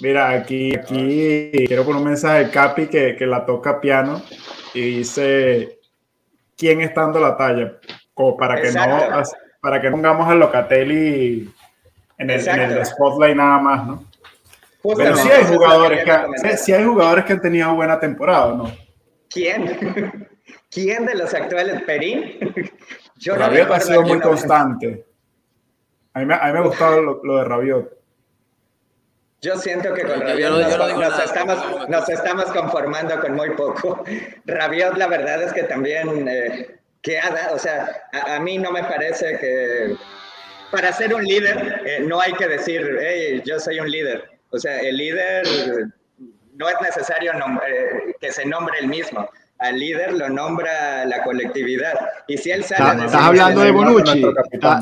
mira, 0.00 0.30
aquí, 0.30 0.74
aquí 0.74 1.66
quiero 1.66 1.84
poner 1.84 2.00
un 2.00 2.08
mensaje 2.08 2.44
de 2.44 2.50
Capi 2.50 2.86
que, 2.86 3.14
que 3.14 3.26
la 3.26 3.44
toca 3.44 3.78
piano 3.78 4.22
y 4.74 4.98
dice 4.98 5.78
quién 6.56 6.80
está 6.80 7.02
dando 7.02 7.20
la 7.20 7.36
talla, 7.36 7.78
como 8.12 8.36
para 8.36 8.60
que 8.60 8.72
no 8.72 9.22
para 9.60 9.80
que 9.80 9.90
pongamos 9.90 10.28
a 10.28 10.34
Locatelli 10.34 11.50
en 12.18 12.30
el, 12.30 12.48
en 12.48 12.60
el, 12.60 12.84
spotlight 12.84 13.34
nada 13.34 13.58
más, 13.58 13.86
¿no? 13.86 14.04
Pero 14.94 15.16
sí 15.16 15.30
hay 15.30 15.44
jugadores 15.46 16.04
que, 16.04 16.56
sí, 16.58 16.72
hay 16.74 16.84
jugadores 16.84 17.24
que 17.24 17.32
han 17.32 17.40
tenido 17.40 17.74
buena 17.74 17.98
temporada, 17.98 18.54
¿no? 18.54 18.70
¿Quién? 19.30 20.28
¿Quién 20.70 21.06
de 21.06 21.14
los 21.14 21.32
actuales? 21.32 21.82
¿Perín? 21.84 22.38
Yo 23.16 23.36
Rabiot 23.36 23.70
ha 23.70 23.80
sido 23.80 24.02
muy 24.02 24.20
constante. 24.20 25.06
A 26.12 26.20
mí, 26.20 26.26
me, 26.26 26.34
a 26.34 26.44
mí 26.44 26.52
me 26.52 26.58
ha 26.58 26.62
gustado 26.62 27.00
lo, 27.00 27.20
lo 27.24 27.36
de 27.38 27.44
Rabiot. 27.44 28.03
Yo 29.44 29.58
siento 29.58 29.92
que 29.92 30.04
con 30.04 30.22
Rabiot 30.22 30.52
nos, 30.52 31.18
estamos, 31.18 31.88
nos, 31.90 32.08
estamos, 32.08 32.46
conformando 32.46 33.20
con 33.20 33.34
muy 33.34 33.50
poco. 33.50 34.02
Rabiot, 34.46 34.96
la 34.96 35.06
verdad 35.06 35.42
es 35.42 35.52
que 35.52 35.64
también, 35.64 36.26
eh, 36.26 36.78
que 37.02 37.18
ha 37.20 37.28
dado, 37.28 37.56
o 37.56 37.58
sea, 37.58 38.06
a, 38.12 38.40
mí 38.40 38.56
no 38.56 38.72
me 38.72 38.82
parece 38.84 39.38
que 39.38 39.96
para 40.70 40.90
ser 40.94 41.14
un 41.14 41.22
líder 41.22 41.82
eh, 41.84 42.00
no 42.00 42.22
hay 42.22 42.32
que 42.32 42.48
decir, 42.48 42.98
hey, 43.02 43.42
yo 43.44 43.60
soy 43.60 43.80
un 43.80 43.90
líder. 43.90 44.30
O 44.48 44.58
sea, 44.58 44.80
el 44.80 44.96
líder 44.96 45.46
no 46.54 46.66
es 46.66 46.80
necesario 46.80 47.32
eh, 47.68 48.16
que 48.18 48.32
se 48.32 48.46
nombre 48.46 48.78
el 48.78 48.88
mismo 48.88 49.28
al 49.58 49.78
líder 49.78 50.12
lo 50.14 50.28
nombra 50.28 51.04
la 51.04 51.22
colectividad. 51.22 51.94
Y 52.26 52.38
si 52.38 52.50
él 52.50 52.64
sale. 52.64 53.04
Estás 53.04 53.22
hablando 53.22 53.60
de 53.60 53.70
Bonucci. 53.70 54.24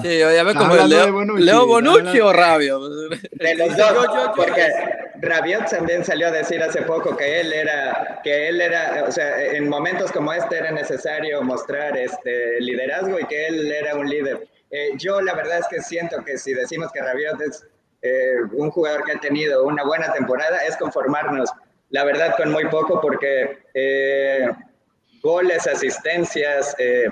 Sí, 0.03 0.19
ya 0.19 0.43
ve 0.45 0.55
como 0.55 0.75
Leo, 0.75 1.13
Bonucci, 1.13 1.43
Leo 1.43 1.67
Bonucci 1.67 2.21
o 2.21 2.33
Rabio. 2.33 2.81
De 2.89 3.55
los 3.57 3.77
dos, 3.77 4.31
porque 4.37 4.69
Rabiot 5.23 5.71
también 5.71 6.05
salió 6.05 6.29
a 6.29 6.31
decir 6.33 6.63
hace 6.63 6.83
poco 6.83 7.17
que 7.17 7.41
él 7.41 7.53
era, 7.53 8.21
que 8.25 8.49
él 8.49 8.61
era, 8.61 9.05
o 9.07 9.13
sea, 9.13 9.41
en 9.41 9.69
momentos 9.69 10.11
como 10.11 10.33
este 10.33 10.59
era 10.59 10.73
necesario 10.73 11.43
mostrar 11.43 11.97
este 11.97 12.61
liderazgo 12.61 13.21
y 13.21 13.25
que 13.27 13.47
él 13.47 13.71
era 13.71 13.95
un 13.95 14.09
líder. 14.09 14.49
Eh, 14.71 14.91
yo 14.97 15.21
la 15.21 15.35
verdad 15.35 15.59
es 15.59 15.69
que 15.69 15.81
siento 15.81 16.25
que 16.25 16.39
si 16.39 16.55
decimos 16.55 16.91
que 16.93 17.01
Rabiot 17.01 17.41
es 17.43 17.65
eh, 18.03 18.35
un 18.53 18.71
jugador 18.71 19.05
que 19.05 19.13
ha 19.13 19.21
tenido 19.21 19.65
una 19.65 19.85
buena 19.85 20.13
temporada, 20.13 20.65
es 20.65 20.77
conformarnos 20.77 21.51
la 21.93 22.05
verdad 22.05 22.35
con 22.37 22.51
muy 22.51 22.67
poco 22.69 23.01
porque 23.01 23.59
eh, 23.75 24.51
goles, 25.23 25.67
asistencias, 25.67 26.75
eh, 26.79 27.05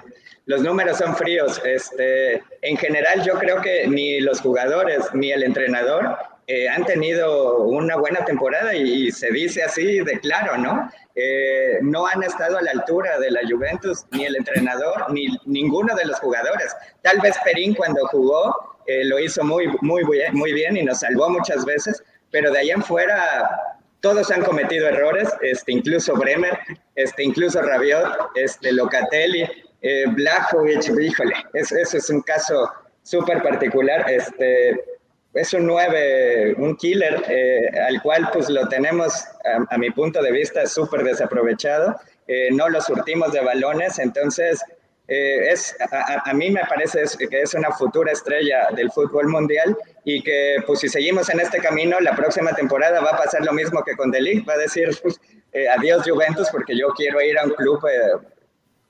los 0.47 0.62
números 0.62 0.99
son 0.99 1.14
fríos. 1.14 1.61
Este, 1.64 2.43
en 2.62 2.77
general 2.77 3.23
yo 3.23 3.35
creo 3.38 3.61
que 3.61 3.87
ni 3.87 4.21
los 4.21 4.40
jugadores 4.40 5.05
ni 5.12 5.33
el 5.33 5.43
entrenador 5.43 6.16
eh, 6.47 6.66
han 6.69 6.85
tenido 6.87 7.59
una 7.59 7.97
buena 7.97 8.25
temporada 8.25 8.75
y, 8.75 9.12
se 9.12 9.31
dice 9.31 9.62
así 9.62 10.01
de 10.01 10.19
claro, 10.19 10.57
¿no? 10.57 10.90
no 11.83 12.07
han 12.07 12.23
estado 12.23 12.57
a 12.57 12.62
la 12.62 12.71
altura 12.71 13.19
de 13.19 13.31
la 13.31 13.40
Juventus, 13.47 14.07
ni 14.12 14.25
el 14.25 14.37
entrenador, 14.37 15.12
ni 15.12 15.27
ninguno 15.45 15.95
de 15.95 16.07
los 16.07 16.19
jugadores. 16.19 16.75
Tal 17.03 17.21
vez 17.21 17.37
Perín 17.45 17.75
cuando 17.75 18.07
jugó 18.07 18.79
lo 19.05 19.19
hizo 19.19 19.45
muy, 19.45 19.69
muy, 19.83 20.03
muy 20.33 20.53
bien 20.55 20.79
y 20.79 20.83
nos 20.83 21.01
salvó 21.01 21.29
muchas 21.29 21.66
veces, 21.66 22.03
pero 22.31 22.51
de 22.51 22.61
ahí 22.61 22.71
en 22.71 22.83
fuera 22.83 23.71
todos 24.01 24.31
han 24.31 24.43
cometido 24.43 24.89
errores, 24.89 25.29
este, 25.43 25.73
incluso 25.73 26.15
Bremer, 26.15 26.59
este, 26.95 27.23
incluso 27.23 27.61
Rabiot, 27.63 28.31
este, 28.35 28.73
Locatelli, 28.73 29.47
eh, 29.83 30.05
híjole, 31.01 31.35
eso, 31.55 31.77
es 31.79 32.11
un 32.11 32.23
caso 32.23 32.71
súper 33.03 33.43
particular, 33.43 34.09
este, 34.11 34.85
es 35.35 35.55
un 35.55 35.67
9, 35.67 36.55
un 36.59 36.77
killer, 36.77 37.23
eh, 37.29 37.69
al 37.87 38.03
cual 38.03 38.29
pues 38.33 38.49
lo 38.49 38.69
tenemos, 38.69 39.13
a, 39.71 39.79
mi 39.79 39.91
punto 39.91 40.23
de 40.23 40.33
vista, 40.33 40.67
súper 40.67 41.05
desaprovechado, 41.05 41.97
eh, 42.27 42.49
no 42.53 42.69
lo 42.69 42.81
surtimos 42.81 43.33
de 43.33 43.41
balones, 43.41 43.99
entonces 43.99 44.63
eh, 45.11 45.51
es, 45.51 45.77
a, 45.91 46.33
mí 46.35 46.51
me 46.51 46.65
parece 46.67 47.03
que 47.29 47.43
es 47.43 47.55
una 47.55 47.73
futura 47.73 48.13
estrella 48.13 48.69
del 48.77 48.93
fútbol 48.93 49.27
mundial 49.27 49.77
y 50.05 50.23
que 50.23 50.57
pues 50.67 50.81
si 50.81 50.89
seguimos 50.89 51.29
en 51.31 51.41
este 51.41 51.59
camino, 51.59 51.99
la 52.01 52.15
próxima 52.17 52.53
temporada 52.53 53.01
va 53.01 53.11
a 53.11 53.19
pasar 53.19 53.45
lo 53.45 53.53
mismo 53.53 53.83
que 53.85 53.97
con 53.97 54.11
Delic, 54.11 54.49
va 54.49 54.55
a 54.55 54.59
decir 54.59 54.89
eh, 55.53 55.69
adiós 55.69 56.09
Juventus 56.09 56.49
porque 56.51 56.77
yo 56.77 56.89
quiero 56.97 57.21
ir 57.21 57.39
a 57.39 57.45
un 57.45 57.51
club 57.51 57.81
eh, 57.87 58.27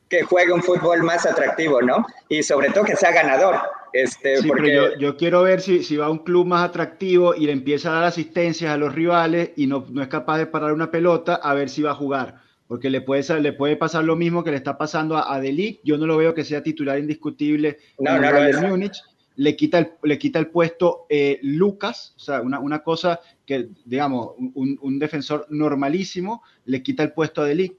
que 0.08 0.22
juegue 0.22 0.52
un 0.52 0.62
fútbol 0.62 1.02
más 1.02 1.24
atractivo, 1.24 1.80
¿no? 1.80 2.04
Y 2.28 2.42
sobre 2.42 2.70
todo 2.70 2.84
que 2.84 2.96
sea 2.96 3.12
ganador. 3.12 3.56
Este, 3.92 4.42
porque... 4.46 4.72
yo, 4.72 4.96
yo, 4.96 5.16
quiero 5.16 5.42
ver 5.42 5.60
si, 5.60 5.82
si 5.82 5.96
va 5.96 6.06
a 6.06 6.10
un 6.10 6.18
club 6.18 6.46
más 6.46 6.68
atractivo 6.68 7.34
y 7.34 7.46
le 7.46 7.52
empieza 7.52 7.90
a 7.90 7.94
dar 7.94 8.04
asistencias 8.04 8.72
a 8.72 8.76
los 8.76 8.94
rivales 8.94 9.50
y 9.56 9.66
no, 9.66 9.86
no 9.90 10.02
es 10.02 10.08
capaz 10.08 10.38
de 10.38 10.46
parar 10.46 10.72
una 10.72 10.90
pelota, 10.90 11.34
a 11.34 11.54
ver 11.54 11.68
si 11.68 11.82
va 11.82 11.92
a 11.92 11.94
jugar 11.94 12.50
porque 12.70 12.88
le 12.88 13.00
puede, 13.00 13.40
le 13.40 13.52
puede 13.52 13.74
pasar 13.76 14.04
lo 14.04 14.14
mismo 14.14 14.44
que 14.44 14.52
le 14.52 14.56
está 14.56 14.78
pasando 14.78 15.16
a, 15.16 15.34
a 15.34 15.42
Yo 15.82 15.98
no 15.98 16.06
lo 16.06 16.16
veo 16.16 16.34
que 16.34 16.44
sea 16.44 16.62
titular 16.62 17.00
indiscutible 17.00 17.78
no, 17.98 18.14
en 18.14 18.24
el 18.24 18.60
Múnich. 18.60 19.02
Le 19.40 19.56
quita 19.56 19.78
el, 19.78 19.92
le 20.02 20.18
quita 20.18 20.38
el 20.38 20.48
puesto 20.48 21.06
eh, 21.08 21.38
Lucas, 21.42 22.12
o 22.16 22.20
sea, 22.20 22.42
una, 22.42 22.60
una, 22.60 22.82
cosa 22.82 23.20
que, 23.46 23.70
digamos, 23.86 24.32
un, 24.36 24.78
un, 24.82 24.98
defensor 24.98 25.46
normalísimo, 25.48 26.42
le 26.66 26.82
quita 26.82 27.02
el 27.04 27.12
puesto 27.12 27.40
a 27.40 27.46
Delic. 27.46 27.74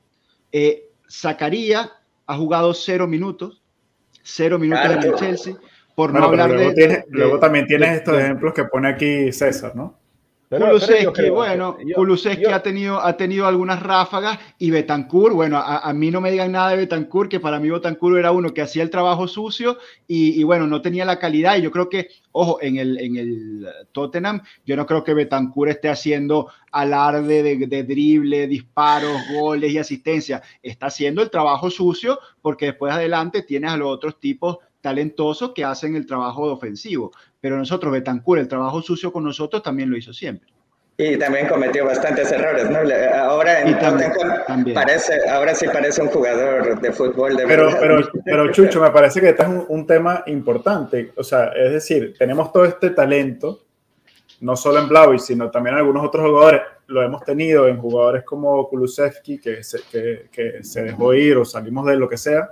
Eh, 0.51 0.89
Zacarías 1.07 1.91
ha 2.25 2.35
jugado 2.35 2.73
cero 2.73 3.07
minutos, 3.07 3.61
cero 4.23 4.57
minutos 4.57 4.85
en 4.89 5.03
el 5.03 5.15
Chelsea, 5.15 5.55
por 5.95 6.11
no 6.11 6.23
hablar 6.23 6.51
de, 6.51 7.05
Luego 7.09 7.37
también 7.37 7.67
tienes 7.67 7.97
estos 7.97 8.17
ejemplos 8.17 8.55
que 8.55 8.63
pone 8.63 8.89
aquí 8.89 9.31
César, 9.31 9.75
¿no? 9.75 10.00
Kulusevski, 10.59 11.29
bueno, 11.29 11.77
Kulusevski 11.95 12.47
ha, 12.47 12.61
tenido, 12.61 12.99
ha 12.99 13.15
tenido 13.15 13.47
algunas 13.47 13.81
ráfagas 13.81 14.37
y 14.57 14.69
Betancourt, 14.69 15.33
bueno, 15.33 15.57
a, 15.57 15.93
mí 15.93 16.11
no 16.11 16.19
me 16.19 16.29
digan 16.29 16.51
nada 16.51 16.71
de 16.71 16.75
Betancourt, 16.75 17.31
que 17.31 17.39
para 17.39 17.57
mí 17.57 17.69
Betancourt 17.69 18.17
era 18.17 18.33
uno 18.33 18.53
que 18.53 18.61
hacía 18.61 18.83
el 18.83 18.89
trabajo 18.89 19.29
sucio 19.29 19.77
y, 20.07 20.43
bueno, 20.43 20.67
no 20.67 20.81
tenía 20.81 21.05
la 21.05 21.19
calidad. 21.19 21.55
Y 21.55 21.61
yo 21.61 21.71
creo 21.71 21.87
que, 21.87 22.09
ojo, 22.33 22.57
en 22.61 22.75
el, 22.75 22.99
en 22.99 23.15
el 23.15 23.67
Tottenham, 23.93 24.41
yo 24.65 24.75
no 24.75 24.85
creo 24.85 25.05
que 25.05 25.13
Betancourt 25.13 25.71
esté 25.71 25.87
haciendo 25.87 26.49
alarde 26.71 27.43
de, 27.43 27.67
de 27.67 27.83
drible, 27.83 28.47
disparos, 28.47 29.21
goles 29.33 29.71
y 29.71 29.77
asistencia, 29.77 30.41
está 30.61 30.87
haciendo 30.87 31.21
el 31.21 31.29
trabajo 31.29 31.69
sucio 31.69 32.19
porque 32.41 32.67
después 32.67 32.91
adelante 32.91 33.43
tienes 33.43 33.71
a 33.71 33.77
los 33.77 33.87
otros 33.87 34.19
tipos 34.19 34.57
talentosos 34.81 35.51
que 35.53 35.63
hacen 35.63 35.95
el 35.95 36.05
trabajo 36.05 36.43
ofensivo. 36.51 37.11
Pero 37.39 37.57
nosotros, 37.57 37.91
Betancourt, 37.93 38.41
el 38.41 38.47
trabajo 38.47 38.81
sucio 38.81 39.13
con 39.13 39.23
nosotros 39.23 39.63
también 39.63 39.89
lo 39.89 39.97
hizo 39.97 40.13
siempre. 40.13 40.49
Y 40.97 41.17
también 41.17 41.47
cometió 41.47 41.85
bastantes 41.85 42.31
errores, 42.31 42.69
¿no? 42.69 42.79
Ahora, 43.15 43.63
Parece, 44.73 45.29
ahora 45.29 45.55
sí 45.55 45.65
parece 45.71 46.01
un 46.01 46.09
jugador 46.09 46.79
de 46.79 46.91
fútbol 46.91 47.35
de 47.35 47.47
pero, 47.47 47.69
pero, 47.79 48.01
pero, 48.23 48.51
Chucho, 48.51 48.79
me 48.79 48.91
parece 48.91 49.19
que 49.19 49.29
este 49.29 49.41
es 49.41 49.49
un, 49.67 49.87
tema 49.87 50.23
importante. 50.27 51.11
O 51.15 51.23
sea, 51.23 51.53
es 51.55 51.71
decir, 51.71 52.13
tenemos 52.19 52.51
todo 52.51 52.65
este 52.65 52.91
talento, 52.91 53.61
no 54.41 54.55
solo 54.55 54.79
en 54.79 54.89
Blaui, 54.89 55.17
sino 55.17 55.49
también 55.49 55.75
algunos 55.77 56.05
otros 56.05 56.29
jugadores. 56.29 56.61
Lo 56.87 57.01
hemos 57.01 57.23
tenido 57.23 57.67
en 57.67 57.77
jugadores 57.77 58.23
como 58.23 58.67
Kulusevski, 58.69 59.39
que 59.39 59.63
se, 59.63 59.79
que, 59.91 60.27
que 60.31 60.63
se 60.63 60.83
dejó 60.83 61.13
ir 61.15 61.37
o 61.37 61.45
salimos 61.45 61.87
de 61.87 61.95
lo 61.95 62.07
que 62.07 62.17
sea 62.17 62.51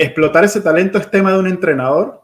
explotar 0.00 0.44
ese 0.44 0.62
talento 0.62 0.98
es 0.98 1.10
tema 1.10 1.32
de 1.32 1.38
un 1.38 1.46
entrenador 1.46 2.22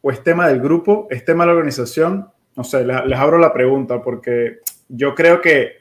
o 0.00 0.10
es 0.10 0.22
tema 0.22 0.48
del 0.48 0.60
grupo, 0.60 1.06
es 1.10 1.24
tema 1.24 1.44
de 1.44 1.48
la 1.48 1.52
organización. 1.56 2.30
No 2.56 2.64
sé, 2.64 2.84
les, 2.84 3.18
abro 3.18 3.38
la 3.38 3.52
pregunta 3.52 4.02
porque 4.02 4.60
yo 4.88 5.14
creo 5.14 5.40
que 5.42 5.72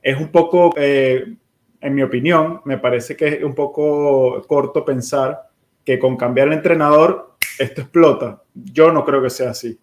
es 0.00 0.18
un 0.18 0.28
poco, 0.28 0.72
eh, 0.76 1.36
en 1.80 1.94
mi 1.94 2.02
opinión, 2.02 2.62
me 2.64 2.78
parece 2.78 3.16
que 3.16 3.28
es 3.28 3.44
un 3.44 3.54
poco 3.54 4.42
corto 4.46 4.84
pensar 4.84 5.48
que 5.84 5.98
con 5.98 6.16
cambiar 6.16 6.48
el 6.48 6.54
entrenador 6.54 7.36
esto 7.58 7.82
explota. 7.82 8.42
Yo 8.54 8.90
no 8.92 9.04
creo 9.04 9.22
que 9.22 9.30
sea 9.30 9.50
así. 9.50 9.78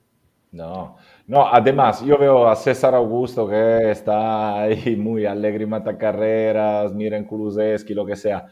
No, 0.52 0.98
No, 1.28 1.48
además, 1.48 2.04
yo 2.04 2.18
veo 2.18 2.48
a 2.48 2.56
César 2.56 2.94
Augusto 2.96 3.48
que 3.48 3.92
está 3.92 4.62
ahí 4.62 4.96
muy 4.96 5.26
alegre 5.26 5.64
y 5.64 5.68
mata 5.68 5.98
carreras, 5.98 6.94
miren 6.94 7.26
Kulusevski, 7.26 7.94
lo 7.94 8.06
que 8.06 8.16
sea. 8.16 8.48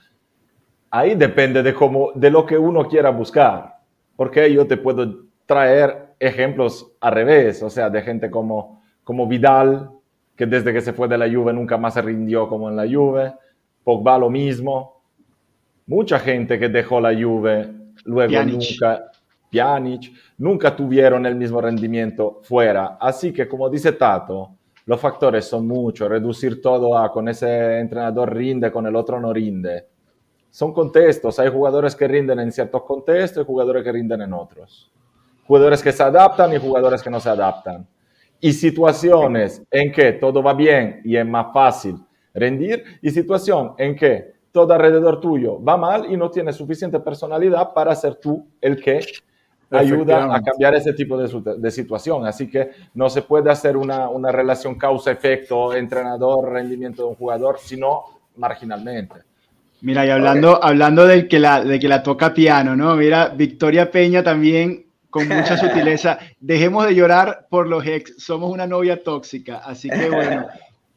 Ahí 0.92 1.16
depende 1.16 1.64
de, 1.64 1.74
cómo, 1.74 2.12
de 2.14 2.30
lo 2.30 2.46
que 2.46 2.58
uno 2.58 2.88
quiera 2.88 3.10
buscar, 3.10 3.78
porque 4.16 4.54
yo 4.54 4.68
te 4.68 4.76
puedo 4.78 5.26
traer 5.46 6.16
ejemplos 6.20 6.92
al 7.00 7.14
revés, 7.14 7.64
o 7.64 7.70
sea, 7.70 7.90
de 7.90 8.02
gente 8.02 8.30
como, 8.30 8.84
como 9.04 9.26
Vidal, 9.26 9.90
que 10.36 10.46
desde 10.46 10.74
que 10.74 10.82
se 10.82 10.94
fue 10.94 11.08
de 11.08 11.18
la 11.18 11.30
Juve 11.32 11.54
nunca 11.54 11.78
más 11.78 11.94
se 11.94 12.02
rindió 12.02 12.48
como 12.50 12.70
en 12.70 12.76
la 12.76 12.86
Juve, 12.86 13.34
Pogba 13.84 14.18
lo 14.18 14.30
mismo, 14.30 15.02
mucha 15.88 16.20
gente 16.20 16.60
que 16.60 16.70
dejó 16.70 17.00
la 17.00 17.14
Juve, 17.14 17.72
luego 18.06 18.44
nunca, 18.44 19.12
Pjanic, 19.50 20.12
nunca 20.38 20.76
tuvieron 20.76 21.26
el 21.26 21.36
mismo 21.36 21.62
rendimiento 21.62 22.40
fuera. 22.44 22.98
Así 23.00 23.32
que, 23.34 23.48
como 23.48 23.70
dice 23.70 23.94
Tato, 23.94 24.56
los 24.86 25.00
factores 25.00 25.46
son 25.46 25.68
muchos. 25.68 26.10
Reducir 26.10 26.62
todo 26.62 26.98
a 26.98 27.12
con 27.12 27.28
ese 27.28 27.80
entrenador 27.80 28.34
rinde, 28.34 28.72
con 28.72 28.88
el 28.88 28.96
otro 28.96 29.20
no 29.20 29.34
rinde. 29.34 29.88
Son 30.52 30.74
contextos. 30.74 31.40
Hay 31.40 31.50
jugadores 31.50 31.96
que 31.96 32.08
rinden 32.08 32.40
en 32.40 32.52
ciertos 32.52 32.84
contextos 32.84 33.44
y 33.44 33.46
jugadores 33.48 33.84
que 33.84 33.92
rinden 33.92 34.22
en 34.22 34.34
otros. 34.34 34.92
Jugadores 35.48 35.82
que 35.82 35.92
se 35.92 36.04
adaptan 36.04 36.54
y 36.54 36.58
jugadores 36.58 37.02
que 37.02 37.10
no 37.10 37.20
se 37.20 37.30
adaptan. 37.30 37.88
Y 38.40 38.52
situaciones 38.52 39.64
en 39.72 39.92
que 39.92 40.14
todo 40.14 40.44
va 40.44 40.54
bien 40.54 41.02
y 41.06 41.16
es 41.16 41.26
más 41.26 41.48
fácil 41.54 41.98
rendir 42.34 42.84
y 43.02 43.10
situación 43.10 43.74
en 43.78 43.96
que 43.96 44.34
todo 44.52 44.74
alrededor 44.74 45.20
tuyo 45.20 45.64
va 45.64 45.78
mal 45.78 46.12
y 46.12 46.18
no 46.18 46.30
tienes 46.30 46.56
suficiente 46.56 47.00
personalidad 47.00 47.74
para 47.74 47.96
ser 47.96 48.16
tú 48.16 48.46
el 48.60 48.82
que 48.82 49.00
ayuda 49.70 50.36
a 50.36 50.42
cambiar 50.42 50.76
ese 50.76 50.92
tipo 50.94 51.18
de, 51.18 51.58
de, 51.58 51.72
situación. 51.72 52.26
Así 52.26 52.50
que 52.50 52.72
no 52.94 53.10
se 53.10 53.22
puede 53.22 53.50
hacer 53.50 53.78
una, 53.78 54.10
una 54.10 54.32
relación 54.32 54.76
causa-efecto 54.76 55.74
entrenador-rendimiento 55.74 57.04
de 57.04 57.10
un 57.10 57.16
jugador, 57.16 57.58
sino 57.60 58.04
marginalmente. 58.36 59.31
Mira, 59.82 60.06
y 60.06 60.10
hablando, 60.10 60.64
hablando 60.64 61.08
de, 61.08 61.28
que 61.28 61.40
la, 61.40 61.64
de 61.64 61.80
que 61.80 61.88
la 61.88 62.04
toca 62.04 62.34
piano, 62.34 62.76
¿no? 62.76 62.96
Mira, 62.96 63.30
Victoria 63.30 63.90
Peña 63.90 64.24
también 64.24 64.86
con 65.10 65.28
mucha 65.28 65.58
sutileza. 65.58 66.20
Dejemos 66.40 66.86
de 66.86 66.96
llorar 66.96 67.48
por 67.50 67.68
los 67.68 67.86
ex, 67.86 68.16
somos 68.18 68.52
una 68.52 68.68
novia 68.68 69.04
tóxica. 69.04 69.58
Así 69.58 69.90
que 69.90 70.10
bueno, 70.10 70.48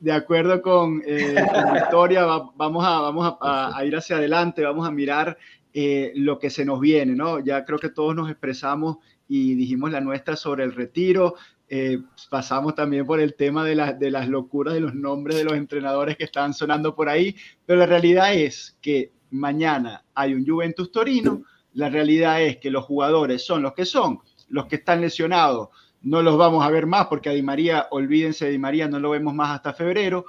de 0.00 0.12
acuerdo 0.12 0.60
con, 0.60 1.02
eh, 1.06 1.34
Victoria, 1.72 2.24
vamos, 2.24 2.84
a, 2.84 3.00
vamos 3.00 3.36
a, 3.40 3.76
a, 3.76 3.84
ir 3.86 3.96
hacia 3.96 4.16
adelante, 4.16 4.62
vamos 4.62 4.86
a 4.86 4.90
mirar 4.90 5.38
eh, 5.72 6.12
lo 6.14 6.38
que 6.38 6.50
se 6.50 6.64
nos 6.64 6.78
viene, 6.78 7.14
¿no? 7.14 7.40
Ya 7.40 7.64
creo 7.64 7.78
que 7.78 7.88
todos 7.88 8.14
nos 8.14 8.30
expresamos 8.30 8.98
y 9.26 9.54
dijimos 9.54 9.90
la 9.90 10.00
nuestra 10.00 10.36
sobre 10.36 10.62
el 10.64 10.72
retiro. 10.72 11.36
Eh, 11.68 12.00
pasamos 12.30 12.74
también 12.74 13.06
por 13.06 13.20
el 13.20 13.34
tema 13.34 13.64
de, 13.64 13.74
las 13.74 14.28
locuras 14.28 14.74
de 14.74 14.80
los 14.80 14.94
nombres 14.94 15.36
de 15.36 15.44
los 15.44 15.54
entrenadores 15.54 16.16
que 16.16 16.24
están 16.24 16.52
sonando 16.52 16.94
por 16.94 17.08
ahí, 17.08 17.34
pero 17.64 17.78
la 17.78 17.86
realidad 17.86 18.34
es 18.34 18.76
que 18.80 19.12
mañana 19.30 20.04
hay 20.14 20.34
un 20.34 20.46
Juventus 20.46 20.92
Torino, 20.92 21.42
la 21.72 21.88
realidad 21.88 22.42
es 22.42 22.58
que 22.58 22.70
los 22.70 22.84
jugadores 22.84 23.44
son 23.44 23.62
los 23.62 23.72
que 23.72 23.86
son, 23.86 24.20
los 24.48 24.66
que 24.66 24.76
están 24.76 25.00
lesionados 25.00 25.70
no 26.04 26.22
los 26.22 26.36
vamos 26.36 26.64
a 26.64 26.70
ver 26.70 26.86
más 26.86 27.06
porque 27.06 27.30
a 27.30 27.32
Di 27.32 27.42
María, 27.42 27.88
olvídense 27.90 28.44
de 28.44 28.50
Di 28.52 28.58
María, 28.58 28.86
no 28.86 29.00
lo 29.00 29.10
vemos 29.10 29.34
más 29.34 29.50
hasta 29.50 29.72
febrero, 29.72 30.26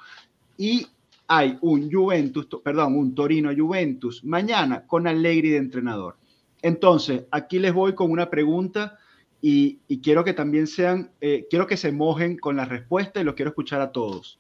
y 0.58 0.88
hay 1.28 1.58
un 1.62 1.92
Juventus, 1.92 2.48
perdón, 2.64 2.96
un 2.98 3.14
Torino 3.14 3.52
Juventus 3.56 4.24
mañana 4.24 4.86
con 4.88 5.06
Allegri 5.06 5.50
de 5.50 5.58
entrenador. 5.58 6.16
Entonces, 6.62 7.24
aquí 7.30 7.60
les 7.60 7.74
voy 7.74 7.94
con 7.94 8.10
una 8.10 8.30
pregunta 8.30 8.98
y, 9.42 9.80
quiero 10.02 10.24
que 10.24 10.34
también 10.34 10.68
sean, 10.68 11.12
eh, 11.22 11.46
quiero 11.50 11.68
que 11.68 11.78
se 11.78 11.92
mojen 11.92 12.38
con 12.38 12.56
la 12.56 12.66
respuesta 12.66 13.22
y 13.22 13.24
lo 13.24 13.36
quiero 13.36 13.50
escuchar 13.50 13.82
a 13.82 13.92
todos. 13.92 14.40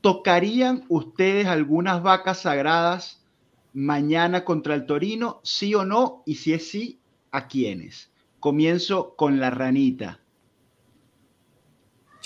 ¿Tocarían 0.00 0.84
ustedes 0.88 1.46
algunas 1.46 2.02
vacas 2.02 2.42
sagradas 2.42 3.24
mañana 3.72 4.44
contra 4.44 4.74
el 4.74 4.86
Torino, 4.86 5.40
sí 5.42 5.74
o 5.74 5.84
no? 5.84 6.22
Y 6.26 6.36
si 6.36 6.52
es 6.52 6.68
sí, 6.68 7.00
¿a 7.30 7.48
quiénes? 7.48 8.10
Comienzo 8.38 9.14
con 9.16 9.40
la 9.40 9.50
ranita. 9.50 10.20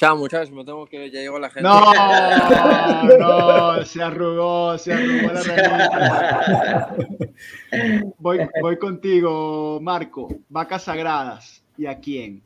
Chao, 0.00 0.16
muchachos, 0.16 0.50
me 0.50 0.64
tengo 0.64 0.86
que 0.86 1.10
ya 1.10 1.20
llegó 1.20 1.38
la 1.38 1.50
gente. 1.50 1.68
No, 1.68 1.78
no, 3.18 3.84
se 3.84 4.02
arrugó, 4.02 4.78
se 4.78 4.94
arrugó 4.94 5.30
la 5.30 5.42
realidad. 5.42 6.96
Voy, 8.16 8.48
voy 8.62 8.78
contigo, 8.78 9.78
Marco. 9.82 10.28
Vacas 10.48 10.84
sagradas. 10.84 11.62
¿Y 11.76 11.84
a 11.84 11.98
quién? 11.98 12.42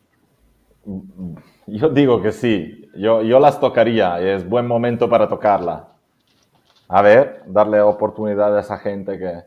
Yo 1.68 1.90
digo 1.90 2.20
que 2.20 2.32
sí. 2.32 2.90
Yo, 2.96 3.22
yo 3.22 3.38
las 3.38 3.60
tocaría. 3.60 4.18
Es 4.18 4.48
buen 4.48 4.66
momento 4.66 5.08
para 5.08 5.28
tocarla. 5.28 5.90
A 6.88 7.02
ver, 7.02 7.44
darle 7.46 7.80
oportunidad 7.80 8.56
a 8.56 8.62
esa 8.62 8.78
gente 8.78 9.16
que, 9.16 9.42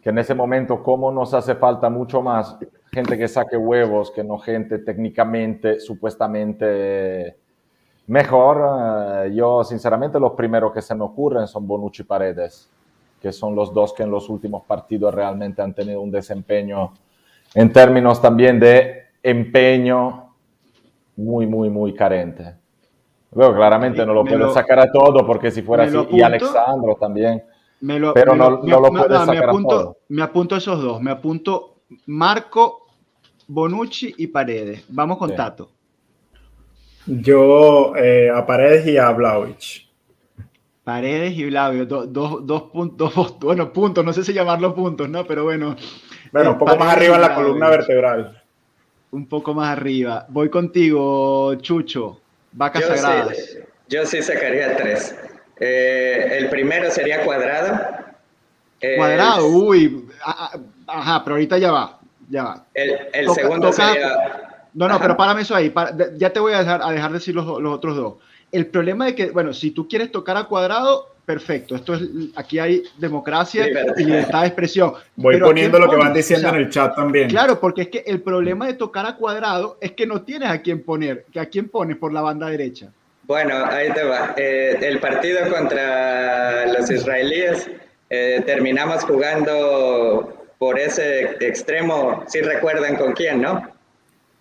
que 0.00 0.08
en 0.08 0.16
ese 0.16 0.34
momento, 0.34 0.82
como 0.82 1.12
nos 1.12 1.34
hace 1.34 1.54
falta 1.54 1.90
mucho 1.90 2.22
más 2.22 2.56
gente 2.92 3.18
que 3.18 3.28
saque 3.28 3.56
huevos, 3.56 4.10
que 4.10 4.24
no 4.24 4.38
gente 4.38 4.78
técnicamente, 4.78 5.80
supuestamente 5.80 7.36
mejor. 8.06 9.26
Eh, 9.26 9.34
yo, 9.34 9.64
sinceramente, 9.64 10.18
los 10.20 10.32
primeros 10.32 10.72
que 10.72 10.82
se 10.82 10.94
me 10.94 11.04
ocurren 11.04 11.46
son 11.46 11.66
Bonucci 11.66 12.02
y 12.02 12.04
Paredes, 12.04 12.70
que 13.20 13.32
son 13.32 13.54
los 13.54 13.72
dos 13.72 13.92
que 13.92 14.02
en 14.02 14.10
los 14.10 14.28
últimos 14.28 14.64
partidos 14.64 15.14
realmente 15.14 15.62
han 15.62 15.74
tenido 15.74 16.00
un 16.00 16.10
desempeño 16.10 16.92
en 17.54 17.72
términos 17.72 18.20
también 18.20 18.60
de 18.60 19.06
empeño 19.22 20.34
muy, 21.16 21.46
muy, 21.46 21.70
muy 21.70 21.94
carente. 21.94 22.56
Luego, 23.32 23.54
claramente 23.54 24.04
no 24.06 24.14
lo 24.14 24.24
puedo 24.24 24.52
sacar 24.52 24.78
a 24.80 24.90
todo 24.90 25.26
porque 25.26 25.50
si 25.50 25.62
fuera 25.62 25.84
así, 25.84 25.96
y 26.10 26.22
Alexandro 26.22 26.96
también. 26.98 27.44
pero 28.14 28.34
no, 28.34 28.50
lo, 28.50 28.60
puedo 28.60 29.18
sacar 29.18 29.28
me 29.28 29.38
apunto, 29.38 29.74
a 29.74 29.82
todo. 29.82 29.96
Me 30.08 30.22
apunto 30.22 30.56
esos 30.56 30.82
dos. 30.82 31.02
Me 31.02 31.10
apunto 31.10 31.75
Marco 32.06 32.86
Bonucci 33.46 34.14
y 34.18 34.26
Paredes. 34.26 34.84
Vamos 34.88 35.18
con 35.18 35.34
Tato. 35.34 35.70
Yo 37.06 37.94
eh, 37.96 38.30
a 38.30 38.44
Paredes 38.44 38.86
y 38.86 38.96
a 38.96 39.10
Blaovic. 39.12 39.86
Paredes 40.82 41.36
y 41.36 41.44
Blaovic, 41.46 41.88
dos, 41.88 42.62
puntos, 42.72 43.38
bueno, 43.40 43.72
puntos, 43.72 44.04
no 44.04 44.12
sé 44.12 44.24
si 44.24 44.32
llamarlo 44.32 44.74
puntos, 44.74 45.08
¿no? 45.08 45.24
Pero 45.24 45.44
bueno. 45.44 45.76
Bueno, 46.32 46.52
un 46.52 46.58
poco 46.58 46.76
más 46.76 46.96
arriba 46.96 47.16
en 47.16 47.22
la 47.22 47.34
columna 47.34 47.68
vertebral. 47.70 48.42
Un 49.12 49.26
poco 49.26 49.54
más 49.54 49.76
arriba. 49.76 50.26
Voy 50.28 50.50
contigo, 50.50 51.54
Chucho. 51.56 52.20
Vacas 52.52 52.84
sagradas. 52.84 53.56
yo 53.88 54.04
sí 54.04 54.22
sacaría 54.22 54.76
tres. 54.76 55.14
Eh, 55.58 56.38
el 56.38 56.48
primero 56.50 56.90
sería 56.90 57.24
cuadrado. 57.24 57.78
Cuadrado, 58.96 59.46
uy. 59.46 60.06
Ajá, 60.86 61.22
pero 61.24 61.36
ahorita 61.36 61.58
ya 61.58 61.72
va 61.72 61.98
ya 62.28 62.44
va. 62.44 62.64
El, 62.74 63.30
segundo 63.30 63.72
sería... 63.72 64.42
No, 64.74 64.88
no, 64.88 65.00
pero 65.00 65.16
párame 65.16 65.42
eso 65.42 65.54
ahí. 65.54 65.72
ya 66.16 66.30
te 66.30 66.40
voy 66.40 66.52
a 66.52 66.58
dejar, 66.58 66.82
a 66.82 66.90
dejar 66.90 67.12
decir 67.12 67.34
los, 67.34 67.46
los, 67.62 67.72
otros 67.72 67.96
dos. 67.96 68.14
El 68.52 68.66
problema 68.66 69.08
es 69.08 69.14
que, 69.14 69.30
bueno, 69.30 69.52
si 69.52 69.70
tú 69.70 69.88
quieres 69.88 70.12
tocar 70.12 70.36
a 70.36 70.44
cuadrado, 70.44 71.14
perfecto. 71.24 71.74
Esto 71.74 71.94
es, 71.94 72.02
aquí 72.36 72.58
hay 72.58 72.82
democracia 72.98 73.66
y 73.96 74.04
libertad 74.04 74.42
de 74.42 74.46
expresión. 74.48 74.92
Voy 75.16 75.40
poniendo 75.40 75.78
lo 75.78 75.90
que 75.90 75.96
van 75.96 76.12
diciendo 76.12 76.48
en 76.50 76.56
el 76.56 76.70
chat 76.70 76.94
también. 76.94 77.28
Claro, 77.28 77.58
porque 77.58 77.82
es 77.82 77.88
que 77.88 78.04
el 78.06 78.20
problema 78.20 78.66
de 78.66 78.74
tocar 78.74 79.06
a 79.06 79.16
cuadrado 79.16 79.78
es 79.80 79.92
que 79.92 80.06
no 80.06 80.22
tienes 80.22 80.50
a 80.50 80.60
quién 80.60 80.82
poner, 80.82 81.24
que 81.32 81.40
a 81.40 81.46
quién 81.46 81.68
pones 81.68 81.96
por 81.96 82.12
la 82.12 82.20
banda 82.20 82.48
derecha. 82.48 82.92
Bueno, 83.22 83.64
ahí 83.64 83.90
te 83.92 84.04
va. 84.04 84.34
Eh, 84.36 84.78
el 84.82 85.00
partido 85.00 85.40
contra 85.50 86.66
los 86.66 86.88
israelíes 86.90 87.68
eh, 88.10 88.42
terminamos 88.46 89.02
jugando 89.04 90.45
por 90.58 90.78
ese 90.78 91.36
extremo, 91.40 92.24
si 92.26 92.40
recuerdan 92.40 92.96
con 92.96 93.12
quién, 93.12 93.42
¿no? 93.42 93.70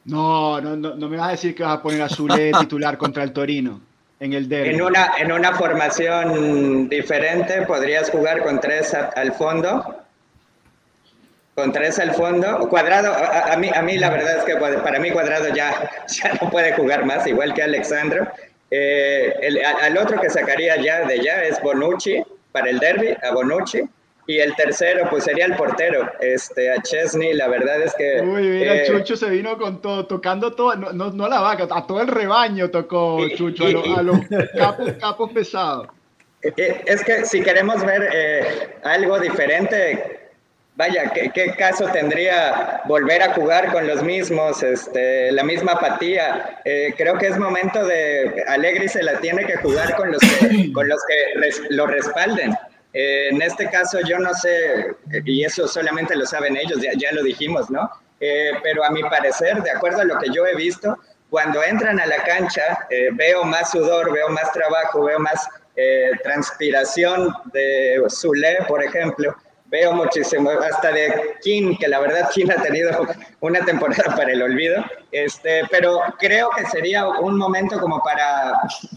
No, 0.05 0.61
no, 0.61 0.75
no, 0.75 1.09
me 1.09 1.17
vas 1.17 1.29
a 1.29 1.31
decir 1.31 1.55
que 1.55 1.63
vas 1.63 1.79
a 1.79 1.81
poner 1.81 2.01
a 2.01 2.09
Zule 2.09 2.51
titular 2.59 2.97
contra 2.99 3.23
el 3.23 3.33
Torino 3.33 3.81
en 4.19 4.33
el 4.33 4.47
derby. 4.47 4.69
En 4.69 4.81
una, 4.81 5.11
en 5.17 5.31
una 5.31 5.53
formación 5.53 6.87
diferente 6.89 7.63
podrías 7.63 8.09
jugar 8.09 8.43
con 8.43 8.59
tres 8.59 8.93
al 8.93 9.33
fondo. 9.33 10.03
Con 11.55 11.71
tres 11.71 11.99
al 11.99 12.13
fondo. 12.13 12.67
Cuadrado, 12.69 13.13
a, 13.13 13.55
mí, 13.57 13.71
a 13.73 13.81
mí 13.81 13.97
la 13.97 14.09
verdad 14.09 14.37
es 14.37 14.43
que 14.43 14.55
para 14.57 14.99
mí 14.99 15.11
Cuadrado 15.11 15.53
ya, 15.53 15.89
ya 16.07 16.33
no 16.41 16.49
puede 16.49 16.73
jugar 16.73 17.05
más, 17.05 17.25
igual 17.27 17.53
que 17.53 17.63
Alexandro. 17.63 18.27
Eh, 18.71 19.33
el, 19.41 19.63
al 19.63 19.97
otro 19.97 20.19
que 20.19 20.29
sacaría 20.29 20.75
ya 20.81 21.05
de 21.05 21.23
ya 21.23 21.43
es 21.43 21.61
Bonucci 21.61 22.23
para 22.51 22.69
el 22.69 22.79
derby, 22.79 23.15
a 23.23 23.33
Bonucci. 23.33 23.83
Y 24.27 24.39
el 24.39 24.55
tercero, 24.55 25.07
pues 25.09 25.23
sería 25.23 25.45
el 25.45 25.55
portero, 25.55 26.11
este, 26.19 26.71
a 26.71 26.81
Chesney, 26.81 27.33
la 27.33 27.47
verdad 27.47 27.81
es 27.81 27.93
que... 27.93 28.21
Uy, 28.21 28.41
mira, 28.41 28.75
eh, 28.75 28.87
Chucho 28.87 29.15
se 29.15 29.29
vino 29.29 29.55
con 29.57 29.81
todo, 29.81 30.07
tocando 30.07 30.53
todo, 30.53 30.75
no, 30.75 30.91
no, 30.93 31.11
no, 31.11 31.27
la 31.27 31.41
vaca, 31.41 31.67
a 31.69 31.85
todo 31.85 32.01
el 32.01 32.07
rebaño 32.07 32.71
tocó 32.71 33.19
Chucho, 33.29 33.65
a, 33.65 34.01
los 34.01 34.17
capos, 34.57 34.93
capos 34.99 35.31
pesados. 35.31 35.87
Es 36.41 37.03
que 37.03 37.25
si 37.25 37.41
queremos 37.41 37.83
ver 37.85 38.09
eh, 38.11 38.77
algo 38.83 39.19
diferente, 39.19 40.25
vaya, 40.75 41.11
¿qué, 41.11 41.55
caso 41.57 41.87
tendría 41.87 42.81
volver 42.85 43.23
a 43.23 43.33
jugar 43.33 43.71
con 43.71 43.87
los 43.87 44.03
mismos, 44.03 44.61
este, 44.61 45.31
la 45.31 45.43
misma 45.43 45.73
apatía? 45.73 46.61
Eh, 46.65 46.93
creo 46.97 47.17
que 47.17 47.27
es 47.27 47.37
momento 47.37 47.85
de, 47.85 48.43
Alegri 48.47 48.87
se 48.87 49.01
la 49.01 49.19
tiene 49.19 49.45
que 49.45 49.57
jugar 49.57 49.95
con 49.95 50.11
los 50.11 50.21
que, 50.21 50.71
con 50.73 50.87
los 50.87 50.99
que 51.07 51.51
lo 51.69 51.87
respalden. 51.87 52.55
Eh, 52.97 53.27
en 53.29 53.41
este 53.41 53.69
caso 53.69 53.99
yo 54.07 54.17
no 54.19 54.33
sé, 54.33 54.95
y 55.25 55.43
eso 55.43 55.67
solamente 55.67 56.15
lo 56.15 56.25
saben 56.25 56.55
ellos, 56.55 56.81
ya, 56.81 56.91
ya 56.97 57.11
lo 57.11 57.23
dijimos, 57.23 57.69
¿no? 57.69 57.91
Eh, 58.21 58.51
pero 58.63 58.85
a 58.85 58.89
mi 58.89 59.03
parecer, 59.03 59.61
de 59.61 59.71
acuerdo 59.71 59.99
a 59.99 60.05
lo 60.05 60.17
que 60.17 60.31
yo 60.33 60.45
he 60.47 60.55
visto, 60.55 60.97
cuando 61.29 61.61
entran 61.61 61.99
a 61.99 62.05
la 62.05 62.23
cancha 62.23 62.87
veo 63.13 63.43
más 63.43 63.71
sudor, 63.71 64.13
veo 64.13 64.29
más 64.29 64.49
trabajo, 64.53 65.03
veo 65.03 65.19
más 65.19 65.45
transpiración 66.23 67.33
de 67.51 68.01
Zule, 68.09 68.59
por 68.69 68.81
ejemplo, 68.81 69.35
veo 69.65 69.93
muchísimo, 69.93 70.49
hasta 70.49 70.91
de 70.91 71.35
King, 71.41 71.75
que 71.79 71.87
la 71.87 71.99
verdad 71.99 72.29
King 72.33 72.47
ha 72.55 72.61
tenido 72.61 73.07
una 73.39 73.63
temporada 73.65 74.15
para 74.15 74.31
el 74.31 74.41
olvido, 74.41 74.83
este, 75.11 75.63
pero 75.71 75.99
creo 76.19 76.49
que 76.55 76.65
sería 76.67 77.07
un 77.07 77.37
momento 77.37 77.79
como 77.79 77.99
para 78.01 78.53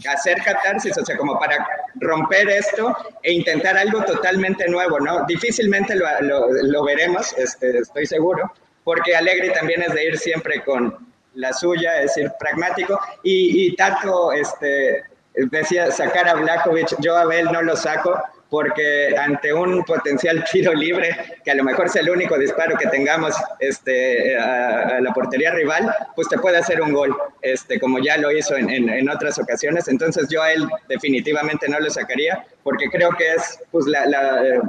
hacer 0.09 0.41
catarsis, 0.43 0.97
o 0.97 1.05
sea, 1.05 1.17
como 1.17 1.39
para 1.39 1.67
romper 1.95 2.49
esto 2.49 2.95
e 3.23 3.33
intentar 3.33 3.77
algo 3.77 4.03
totalmente 4.03 4.67
nuevo, 4.69 4.99
¿no? 4.99 5.25
Difícilmente 5.25 5.95
lo, 5.95 6.05
lo, 6.21 6.83
veremos, 6.83 7.33
este, 7.37 7.79
estoy 7.79 8.05
seguro, 8.05 8.51
porque 8.83 9.15
Alegre 9.15 9.49
también 9.51 9.81
es 9.81 9.93
de 9.93 10.05
ir 10.05 10.17
siempre 10.17 10.63
con 10.63 11.07
la 11.33 11.53
suya, 11.53 11.97
es 12.01 12.15
decir, 12.15 12.31
pragmático, 12.39 12.99
y, 13.23 13.67
y 13.67 13.75
Tato, 13.75 14.31
este, 14.33 15.03
decía 15.33 15.91
sacar 15.91 16.27
a 16.27 16.35
Blakovic, 16.35 16.95
yo 16.99 17.15
a 17.15 17.21
Abel 17.21 17.45
no 17.51 17.61
lo 17.61 17.75
saco, 17.75 18.21
porque 18.49 19.15
ante 19.17 19.53
un 19.53 19.83
potencial 19.83 20.43
tiro 20.51 20.73
libre, 20.73 21.39
que 21.43 21.51
a 21.51 21.55
lo 21.55 21.63
mejor 21.63 21.85
es 21.85 21.95
el 21.95 22.09
único 22.09 22.37
disparo 22.37 22.77
que 22.77 22.87
tengamos 22.87 23.35
este, 23.59 24.37
a, 24.37 24.99
la 25.01 25.13
portería 25.13 25.51
rival, 25.51 25.93
pues 26.15 26.27
te 26.29 26.37
puede 26.37 26.57
hacer 26.57 26.81
un 26.81 26.93
gol, 26.93 27.15
este, 27.41 27.79
como 27.79 27.99
ya 27.99 28.17
lo 28.17 28.31
hizo 28.31 28.55
en, 28.55 28.69
en, 28.69 29.09
otras 29.09 29.37
ocasiones. 29.39 29.87
Entonces 29.87 30.27
yo 30.29 30.41
a 30.41 30.51
él 30.51 30.67
definitivamente 30.87 31.67
no 31.69 31.79
lo 31.79 31.89
sacaría, 31.89 32.45
porque 32.63 32.89
creo 32.89 33.11
que 33.11 33.33
es 33.33 33.59
pues, 33.71 33.85
la, 33.85 34.05
la, 34.05 34.61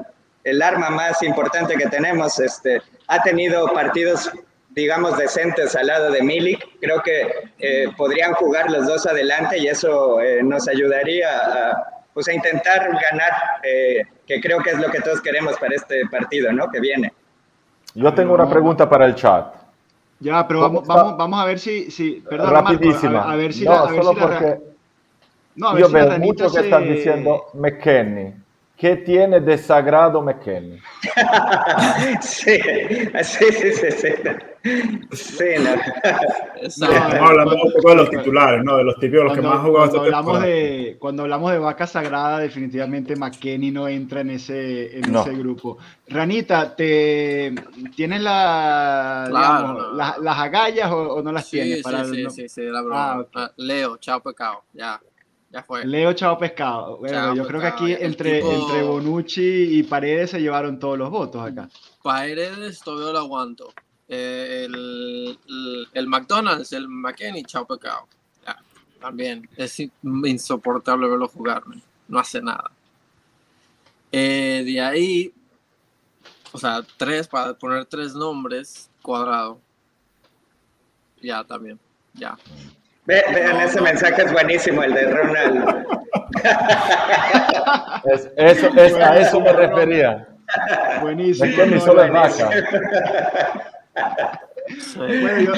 el 0.45 0.62
arma 0.62 0.91
más 0.91 1.22
importante 1.22 1.74
que 1.76 1.87
tenemos. 1.87 2.39
Este, 2.39 2.83
ha 3.09 3.22
tenido 3.22 3.72
partidos 3.72 4.31
digamos, 4.72 5.18
decentes 5.18 5.74
al 5.74 5.89
lado 5.89 6.11
de 6.11 6.22
Milik. 6.22 6.64
Creo 6.81 7.03
que 7.03 7.28
eh, 7.59 7.89
podrían 7.97 8.33
jugar 8.35 8.70
los 8.70 8.87
dos 8.87 9.07
adelante 9.07 9.59
y 9.59 9.66
eso 9.66 10.20
eh, 10.20 10.43
nos 10.43 10.68
ayudaría 10.68 11.28
a, 11.28 11.99
pues 12.14 12.28
a 12.28 12.32
intentar 12.32 12.88
ganar, 12.88 13.32
eh, 13.62 14.02
que 14.26 14.40
creo 14.40 14.58
que 14.62 14.70
es 14.70 14.78
lo 14.78 14.90
que 14.90 15.00
todos 15.00 15.20
queremos 15.20 15.56
para 15.58 15.74
este 15.74 16.02
partido, 16.11 16.52
¿no? 16.52 16.70
Que 16.70 16.80
viene. 16.80 17.12
Yo 17.94 18.12
tengo 18.14 18.34
una 18.34 18.48
pregunta 18.48 18.88
para 18.88 19.06
el 19.06 19.14
chat. 19.14 19.54
Ya, 20.20 20.46
pero 20.46 20.61
vamos, 20.61 20.86
vamos, 20.86 21.16
vamos, 21.16 21.40
a 21.40 21.44
ver 21.46 21.58
si, 21.58 21.90
si 21.90 22.22
perdón, 22.28 22.50
Rapidísima. 22.50 23.32
a, 23.32 23.36
ver 23.36 23.54
si 23.54 23.64
no, 23.64 23.72
la, 23.72 24.02
solo 24.02 24.12
porque 24.12 24.61
no, 25.56 25.68
a 25.68 25.74
ver 25.74 25.82
yo 25.82 25.88
si 25.88 25.94
veo 25.94 26.18
mucho 26.18 26.52
que 26.52 26.61
están 26.61 26.84
diciendo 26.84 27.46
McKenny. 27.54 28.34
¿Qué 28.81 28.97
tiene 28.97 29.41
de 29.41 29.59
sagrado 29.59 30.22
McKenny? 30.22 30.78
sí, 32.22 32.59
sí, 33.22 33.45
sí, 33.53 33.72
sí, 33.72 33.91
sí. 33.91 34.09
Sí, 35.12 35.45
no. 35.62 35.70
Estamos 36.62 37.12
hablando 37.12 37.57
un 37.57 37.72
poco 37.74 37.91
de 37.91 37.95
los 37.97 38.11
titulares, 38.11 38.64
¿no? 38.64 38.78
De 38.78 38.85
los 38.85 38.99
típicos, 38.99 39.24
los 39.24 39.35
que 39.35 39.43
más 39.43 39.59
han 39.59 39.66
jugado 39.66 39.91
cuando 39.91 40.01
hablamos 40.01 40.43
de 40.43 40.97
Cuando 40.99 41.22
hablamos 41.24 41.53
de 41.53 41.59
vaca 41.59 41.87
sagrada, 41.87 42.39
definitivamente 42.39 43.16
McKenny 43.16 43.70
no 43.70 43.87
entra 43.87 44.22
en 44.22 44.31
ese, 44.31 44.97
en 44.97 45.14
ese 45.14 45.35
grupo. 45.35 45.76
Ranita, 46.09 46.74
¿te, 46.74 47.55
¿tienes 47.95 48.22
la, 48.22 49.28
las 50.22 50.39
agallas 50.39 50.91
o, 50.91 51.22
no 51.22 51.33
las 51.33 51.51
tienes? 51.51 51.83
Para 51.83 52.07
sí, 52.07 52.14
sí, 52.14 52.31
sí, 52.31 52.49
sí, 52.49 52.62
la 52.62 52.81
broma. 52.81 53.12
Ah, 53.12 53.26
ah, 53.35 53.53
Leo, 53.59 53.99
chao 53.99 54.20
pecado, 54.20 54.62
ya. 54.72 54.99
Ya 55.51 55.64
fue. 55.64 55.84
Leo 55.84 56.12
Chao 56.12 56.38
Pescado. 56.38 56.98
Bueno, 56.98 57.34
yo 57.34 57.46
creo 57.46 57.61
que 57.61 57.66
aquí 57.66 57.92
entre, 57.92 58.38
entre 58.38 58.82
Bonucci 58.82 59.78
y 59.78 59.82
Paredes 59.82 60.30
se 60.30 60.40
llevaron 60.40 60.78
todos 60.78 60.96
los 60.96 61.11
votos 61.11 61.44
acá. 61.44 61.68
Paredes 62.03 62.80
todavía 62.80 63.12
lo 63.12 63.18
aguanto. 63.18 63.72
Eh, 64.09 64.66
el, 64.66 65.38
el, 65.92 66.07
McDonald's, 66.07 66.72
el 66.72 66.88
McKenny, 66.88 67.44
chao 67.44 67.64
pecado. 67.64 68.09
también 69.01 69.48
es 69.57 69.80
insoportable 70.03 71.09
verlo 71.09 71.28
jugar, 71.28 71.62
no 72.09 72.18
hace 72.18 72.42
nada. 72.42 72.70
Eh, 74.12 74.62
de 74.64 74.80
ahí, 74.80 75.32
o 76.53 76.59
sea, 76.59 76.82
tres, 76.96 77.28
para 77.28 77.55
poner 77.55 77.86
tres 77.86 78.14
nombres, 78.14 78.90
cuadrado. 79.03 79.61
Ya, 81.22 81.44
también, 81.44 81.78
ya. 82.14 82.36
Vean, 83.11 83.61
ese 83.61 83.80
mensaje 83.80 84.22
es 84.22 84.32
buenísimo, 84.32 84.82
el 84.82 84.94
de 84.94 85.06
Ronald. 85.11 85.86
eso, 88.36 88.68
es, 88.76 88.94
a 88.94 89.16
eso 89.18 89.40
me 89.40 89.52
refería. 89.52 90.28
Buenísimo. 91.00 91.48
McKenny 91.48 91.80
solo 91.80 92.04
es 92.04 92.11
bueno, 94.96 95.54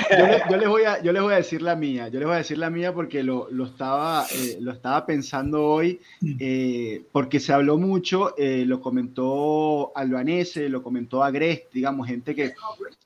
yo, 0.51 0.57
les 0.57 0.69
voy 0.69 0.83
a, 0.83 1.03
yo 1.03 1.13
les 1.13 1.23
voy 1.23 1.35
a 1.35 1.37
decir 1.37 1.63
la 1.63 1.77
mía, 1.77 2.09
yo 2.09 2.19
les 2.19 2.27
voy 2.27 2.35
a 2.35 2.39
decir 2.39 2.59
la 2.59 2.71
mía 2.71 2.93
porque 2.93 3.23
lo, 3.23 3.49
lo 3.51 3.67
estaba, 3.67 4.27
eh, 4.35 4.59
lo 4.61 4.73
estaba 4.73 5.05
pensando 5.07 5.65
hoy, 5.65 6.01
eh, 6.39 7.05
porque 7.13 7.41
se 7.41 7.53
habló 7.53 7.79
mucho, 7.79 8.35
eh, 8.37 8.65
lo 8.67 8.81
comentó 8.81 9.97
Albanese, 9.97 10.69
lo 10.69 10.83
comentó 10.83 11.23
Agrest, 11.23 11.73
digamos, 11.73 12.07
gente 12.07 12.35
que, 12.35 12.55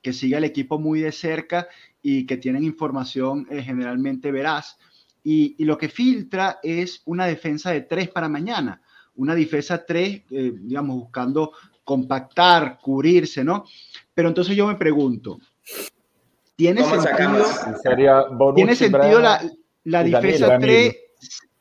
que 0.03 0.13
sigue 0.13 0.37
al 0.37 0.45
equipo 0.45 0.79
muy 0.79 1.01
de 1.01 1.13
cerca 1.13 1.69
y 2.03 2.27
que 2.27 2.37
tienen 2.37 2.65
información 2.65 3.47
generalmente 3.47 4.31
veraz. 4.31 4.79
Y, 5.25 5.57
y, 5.59 5.65
lo 5.65 5.77
que 5.77 5.89
filtra 5.89 6.61
es 6.63 7.03
una 7.05 7.27
defensa 7.27 7.73
de 7.73 7.81
tres 7.81 8.09
para 8.09 8.29
mañana, 8.29 8.81
una 9.17 9.35
defensa 9.35 9.85
tres, 9.85 10.23
digamos, 10.29 10.97
buscando 10.97 11.53
compactar, 11.87 12.79
cubrirse, 12.81 13.45
¿no? 13.45 13.65
Pero 14.13 14.29
entonces 14.29 14.57
yo 14.57 14.67
me 14.67 14.75
pregunto, 14.75 15.39
¿tiene 16.57 16.83
sentido, 16.83 18.55
¿tiene 18.55 18.75
sentido 18.75 19.21
la, 19.21 19.43
la 19.85 20.03
defensa 20.03 20.59
3? 20.59 20.97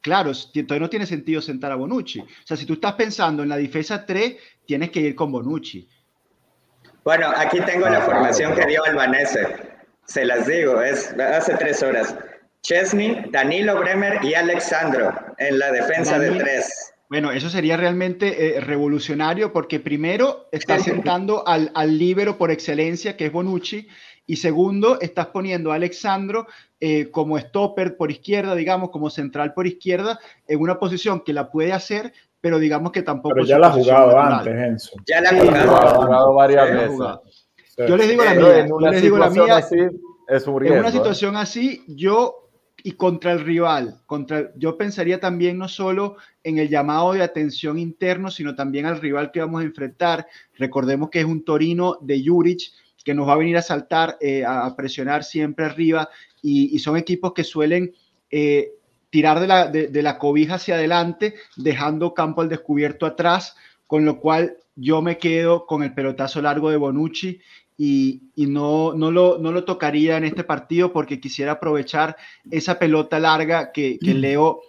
Claro, 0.01 0.31
todavía 0.33 0.79
no 0.79 0.89
tiene 0.89 1.05
sentido 1.05 1.41
sentar 1.41 1.71
a 1.71 1.75
Bonucci. 1.75 2.19
O 2.19 2.27
sea, 2.43 2.55
si 2.55 2.65
tú 2.65 2.73
estás 2.73 2.93
pensando 2.93 3.43
en 3.43 3.49
la 3.49 3.57
defensa 3.57 4.05
3, 4.05 4.35
tienes 4.65 4.91
que 4.91 4.99
ir 4.99 5.15
con 5.15 5.31
Bonucci. 5.31 5.87
Bueno, 7.03 7.31
aquí 7.35 7.59
tengo 7.61 7.87
la 7.87 8.01
formación 8.01 8.55
que 8.55 8.65
dio 8.65 8.83
Albanese. 8.85 9.47
Se 10.05 10.25
las 10.25 10.47
digo, 10.47 10.81
es 10.81 11.13
hace 11.19 11.55
tres 11.55 11.83
horas. 11.83 12.15
Chesney, 12.61 13.25
Danilo 13.31 13.79
Bremer 13.79 14.23
y 14.23 14.33
Alexandro 14.33 15.13
en 15.37 15.59
la 15.59 15.71
defensa 15.71 16.17
de 16.17 16.31
tres. 16.31 16.93
Bueno, 17.09 17.31
eso 17.31 17.49
sería 17.49 17.77
realmente 17.77 18.57
eh, 18.57 18.59
revolucionario 18.59 19.53
porque 19.53 19.79
primero 19.79 20.49
estás 20.51 20.83
sentando 20.83 21.47
al, 21.47 21.71
al 21.75 21.97
líbero 21.99 22.39
por 22.39 22.49
excelencia, 22.49 23.15
que 23.15 23.27
es 23.27 23.31
Bonucci, 23.31 23.87
y 24.27 24.37
segundo, 24.37 24.99
estás 25.01 25.27
poniendo 25.27 25.71
a 25.71 25.75
Alexandro 25.75 26.47
eh, 26.79 27.11
como 27.11 27.37
stopper 27.37 27.95
por 27.95 28.11
izquierda, 28.11 28.55
digamos, 28.55 28.89
como 28.89 29.09
central 29.09 29.53
por 29.53 29.67
izquierda, 29.67 30.19
en 30.47 30.59
una 30.59 30.79
posición 30.79 31.21
que 31.21 31.33
la 31.33 31.51
puede 31.51 31.73
hacer, 31.73 32.13
pero 32.41 32.59
digamos 32.59 32.91
que 32.91 33.03
tampoco... 33.03 33.35
Pero 33.35 33.45
ya 33.45 33.59
la 33.59 33.67
ha 33.67 33.71
jugado 33.71 34.19
antes, 34.19 34.53
Enzo. 34.55 34.95
Ya 35.05 35.21
la 35.21 35.29
ha 35.29 35.67
jugado. 35.67 36.33
varias 36.33 36.71
veces. 36.71 36.99
Yo 37.87 37.97
les 37.97 38.09
digo 38.09 38.23
la 38.23 38.33
mía. 38.33 38.59
En 38.59 38.71
una 38.71 38.93
situación 38.93 39.51
así, 39.51 39.77
es 40.27 40.47
un 40.47 40.65
En 40.65 40.79
una 40.79 40.91
situación 40.91 41.35
así, 41.35 41.83
yo 41.87 42.45
y 42.83 42.91
contra 42.91 43.31
el 43.31 43.39
rival. 43.39 44.01
Contra, 44.05 44.51
yo 44.55 44.77
pensaría 44.77 45.19
también 45.19 45.57
no 45.57 45.67
solo 45.67 46.17
en 46.43 46.59
el 46.59 46.69
llamado 46.69 47.13
de 47.13 47.23
atención 47.23 47.79
interno, 47.79 48.29
sino 48.29 48.53
también 48.53 48.85
al 48.85 49.01
rival 49.01 49.31
que 49.31 49.39
vamos 49.39 49.61
a 49.61 49.65
enfrentar. 49.65 50.27
Recordemos 50.53 51.09
que 51.09 51.19
es 51.19 51.25
un 51.25 51.43
Torino 51.43 51.97
de 52.01 52.23
Juric 52.23 52.61
que 53.05 53.13
nos 53.13 53.29
va 53.29 53.33
a 53.33 53.37
venir 53.37 53.55
a 53.55 53.61
saltar, 53.61 54.17
eh, 54.19 54.43
a 54.45 54.75
presionar 54.75 55.23
siempre 55.23 55.65
arriba 55.65 56.09
y, 56.41 56.77
son 56.79 56.97
equipos 56.97 57.31
que 57.33 57.45
suelen 57.45 57.93
eh, 58.29 58.71
tirar 59.09 59.39
de 59.39 59.47
la, 59.47 59.67
de 59.69 60.01
la 60.03 60.17
cobija 60.17 60.55
hacia 60.55 60.75
adelante, 60.75 61.35
dejando 61.55 62.13
campo 62.13 62.41
al 62.41 62.49
descubierto 62.49 63.05
atrás, 63.05 63.55
con 63.87 64.03
lo 64.03 64.19
cual 64.19 64.57
yo 64.75 65.01
me 65.01 65.17
quedo 65.17 65.65
con 65.65 65.83
el 65.83 65.93
pelotazo 65.93 66.41
largo 66.41 66.69
de 66.69 66.77
Bonucci 66.77 67.39
y, 67.77 68.21
no, 68.35 68.93
no, 68.93 69.11
lo, 69.11 69.37
no, 69.37 69.51
lo, 69.51 69.63
tocaría 69.65 70.17
en 70.17 70.23
este 70.23 70.43
partido 70.43 70.93
porque 70.93 71.19
quisiera 71.19 71.53
aprovechar 71.53 72.15
esa 72.49 72.79
pelota 72.79 73.19
larga 73.19 73.71
que, 73.71 73.99
que 73.99 74.13
mm. 74.13 74.17
Leo 74.17 74.61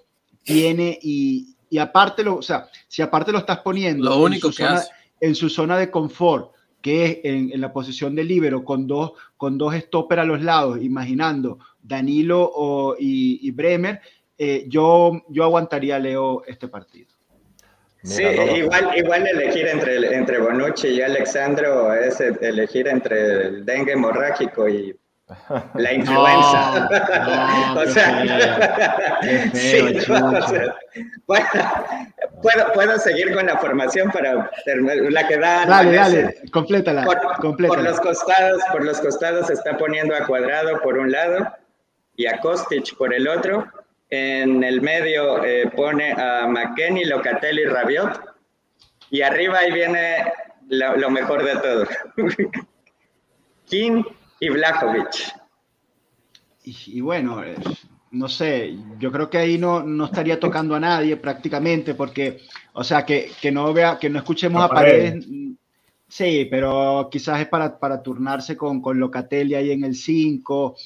tiene 0.42 0.98
y, 1.00 1.54
y, 1.70 1.78
aparte, 1.78 2.24
lo, 2.24 2.36
o 2.36 2.42
sea, 2.42 2.68
si 2.88 3.02
aparte 3.02 3.32
lo 3.32 3.38
estás 3.38 3.58
poniendo 3.58 4.10
lo 4.10 4.18
único 4.18 4.48
en, 4.48 4.52
su 4.52 4.58
que 4.58 4.68
zona, 4.68 4.82
en 5.20 5.34
su 5.34 5.48
zona 5.48 5.78
de 5.78 5.90
confort, 5.90 6.52
que 6.80 7.04
es 7.04 7.18
en, 7.24 7.50
en, 7.52 7.60
la 7.60 7.72
posición 7.72 8.14
de 8.14 8.24
libero 8.24 8.64
con 8.64 8.86
dos, 8.86 9.12
con 9.36 9.58
dos 9.58 9.74
stopper 9.74 10.20
a 10.20 10.24
los 10.24 10.42
lados, 10.42 10.82
imaginando 10.82 11.58
Danilo 11.82 12.50
o, 12.54 12.96
y, 12.98 13.40
y, 13.46 13.50
Bremer, 13.50 14.00
eh, 14.38 14.64
yo, 14.68 15.22
yo 15.28 15.44
aguantaría 15.44 15.98
Leo 15.98 16.44
este 16.46 16.68
partido. 16.68 17.08
sí, 18.02 18.22
igual, 18.22 18.90
igual 18.96 19.26
elegir 19.26 19.66
entre, 19.66 20.14
entre 20.14 20.38
Bonucci 20.38 20.88
y 20.88 21.00
Alexandro 21.00 21.92
es 21.92 22.20
elegir 22.20 22.88
entre 22.88 23.46
el 23.46 23.64
dengue 23.64 23.92
hemorrágico 23.92 24.68
y 24.68 24.94
la 25.74 25.92
influenza. 25.92 26.88
o 27.76 27.86
sea, 27.86 28.24
puedo, 31.26 32.72
puedo, 32.74 32.98
seguir 32.98 33.34
con 33.34 33.46
la 33.46 33.58
formación 33.58 34.10
para 34.12 34.50
la 34.64 35.26
que 35.26 35.36
da. 35.38 35.66
Dale, 35.66 35.96
dale, 35.96 36.34
complétala, 36.52 37.04
por, 37.04 37.56
Por 37.56 37.82
los 37.82 38.00
costados, 38.00 38.62
por 38.70 38.84
los 38.84 39.00
costados 39.00 39.48
se 39.48 39.54
está 39.54 39.76
poniendo 39.76 40.14
a 40.14 40.26
cuadrado 40.26 40.80
por 40.80 40.96
un 40.96 41.10
lado 41.10 41.48
y 42.14 42.26
a 42.26 42.38
Kostic 42.38 42.96
por 42.96 43.12
el 43.12 43.26
otro. 43.26 43.66
En 44.08 44.62
el 44.62 44.80
medio 44.80 45.44
eh, 45.44 45.68
pone 45.74 46.12
a 46.12 46.46
McKenny, 46.46 47.04
Locatelli, 47.04 47.64
Rabiot. 47.64 48.20
Y 49.10 49.22
arriba 49.22 49.58
ahí 49.58 49.72
viene 49.72 50.32
lo, 50.68 50.96
lo 50.96 51.10
mejor 51.10 51.44
de 51.44 51.56
todo. 51.56 51.86
King 53.66 54.04
y 54.40 54.48
Blajovic. 54.48 55.34
Y, 56.64 57.00
bueno, 57.00 57.44
eh, 57.44 57.54
no 58.10 58.28
sé, 58.28 58.76
yo 58.98 59.12
creo 59.12 59.30
que 59.30 59.38
ahí 59.38 59.56
no, 59.56 59.84
no, 59.84 60.06
estaría 60.06 60.40
tocando 60.40 60.74
a 60.74 60.80
nadie 60.80 61.16
prácticamente, 61.16 61.94
porque, 61.94 62.40
o 62.72 62.82
sea, 62.82 63.06
que, 63.06 63.30
que 63.40 63.52
no 63.52 63.72
vea, 63.72 63.98
que 64.00 64.10
no 64.10 64.18
escuchemos 64.18 64.62
a 64.62 64.68
Paredes. 64.68 65.26
Sí, 66.08 66.46
pero 66.50 67.08
quizás 67.10 67.40
es 67.40 67.48
para, 67.48 67.78
para 67.78 68.02
turnarse 68.02 68.56
con, 68.56 68.80
con 68.80 68.98
Locatelli 68.98 69.54
ahí 69.54 69.72
en 69.72 69.84
el 69.84 69.94
5. 69.94 70.76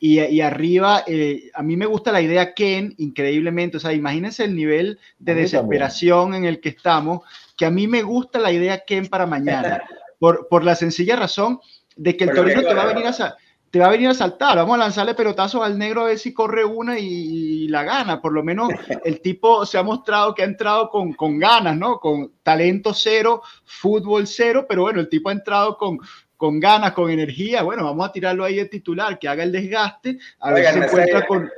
Y, 0.00 0.20
y, 0.20 0.40
arriba, 0.40 1.04
eh, 1.06 1.50
a 1.54 1.62
mí 1.62 1.76
me 1.76 1.86
gusta 1.86 2.12
la 2.12 2.20
idea 2.20 2.54
Ken, 2.54 2.94
increíblemente, 2.98 3.76
o 3.76 3.80
sea, 3.80 3.92
imagínense 3.92 4.44
el 4.44 4.54
nivel 4.54 4.98
de 5.18 5.34
desesperación 5.34 6.34
en 6.34 6.44
el 6.44 6.60
que 6.60 6.68
estamos, 6.68 7.20
que 7.56 7.66
a 7.66 7.70
mí 7.70 7.88
me 7.88 8.02
gusta 8.02 8.38
la 8.38 8.52
idea 8.52 8.84
Ken 8.84 9.08
para 9.08 9.26
mañana, 9.26 9.82
por, 10.20 10.46
por 10.48 10.62
la 10.64 10.76
sencilla 10.76 11.16
razón 11.16 11.60
de 11.98 12.16
que 12.16 12.24
el 12.24 12.34
Torino 12.34 12.62
te 12.62 12.74
va 12.74 12.82
a 12.82 12.86
venir 12.86 13.06
a 13.06 13.36
te 13.70 13.78
va 13.78 13.86
a 13.86 13.90
venir 13.90 14.08
a 14.08 14.14
saltar, 14.14 14.56
vamos 14.56 14.76
a 14.76 14.78
lanzarle 14.78 15.14
pelotazos 15.14 15.62
al 15.62 15.78
negro 15.78 16.00
a 16.00 16.06
ver 16.06 16.18
si 16.18 16.32
corre 16.32 16.64
una 16.64 16.98
y, 16.98 17.68
la 17.68 17.82
gana. 17.82 18.20
Por 18.20 18.32
lo 18.32 18.42
menos 18.42 18.70
el 19.04 19.20
tipo 19.20 19.66
se 19.66 19.76
ha 19.76 19.82
mostrado 19.82 20.34
que 20.34 20.42
ha 20.42 20.46
entrado 20.46 20.88
con, 20.88 21.12
con, 21.12 21.38
ganas, 21.38 21.76
¿no? 21.76 22.00
Con 22.00 22.32
talento 22.42 22.94
cero, 22.94 23.42
fútbol 23.64 24.26
cero, 24.26 24.64
pero 24.66 24.82
bueno, 24.82 25.00
el 25.00 25.08
tipo 25.10 25.28
ha 25.28 25.32
entrado 25.32 25.76
con, 25.76 25.98
con 26.36 26.58
ganas, 26.58 26.92
con 26.92 27.10
energía. 27.10 27.62
Bueno, 27.62 27.84
vamos 27.84 28.08
a 28.08 28.12
tirarlo 28.12 28.44
ahí 28.44 28.56
de 28.56 28.66
titular, 28.66 29.18
que 29.18 29.28
haga 29.28 29.42
el 29.42 29.52
desgaste, 29.52 30.18
a 30.40 30.52
ver 30.52 30.72
si 30.72 30.78
encuentra 30.78 31.26
con 31.26 31.50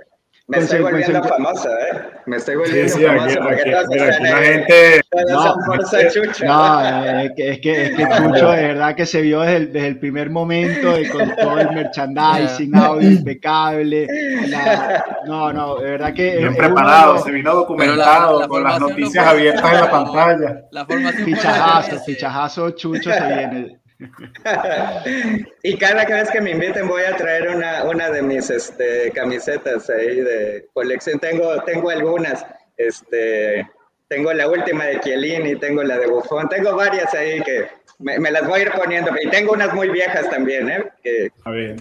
me 0.51 0.59
estoy 0.59 0.81
volviendo 0.81 1.23
famosa, 1.23 1.71
¿eh? 1.71 2.01
Me 2.27 2.37
estoy 2.37 2.57
volviendo 2.57 2.93
sí, 2.93 2.99
sí, 2.99 3.05
famosa. 3.07 3.45
Aquí, 3.51 3.73
aquí, 3.73 3.99
la 3.99 4.37
gente. 4.39 5.01
No, 5.29 5.57
no 5.57 5.75
es, 5.75 7.33
que, 7.37 7.51
es, 7.51 7.61
que, 7.61 7.85
es 7.87 7.91
que 7.97 8.09
Chucho 8.17 8.51
de 8.51 8.63
verdad 8.63 8.97
que 8.97 9.07
se 9.07 9.23
vio 9.23 9.41
desde 9.43 9.57
el, 9.57 9.73
desde 9.73 9.89
el 9.89 9.99
primer 10.01 10.31
momento 10.31 10.93
de, 10.93 11.09
con 11.09 11.35
todo 11.41 11.61
el 11.61 11.71
merchandising, 11.71 12.77
audio 12.77 13.11
impecable. 13.11 14.09
La, 14.49 15.05
no, 15.27 15.53
no, 15.53 15.77
de 15.77 15.91
verdad 15.91 16.13
que. 16.13 16.39
Bien 16.39 16.57
preparado, 16.57 17.19
se 17.19 17.31
vino 17.31 17.55
documentado, 17.55 18.41
la, 18.41 18.41
la 18.41 18.49
con 18.49 18.65
las 18.65 18.81
noticias 18.81 19.25
no 19.25 19.31
abiertas 19.31 19.73
en 19.73 19.81
la 19.81 19.91
pantalla. 19.91 20.65
La 20.73 20.85
fichajazo, 20.85 22.01
fichajazo 22.01 22.71
Chucho 22.73 23.11
se 23.13 23.27
viene. 23.27 23.80
y 25.63 25.77
cada 25.77 26.05
vez 26.05 26.31
que 26.31 26.41
me 26.41 26.53
inviten 26.53 26.89
voy 26.89 27.03
a 27.03 27.17
traer 27.17 27.49
una, 27.51 27.85
una 27.85 28.11
de 28.11 28.23
mis 28.23 28.49
este, 28.51 29.11
camisetas 29.13 29.91
ahí 29.91 30.21
de 30.21 30.69
colección. 30.73 31.19
Tengo, 31.19 31.63
tengo 31.65 31.91
algunas, 31.91 32.45
este, 32.77 33.69
tengo 34.09 34.33
la 34.33 34.49
última 34.49 34.87
de 34.87 35.01
Chiellini, 35.01 35.57
tengo 35.57 35.83
la 35.83 35.99
de 35.99 36.07
Buffon, 36.07 36.49
tengo 36.49 36.75
varias 36.75 37.13
ahí 37.15 37.43
que 37.43 37.69
me, 37.99 38.31
las 38.31 38.47
voy 38.47 38.61
a 38.61 38.63
ir 38.63 38.73
poniendo. 38.73 39.11
Y 39.23 39.29
tengo 39.29 39.53
unas 39.53 39.75
muy 39.75 39.91
viejas 39.91 40.29
también, 40.31 40.71
¿eh? 40.71 40.85
que, 41.03 41.31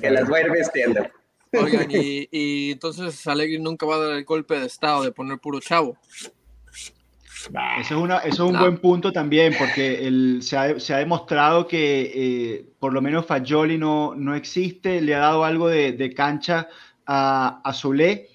que 0.01 0.09
las 0.09 0.27
voy 0.27 0.41
a 0.41 0.45
ir 0.45 0.51
vistiendo. 0.51 1.07
Oigan, 1.53 1.89
y, 1.89 2.27
y 2.31 2.71
entonces 2.73 3.25
Alegri 3.27 3.59
nunca 3.59 3.85
va 3.85 3.95
a 3.95 3.99
dar 3.99 4.17
el 4.17 4.25
golpe 4.25 4.59
de 4.59 4.65
estado 4.65 5.03
de 5.03 5.11
poner 5.11 5.39
puro 5.39 5.59
chavo. 5.59 5.97
Eso 7.47 7.95
es, 7.95 8.01
una, 8.01 8.17
eso 8.17 8.45
es 8.45 8.51
un 8.51 8.59
buen 8.59 8.77
punto 8.77 9.13
también, 9.13 9.53
porque 9.57 10.05
el, 10.05 10.41
se, 10.41 10.57
ha, 10.57 10.79
se, 10.79 10.93
ha, 10.93 10.97
demostrado 10.97 11.67
que 11.67 12.11
eh, 12.13 12.65
por 12.79 12.91
lo 12.91 13.01
menos 13.01 13.25
Fagioli 13.25 13.77
no, 13.77 14.13
no 14.15 14.35
existe, 14.35 14.99
le 14.99 15.15
ha 15.15 15.19
dado 15.19 15.45
algo 15.45 15.69
de, 15.69 15.93
de 15.93 16.13
cancha 16.13 16.67
a, 17.05 17.61
a 17.63 17.73
Solé. 17.73 18.27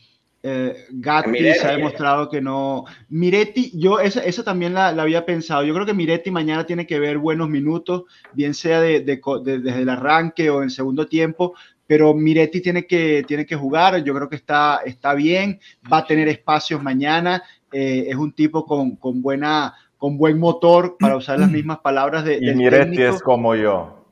Eh, 0.43 0.87
Gatti 0.91 1.39
se 1.55 1.67
ha 1.67 1.73
demostrado 1.73 2.29
que 2.29 2.41
no. 2.41 2.85
Miretti, 3.09 3.73
yo 3.75 3.99
esa, 3.99 4.23
esa 4.25 4.43
también 4.43 4.75
la, 4.75 4.93
la, 4.93 5.03
había 5.03 5.25
pensado. 5.25 5.65
Yo 5.65 5.75
creo 5.75 5.87
que 5.87 5.95
Miretti 5.95 6.31
mañana 6.31 6.65
tiene 6.65 6.87
que 6.87 6.99
ver 6.99 7.19
buenos 7.19 7.49
minutos, 7.49 8.05
bien 8.33 8.55
sea 8.55 8.81
de, 8.81 9.01
de, 9.01 9.21
desde 9.43 9.83
el 9.83 9.89
arranque 9.89 10.51
o 10.51 10.63
en 10.63 10.71
segundo 10.71 11.07
tiempo, 11.07 11.55
pero 11.87 12.15
Miretti 12.15 12.61
tiene 12.61 12.87
que, 12.87 13.25
tiene 13.27 13.47
que 13.47 13.57
jugar. 13.57 14.03
Yo 14.05 14.15
creo 14.15 14.29
que 14.29 14.37
está, 14.37 14.81
está 14.85 15.15
bien, 15.15 15.61
va 15.91 15.99
a 15.99 16.07
tener 16.07 16.29
espacios 16.29 16.83
mañana 16.83 17.43
eh, 17.75 18.07
es 18.09 18.17
un 18.17 18.33
tipo 18.33 18.65
con, 18.65 18.97
con, 18.97 19.21
buena, 19.21 19.75
con 19.99 20.17
buen 20.17 20.39
motor, 20.39 20.97
para 20.99 21.17
usar 21.17 21.39
las 21.39 21.51
mismas 21.51 21.81
palabras 21.81 22.25
de... 22.25 22.39
Y 22.41 22.55
Miretti 22.55 23.03
es 23.03 23.21
como 23.21 23.55
yo. 23.55 24.05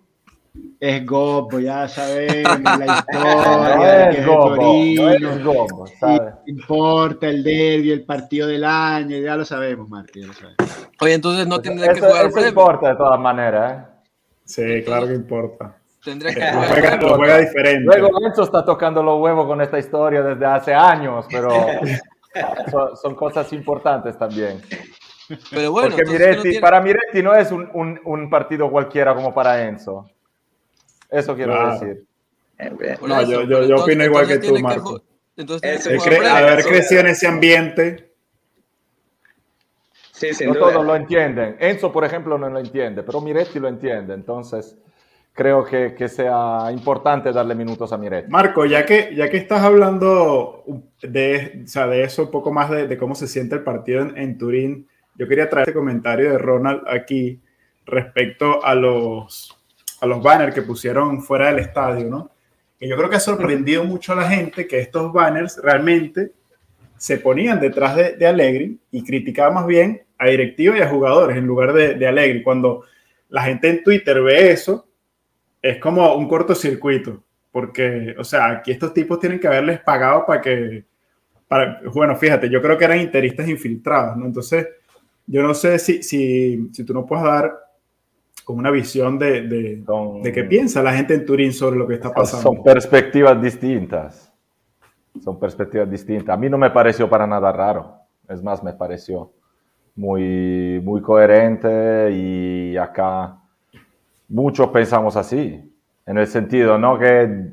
Es 0.78 1.06
Gobo, 1.06 1.60
ya 1.60 1.88
sabemos 1.88 2.60
la 2.78 2.96
historia. 2.98 4.24
no 4.24 5.10
es 5.10 5.44
Gobo, 5.44 5.86
no 6.02 6.38
Importa 6.46 7.28
el 7.28 7.42
derby, 7.42 7.92
el 7.92 8.04
partido 8.04 8.48
del 8.48 8.64
año, 8.64 9.16
ya 9.16 9.36
lo 9.36 9.44
sabemos, 9.44 9.88
Martín. 9.88 10.30
Oye, 11.00 11.14
entonces 11.14 11.46
no 11.46 11.60
tendría 11.60 11.94
que 11.94 12.00
jugar. 12.00 12.26
Eso 12.26 12.46
importa 12.46 12.90
de 12.90 12.96
todas 12.96 13.18
maneras, 13.18 13.72
¿eh? 13.72 13.92
Sí, 14.44 14.82
claro 14.84 15.06
que 15.06 15.14
importa. 15.14 15.78
Tendría 16.04 16.34
que 16.34 16.40
jugar. 16.40 17.02
Lo 17.02 17.16
juega, 17.16 17.38
diferente. 17.38 17.84
Luego 17.84 18.10
Enzo 18.26 18.42
está 18.42 18.64
tocando 18.64 19.02
los 19.02 19.20
huevos 19.20 19.46
con 19.46 19.60
esta 19.60 19.78
historia 19.78 20.22
desde 20.22 20.44
hace 20.44 20.74
años, 20.74 21.26
pero 21.30 21.48
son, 23.01 23.14
cosas 23.14 23.53
importantes 23.53 24.18
también. 24.18 24.62
Pero 25.51 25.72
bueno, 25.72 25.95
Porque 25.95 26.11
Miretti, 26.11 26.59
para 26.59 26.80
Miretti 26.80 27.22
no 27.22 27.35
es 27.35 27.51
un, 27.51 27.68
un, 27.72 28.01
un, 28.05 28.28
partido 28.28 28.70
cualquiera 28.70 29.14
como 29.14 29.33
para 29.33 29.66
Enzo. 29.66 30.11
Eso 31.11 31.35
quiero 31.35 31.72
decir. 31.72 32.05
No, 33.03 33.22
yo, 33.22 33.43
yo, 33.43 33.64
yo 33.64 33.76
opino 33.76 34.05
igual 34.05 34.26
que 34.26 34.39
tú, 34.39 34.59
Marco. 34.59 35.03
Entonces, 35.37 35.87
cre 36.05 36.26
haber 36.26 36.64
crecido 36.64 37.01
en 37.01 37.07
ese 37.09 37.26
ambiente. 37.26 38.12
Sí, 40.12 40.30
no 40.47 40.55
todos 40.55 40.85
lo 40.85 40.95
entienden. 40.95 41.57
Enzo, 41.59 41.91
por 41.91 42.05
ejemplo, 42.05 42.39
no 42.39 42.49
lo 42.49 42.61
entiende, 42.61 43.03
pero 43.03 43.20
Miretti 43.20 43.59
lo 43.59 43.68
entiende. 43.68 44.14
Entonces, 44.14 44.76
creo 45.33 45.64
que, 45.64 45.95
que, 45.95 46.09
sea 46.09 46.68
importante 46.72 47.33
darle 47.33 47.55
minutos 47.55 47.93
a 47.93 47.99
Miretti. 47.99 48.30
Marco, 48.30 48.66
ya 48.66 48.85
que, 48.85 49.14
ya 49.14 49.30
que 49.30 49.39
estás 49.39 49.62
hablando 49.62 50.64
de, 51.03 51.62
o 51.64 51.66
sea, 51.66 51.87
de 51.87 52.05
eso, 52.05 52.24
un 52.24 52.30
poco 52.30 52.53
más 52.53 52.70
de, 52.70 52.97
cómo 52.99 53.14
se 53.14 53.26
siente 53.26 53.55
el 53.55 53.62
partido 53.62 54.03
en, 54.03 54.16
en, 54.18 54.39
Turín, 54.39 54.87
yo 55.16 55.26
quería 55.26 55.49
traer 55.49 55.68
este 55.68 55.78
comentario 55.78 56.30
de 56.30 56.39
Ronald 56.39 56.83
aquí 56.87 57.41
respecto 57.87 58.64
a 58.64 58.74
los, 58.74 59.57
a 60.01 60.07
los 60.07 60.22
banners 60.22 60.55
que 60.55 60.62
pusieron 60.62 61.22
fuera 61.22 61.47
del 61.47 61.61
estadio, 61.61 62.09
¿no? 62.09 62.30
Que 62.78 62.89
yo 62.89 62.97
creo 62.97 63.09
que 63.09 63.16
ha 63.16 63.20
sorprendido 63.20 63.85
mucho 63.85 64.12
a 64.12 64.16
la 64.16 64.28
gente 64.28 64.66
que 64.66 64.80
estos 64.80 65.12
banners 65.12 65.59
realmente 65.62 66.33
se 66.97 67.18
ponían 67.18 67.61
detrás 67.61 67.97
de, 67.97 68.16
de 68.16 68.26
Allegri 68.26 68.78
y 68.91 69.03
criticaban 69.03 69.55
más 69.55 69.66
bien 69.66 70.03
a 70.18 70.26
directivos 70.26 70.78
y 70.78 70.83
a 70.83 70.89
jugadores 70.89 71.37
en 71.37 71.47
lugar 71.47 71.72
de, 71.72 71.95
de 71.95 72.07
Allegri. 72.07 72.43
Cuando 72.43 72.85
la 73.28 73.43
gente 73.43 73.68
en 73.68 73.83
Twitter 73.83 74.22
ve 74.22 74.53
eso, 74.53 74.87
es 75.62 75.78
como 75.78 76.16
un 76.16 76.28
cortocircuito, 76.28 77.22
porque, 77.52 78.16
o 78.18 78.24
sea, 78.24 78.50
aquí 78.50 78.72
estos 78.72 78.92
tipos 78.92 79.20
tienen 79.20 79.38
que 79.38 79.46
haberles 79.46 79.80
pagado 79.80 80.26
para 80.26 80.40
que, 80.40 80.84
para, 81.46 81.80
bueno, 81.94 82.16
fíjate, 82.16 82.50
yo 82.50 82.60
creo 82.60 82.76
que 82.76 82.84
eran 82.84 83.00
interistas 83.00 83.48
infiltrados, 83.48 84.16
¿no? 84.16 84.26
Entonces, 84.26 84.66
yo 85.26 85.42
no 85.42 85.54
sé 85.54 85.78
si, 85.78 86.02
si, 86.02 86.68
si 86.72 86.84
tú 86.84 86.92
no 86.92 87.06
puedes 87.06 87.24
dar 87.24 87.56
como 88.44 88.58
una 88.58 88.72
visión 88.72 89.18
de, 89.18 89.42
de, 89.42 89.84
son, 89.86 90.22
de, 90.22 90.32
qué 90.32 90.42
piensa 90.42 90.82
la 90.82 90.94
gente 90.94 91.14
en 91.14 91.24
Turín 91.24 91.52
sobre 91.52 91.76
lo 91.76 91.86
que 91.86 91.94
está 91.94 92.12
pasando. 92.12 92.42
Son 92.42 92.62
perspectivas 92.64 93.40
distintas, 93.40 94.32
son 95.22 95.38
perspectivas 95.38 95.88
distintas. 95.88 96.34
A 96.34 96.36
mí 96.36 96.50
no 96.50 96.58
me 96.58 96.70
pareció 96.70 97.08
para 97.08 97.26
nada 97.26 97.52
raro, 97.52 97.94
es 98.28 98.42
más, 98.42 98.64
me 98.64 98.72
pareció 98.72 99.32
muy, 99.94 100.80
muy 100.82 101.00
coherente 101.02 102.10
y 102.10 102.76
acá 102.76 103.41
muchos 104.33 104.68
pensamos 104.68 105.16
así, 105.16 105.62
en 106.07 106.18
el 106.18 106.26
sentido, 106.26 106.78
¿no? 106.78 106.99
Que 106.99 107.51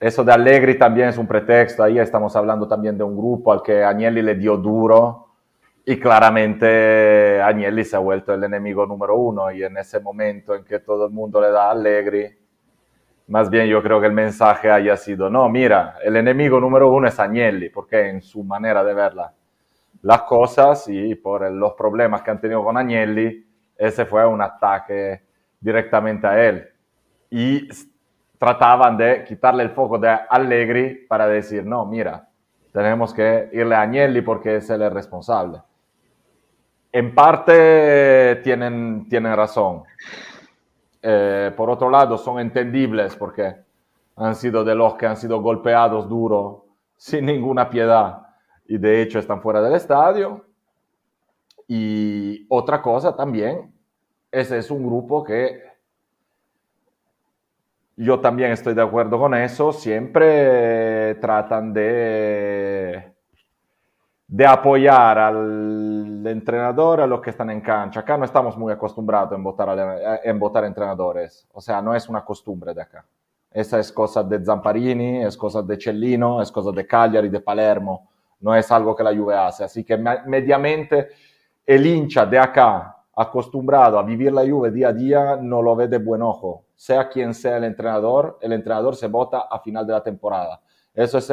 eso 0.00 0.24
de 0.24 0.32
Allegri 0.32 0.76
también 0.76 1.08
es 1.08 1.16
un 1.16 1.26
pretexto, 1.26 1.82
ahí 1.82 1.98
estamos 1.98 2.34
hablando 2.34 2.66
también 2.66 2.98
de 2.98 3.04
un 3.04 3.16
grupo 3.16 3.52
al 3.52 3.62
que 3.62 3.84
Agnelli 3.84 4.20
le 4.20 4.34
dio 4.34 4.56
duro 4.56 5.28
y 5.84 5.98
claramente 5.98 7.40
Agnelli 7.40 7.84
se 7.84 7.94
ha 7.94 8.00
vuelto 8.00 8.34
el 8.34 8.42
enemigo 8.42 8.84
número 8.84 9.16
uno 9.16 9.52
y 9.52 9.62
en 9.62 9.78
ese 9.78 10.00
momento 10.00 10.56
en 10.56 10.64
que 10.64 10.80
todo 10.80 11.06
el 11.06 11.12
mundo 11.12 11.40
le 11.40 11.50
da 11.50 11.68
a 11.68 11.70
Allegri, 11.70 12.36
más 13.28 13.48
bien 13.48 13.66
yo 13.68 13.80
creo 13.80 14.00
que 14.00 14.08
el 14.08 14.12
mensaje 14.12 14.68
haya 14.68 14.96
sido, 14.96 15.30
no, 15.30 15.48
mira, 15.48 15.98
el 16.02 16.16
enemigo 16.16 16.60
número 16.60 16.92
uno 16.92 17.06
es 17.06 17.18
Agnelli, 17.20 17.70
porque 17.70 18.08
en 18.08 18.22
su 18.22 18.42
manera 18.42 18.82
de 18.82 18.92
verla 18.92 19.32
las 20.02 20.22
cosas 20.22 20.88
y 20.88 21.14
por 21.14 21.48
los 21.50 21.74
problemas 21.74 22.22
que 22.22 22.30
han 22.32 22.40
tenido 22.40 22.64
con 22.64 22.76
Agnelli, 22.76 23.46
ese 23.76 24.04
fue 24.04 24.26
un 24.26 24.42
ataque 24.42 25.25
directamente 25.60 26.26
a 26.26 26.44
él. 26.48 26.68
Y 27.30 27.68
trataban 28.38 28.96
de 28.96 29.24
quitarle 29.24 29.62
el 29.62 29.70
foco 29.70 29.98
de 29.98 30.08
Allegri 30.08 31.06
para 31.08 31.26
decir, 31.26 31.64
no, 31.64 31.86
mira, 31.86 32.28
tenemos 32.72 33.14
que 33.14 33.48
irle 33.52 33.74
a 33.74 33.82
Agnelli 33.82 34.20
porque 34.20 34.56
es 34.56 34.68
el 34.70 34.90
responsable. 34.90 35.62
En 36.92 37.14
parte 37.14 38.36
tienen, 38.42 39.08
tienen 39.08 39.34
razón. 39.36 39.82
Eh, 41.02 41.52
por 41.56 41.70
otro 41.70 41.90
lado, 41.90 42.18
son 42.18 42.40
entendibles 42.40 43.14
porque 43.16 43.54
han 44.16 44.34
sido 44.34 44.64
de 44.64 44.74
los 44.74 44.94
que 44.94 45.06
han 45.06 45.16
sido 45.16 45.40
golpeados 45.40 46.08
duro, 46.08 46.66
sin 46.96 47.26
ninguna 47.26 47.68
piedad, 47.68 48.26
y 48.66 48.78
de 48.78 49.02
hecho 49.02 49.18
están 49.18 49.40
fuera 49.42 49.60
del 49.60 49.74
estadio. 49.74 50.46
Y 51.68 52.46
otra 52.48 52.80
cosa 52.80 53.14
también, 53.14 53.72
ese 54.30 54.58
es 54.58 54.70
un 54.70 54.86
grupo 54.86 55.24
que 55.24 55.62
yo 57.96 58.20
también 58.20 58.52
estoy 58.52 58.74
de 58.74 58.82
acuerdo 58.82 59.18
con 59.18 59.34
eso, 59.34 59.72
siempre 59.72 61.14
tratan 61.14 61.72
de, 61.72 63.14
de 64.28 64.46
apoyar 64.46 65.18
al 65.18 66.26
entrenador 66.26 67.00
a 67.00 67.06
los 67.06 67.20
que 67.22 67.30
están 67.30 67.50
en 67.50 67.62
cancha. 67.62 68.00
Acá 68.00 68.18
no 68.18 68.26
estamos 68.26 68.56
muy 68.58 68.72
acostumbrados 68.72 69.32
en 69.32 69.42
votar, 69.42 70.20
en 70.22 70.38
votar 70.38 70.64
entrenadores, 70.64 71.48
o 71.52 71.60
sea, 71.60 71.80
no 71.80 71.94
es 71.94 72.08
una 72.08 72.24
costumbre 72.24 72.74
de 72.74 72.82
acá. 72.82 73.04
Esa 73.50 73.78
es 73.78 73.90
cosa 73.90 74.22
de 74.22 74.44
Zamparini, 74.44 75.24
es 75.24 75.34
cosa 75.34 75.62
de 75.62 75.80
Cellino, 75.80 76.42
es 76.42 76.52
cosa 76.52 76.72
de 76.72 76.86
Cagliari, 76.86 77.30
de 77.30 77.40
Palermo, 77.40 78.10
no 78.40 78.54
es 78.54 78.70
algo 78.70 78.94
que 78.94 79.02
la 79.02 79.16
Juve 79.16 79.34
hace. 79.34 79.64
Así 79.64 79.82
que 79.82 79.96
mediamente 79.96 81.08
el 81.64 81.86
hincha 81.86 82.26
de 82.26 82.38
acá, 82.38 82.95
acostumbrado 83.16 83.98
a 83.98 84.02
vivir 84.02 84.32
la 84.32 84.46
Juve 84.48 84.70
día 84.70 84.88
a 84.88 84.92
día, 84.92 85.36
no 85.36 85.62
lo 85.62 85.74
ve 85.74 85.88
de 85.88 85.98
buen 85.98 86.22
ojo 86.22 86.66
sea 86.76 87.08
quien 87.08 87.32
sea 87.34 87.56
el 87.56 87.64
entrenador, 87.64 88.38
el 88.40 88.52
entrenador 88.52 88.94
se 88.94 89.08
vota 89.08 89.48
a 89.50 89.58
final 89.60 89.86
de 89.86 89.94
la 89.94 90.02
temporada. 90.02 90.60
Eso 90.94 91.18
es 91.18 91.32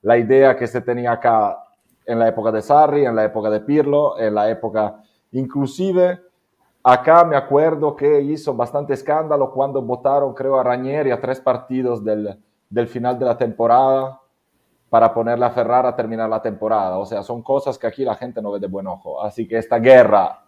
la 0.00 0.16
idea 0.16 0.56
que 0.56 0.66
se 0.66 0.80
tenía 0.80 1.12
acá 1.12 1.58
en 2.06 2.18
la 2.18 2.28
época 2.28 2.50
de 2.52 2.62
Sarri, 2.62 3.04
en 3.04 3.16
la 3.16 3.24
época 3.24 3.50
de 3.50 3.60
Pirlo, 3.60 4.18
en 4.18 4.34
la 4.34 4.48
época 4.48 5.02
inclusive 5.32 6.20
acá 6.84 7.24
me 7.24 7.36
acuerdo 7.36 7.94
que 7.96 8.20
hizo 8.20 8.54
bastante 8.54 8.92
escándalo 8.94 9.52
cuando 9.52 9.80
votaron, 9.82 10.34
creo, 10.34 10.58
a 10.58 10.64
Ranieri 10.64 11.10
a 11.10 11.20
tres 11.20 11.40
partidos 11.40 12.04
del, 12.04 12.38
del 12.68 12.88
final 12.88 13.18
de 13.18 13.24
la 13.24 13.38
temporada 13.38 14.20
para 14.90 15.14
ponerle 15.14 15.46
a 15.46 15.50
Ferrara 15.50 15.90
a 15.90 15.96
terminar 15.96 16.28
la 16.28 16.42
temporada. 16.42 16.98
O 16.98 17.06
sea, 17.06 17.22
son 17.22 17.42
cosas 17.42 17.78
que 17.78 17.86
aquí 17.86 18.04
la 18.04 18.14
gente 18.14 18.42
no 18.42 18.52
ve 18.52 18.60
de 18.60 18.66
buen 18.66 18.86
ojo. 18.86 19.22
Así 19.22 19.48
que 19.48 19.56
esta 19.56 19.78
guerra 19.78 20.44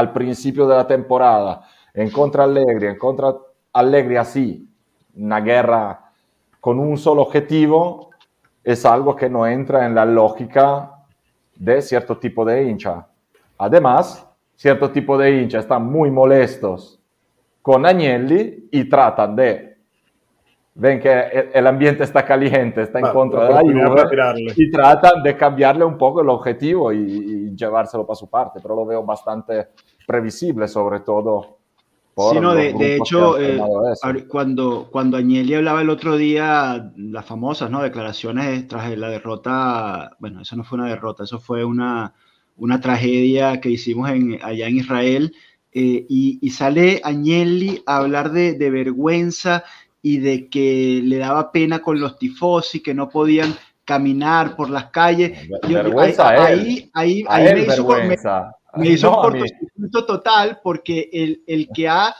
al 0.00 0.12
principio 0.12 0.66
de 0.66 0.76
la 0.76 0.86
temporada 0.86 1.62
en 1.94 2.10
contra 2.10 2.44
Allegri, 2.44 2.86
en 2.86 2.98
contra 2.98 3.34
Allegri 3.72 4.16
así, 4.16 4.68
una 5.14 5.40
guerra 5.40 6.12
con 6.60 6.78
un 6.78 6.96
solo 6.96 7.22
objetivo, 7.22 8.10
es 8.64 8.84
algo 8.84 9.14
que 9.14 9.28
no 9.28 9.46
entra 9.46 9.86
en 9.86 9.94
la 9.94 10.04
lógica 10.04 11.04
de 11.54 11.82
cierto 11.82 12.18
tipo 12.18 12.44
de 12.44 12.64
hincha. 12.64 13.06
Además, 13.58 14.26
cierto 14.56 14.90
tipo 14.90 15.18
de 15.18 15.42
hincha 15.42 15.58
están 15.58 15.84
muy 15.84 16.10
molestos 16.10 16.98
con 17.62 17.84
Agnelli 17.84 18.68
y 18.70 18.88
tratan 18.88 19.36
de 19.36 19.69
ven 20.80 20.98
que 20.98 21.50
el 21.52 21.66
ambiente 21.66 22.04
está 22.04 22.24
caliente, 22.24 22.82
está 22.82 22.98
en 23.00 23.12
contra 23.12 23.44
de 23.44 23.54
la 23.54 23.60
Juve 23.60 24.52
y 24.56 24.70
tratan 24.70 25.22
de 25.22 25.36
cambiarle 25.36 25.84
un 25.84 25.98
poco 25.98 26.22
el 26.22 26.28
objetivo 26.30 26.92
y, 26.92 26.98
y, 26.98 27.54
llevárselo 27.54 28.06
para 28.06 28.16
su 28.16 28.28
parte, 28.30 28.60
pero 28.62 28.74
lo 28.74 28.86
veo 28.86 29.04
bastante 29.04 29.68
previsible, 30.06 30.66
sobre 30.66 31.00
todo 31.00 31.60
Sí, 32.16 32.40
no, 32.40 32.54
de, 32.54 32.96
hecho, 32.96 33.40
eh, 33.40 33.58
cuando, 34.28 34.88
cuando 34.90 35.16
Agnelli 35.16 35.54
hablaba 35.54 35.80
el 35.80 35.88
otro 35.88 36.16
día, 36.16 36.92
las 36.96 37.24
famosas 37.24 37.70
¿no? 37.70 37.82
declaraciones 37.82 38.66
tras 38.68 38.96
la 38.98 39.08
derrota, 39.08 40.16
bueno, 40.18 40.42
eso 40.42 40.56
no 40.56 40.64
fue 40.64 40.78
una 40.78 40.88
derrota, 40.88 41.24
eso 41.24 41.38
fue 41.38 41.64
una, 41.64 42.12
una 42.56 42.80
tragedia 42.80 43.60
que 43.60 43.70
hicimos 43.70 44.10
en, 44.10 44.38
allá 44.42 44.66
en 44.66 44.76
Israel, 44.76 45.34
eh, 45.72 46.04
y, 46.08 46.50
sale 46.50 47.00
Agnelli 47.04 47.82
a 47.86 47.98
hablar 47.98 48.32
de, 48.32 48.54
de, 48.54 48.70
vergüenza 48.70 49.64
y 50.02 50.18
de 50.18 50.48
que 50.48 51.00
le 51.04 51.18
daba 51.18 51.52
pena 51.52 51.80
con 51.80 52.00
los 52.00 52.18
tifosi, 52.18 52.80
que 52.80 52.94
no 52.94 53.08
podían 53.08 53.54
caminar 53.84 54.56
por 54.56 54.70
las 54.70 54.86
calles. 54.86 55.48
vergüenza 55.68 56.28
ahí, 56.28 56.90
ahí, 56.94 57.24
ahí, 57.28 57.54
me 57.54 57.62
hizo, 57.62 57.88
me 58.76 58.88
hizo 58.88 59.10
un 59.10 59.16
cortocircuito 59.16 60.06
total 60.06 60.60
porque 60.62 61.10
el, 61.12 61.42
el, 61.46 61.68
que 61.74 61.88
ha 61.88 62.14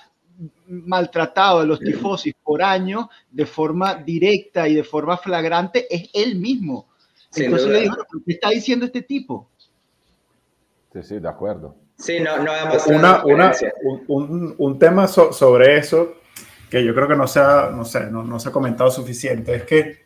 maltratado 0.66 1.61
a 1.61 1.64
los 1.64 1.78
tifosis 1.81 2.35
por 2.43 2.62
años 2.62 3.07
de 3.31 3.47
forma 3.47 3.95
directa 3.95 4.68
y 4.68 4.74
de 4.74 4.85
forma 4.85 5.16
flagrante 5.16 5.87
es 5.89 6.11
él 6.12 6.37
mismo. 6.37 6.89
Entonces 7.35 7.68
le 7.68 7.81
digo, 7.83 7.97
¿qué 8.26 8.33
está 8.33 8.51
diciendo 8.51 8.87
este 8.87 9.03
tipo? 9.03 9.49
Sí, 10.93 11.03
sí, 11.03 11.18
de 11.20 11.28
acuerdo. 11.28 11.76
Sí, 11.97 12.18
no, 12.18 12.39
no 12.39 12.51
una, 12.89 13.24
una, 13.24 13.53
un, 14.09 14.55
un, 14.57 14.78
tema 14.78 15.07
sobre 15.07 15.76
eso 15.76 16.14
que 16.71 16.85
yo 16.85 16.95
creo 16.95 17.09
que 17.09 17.16
no 17.16 17.27
se 17.27 17.41
ha, 17.41 17.71
no 17.75 17.85
sé, 17.85 18.11
no, 18.11 18.23
no 18.23 18.39
se 18.39 18.49
ha 18.49 18.53
comentado 18.53 18.91
suficiente. 18.91 19.55
Es 19.55 19.64
que 19.64 19.99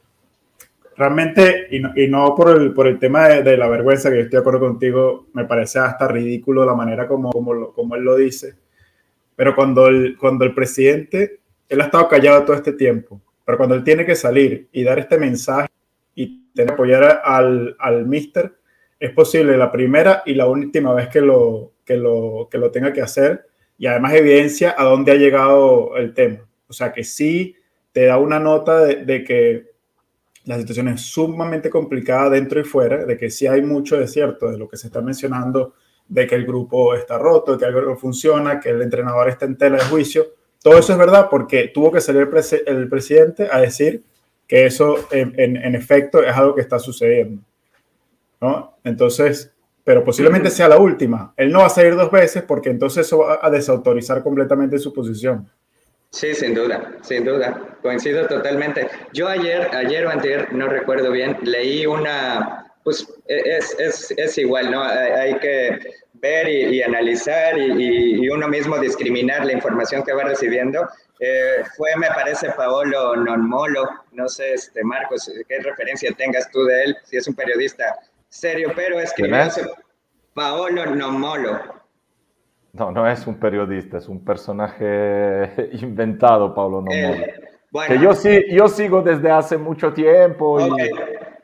realmente, 0.97 1.69
y 1.71 1.81
no, 1.81 1.93
y 1.95 2.09
no, 2.09 2.35
por, 2.35 2.51
el, 2.51 2.73
por 2.73 2.87
el 2.87 2.99
tema 2.99 3.29
de, 3.29 3.57
la 3.57 3.69
vergüenza, 3.69 4.11
que 4.11 4.17
yo 4.17 4.23
estoy 4.23 4.39
de 4.39 4.41
acuerdo 4.41 4.61
contigo, 4.61 5.27
me 5.33 5.45
parece 5.45 5.79
hasta 5.79 6.09
ridículo 6.09 6.65
la 6.65 6.75
manera 6.75 7.07
como, 7.07 7.31
como, 7.31 7.73
como 7.73 7.95
él 7.97 8.03
lo 8.03 8.17
dice, 8.17 8.55
pero 9.37 9.55
cuando 9.55 9.89
el, 9.89 10.17
cuando 10.19 10.45
el 10.45 10.55
presidente, 10.55 11.41
él 11.69 11.81
ha 11.81 11.85
estado 11.85 12.09
callado 12.09 12.45
todo 12.45 12.57
este 12.57 12.73
tiempo, 12.73 13.21
pero 13.45 13.59
cuando 13.59 13.75
él 13.75 13.85
tiene 13.85 14.07
que 14.07 14.15
salir 14.15 14.69
y 14.73 14.85
dar 14.85 14.99
este 14.99 15.19
mensaje 15.19 15.69
y 16.15 16.51
tener 16.55 16.69
que 16.69 16.75
apoyar 16.75 17.23
al, 17.25 17.77
al 17.79 18.07
mister, 18.07 18.55
es 18.99 19.11
posible 19.11 19.57
la 19.57 19.71
primera 19.71 20.23
y 20.25 20.35
la 20.35 20.47
última 20.47 20.95
vez 20.95 21.09
que 21.09 21.21
lo, 21.21 21.73
que 21.85 21.97
lo, 21.97 22.49
que 22.51 22.59
lo 22.59 22.71
tenga 22.71 22.93
que 22.93 23.03
hacer. 23.03 23.47
Y 23.77 23.87
además 23.87 24.15
evidencia 24.15 24.75
a 24.79 24.85
dónde 24.85 25.13
ha 25.13 25.17
llegado 25.17 25.97
el 25.97 26.15
tema. 26.15 26.39
O 26.69 26.73
sea 26.73 26.93
que 26.93 27.05
sí 27.05 27.57
te 27.93 28.07
da 28.07 28.19
una 28.19 28.39
nota 28.39 28.85
de, 28.85 29.05
de 29.05 29.25
que 29.25 29.75
la 30.45 30.59
situación 30.59 30.89
es 30.89 31.01
sumamente 31.01 31.71
complicada 31.71 32.31
dentro 32.31 32.61
y 32.61 32.65
fuera, 32.65 33.05
de 33.05 33.17
que 33.17 33.31
sí 33.31 33.47
hay 33.47 33.63
mucho 33.63 33.97
de 33.97 34.07
cierto 34.07 34.51
de 34.51 34.59
lo 34.59 34.69
que 34.69 34.77
se 34.77 34.89
está 34.89 35.01
mencionando, 35.01 35.75
de 36.07 36.27
que 36.27 36.35
el 36.35 36.45
grupo 36.45 36.95
está 36.95 37.19
roto, 37.19 37.53
de 37.53 37.59
que 37.59 37.65
algo 37.65 37.81
no 37.81 37.97
funciona, 37.97 38.61
que 38.61 38.71
el 38.71 38.83
entrenador 38.83 39.29
está 39.29 39.47
en 39.47 39.57
tela 39.57 39.79
de 39.79 39.85
juicio. 39.85 40.27
Todo 40.63 40.79
eso 40.79 40.93
es 40.93 40.99
verdad 40.99 41.29
porque 41.31 41.69
tuvo 41.69 41.91
que 41.91 42.01
salir 42.01 42.29
el, 42.67 42.89
presidente 42.89 43.49
a 43.51 43.61
decir 43.61 44.05
que 44.47 44.67
eso 44.67 45.09
en, 45.11 45.75
efecto 45.75 46.23
es 46.23 46.35
algo 46.37 46.55
que 46.55 46.61
está 46.61 46.79
sucediendo. 46.79 47.43
¿no? 48.41 48.77
Entonces, 48.85 49.53
pero 49.83 50.05
posiblemente 50.05 50.51
sea 50.51 50.69
la 50.69 50.79
última. 50.79 51.33
Él 51.37 51.51
no 51.51 51.61
va 51.61 51.67
a 51.67 51.71
salir 51.71 51.97
dos 51.97 52.11
veces 52.11 52.43
porque 52.43 52.71
entonces 52.71 53.07
eso 53.07 53.19
va 53.19 53.39
a 53.41 53.51
desautorizar 53.51 54.23
completamente 54.23 54.79
su 54.79 54.93
posición. 54.93 55.49
Sí, 56.15 56.33
sin 56.33 56.55
duda, 56.55 56.93
sin 57.03 57.25
duda, 57.25 57.77
coincido 57.83 58.29
totalmente. 58.29 58.89
Yo 59.13 59.27
ayer, 59.27 59.69
ayer 59.75 60.07
o 60.07 60.11
anterior, 60.11 60.47
no 60.53 60.69
recuerdo 60.69 61.11
bien, 61.11 61.37
leí 61.43 61.87
una, 61.87 62.73
pues 62.85 63.05
e, 63.27 63.57
es, 63.57 63.75
es, 63.81 64.15
es 64.17 64.39
igual, 64.39 64.71
¿no? 64.71 64.85
Hay, 64.85 65.35
que 65.41 65.77
ver 66.13 66.49
y, 66.49 66.81
analizar 66.85 67.59
y, 67.59 68.23
y, 68.23 68.29
uno 68.29 68.47
mismo 68.47 68.79
discriminar 68.79 69.45
la 69.45 69.55
información 69.55 70.05
que 70.05 70.13
va 70.13 70.23
recibiendo. 70.23 70.89
Eh, 71.19 71.65
fue, 71.77 71.97
me 71.97 72.07
parece, 72.07 72.49
Paolo 72.53 73.17
Nonmolo, 73.17 73.85
no 74.13 74.29
sé, 74.29 74.55
este, 74.55 74.85
Marcos, 74.85 75.29
qué 75.49 75.59
referencia 75.59 76.15
tengas 76.17 76.49
tú 76.53 76.63
de 76.65 76.85
él, 76.85 76.97
si 77.03 77.17
es 77.17 77.27
un 77.27 77.35
periodista 77.35 77.99
serio, 78.29 78.71
pero 78.77 79.01
es 79.01 79.13
que 79.15 79.29
Paolo 80.33 80.87
Nonmolo. 80.87 81.74
No, 82.75 82.91
no 82.91 83.09
es 83.09 83.25
un 83.27 83.37
periodista, 83.37 83.99
es 83.99 84.09
un 84.09 84.25
personaje 84.25 85.71
inventado, 85.81 86.53
Pablo 86.53 86.83
Nomolo. 86.83 87.15
Eh, 87.15 87.35
que 87.87 87.99
yo, 87.99 88.15
sí, 88.15 88.45
yo 88.51 88.69
sigo 88.69 89.01
desde 89.01 89.31
hace 89.31 89.57
mucho 89.57 89.93
tiempo 89.93 90.59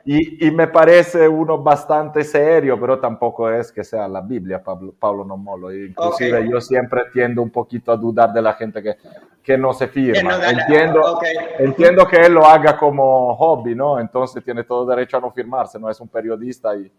y, 0.03 0.47
y, 0.47 0.51
me 0.51 0.67
parece 0.67 1.27
uno 1.27 1.61
bastante 1.61 2.23
serio, 2.23 2.79
pero 2.79 2.99
tampoco 2.99 3.49
es 3.49 3.71
que 3.71 3.83
sea 3.83 4.07
la 4.07 4.21
Biblia, 4.21 4.63
Pablo, 4.63 4.93
Pablo 4.97 5.23
Nomolo. 5.23 5.73
Inclusive 5.73 6.49
yo 6.49 6.59
siempre 6.59 7.03
tiendo 7.13 7.41
un 7.41 7.49
poquito 7.49 7.91
a 7.91 7.97
dudar 7.97 8.33
de 8.33 8.41
la 8.41 8.53
gente 8.53 8.81
que, 8.81 8.95
que 9.43 9.57
no 9.57 9.73
se 9.73 9.87
firma. 9.87 10.39
entiendo, 10.49 11.19
entiendo 11.59 12.07
que 12.07 12.17
él 12.17 12.33
lo 12.33 12.45
haga 12.45 12.77
como 12.77 13.35
hobby, 13.35 13.75
¿no? 13.75 13.99
Entonces 13.99 14.43
tiene 14.43 14.63
todo 14.63 14.85
derecho 14.85 15.17
a 15.17 15.21
no 15.21 15.31
firmarse, 15.31 15.79
no 15.79 15.89
es 15.89 15.99
un 15.99 16.07
periodista 16.07 16.75
y 16.75 16.91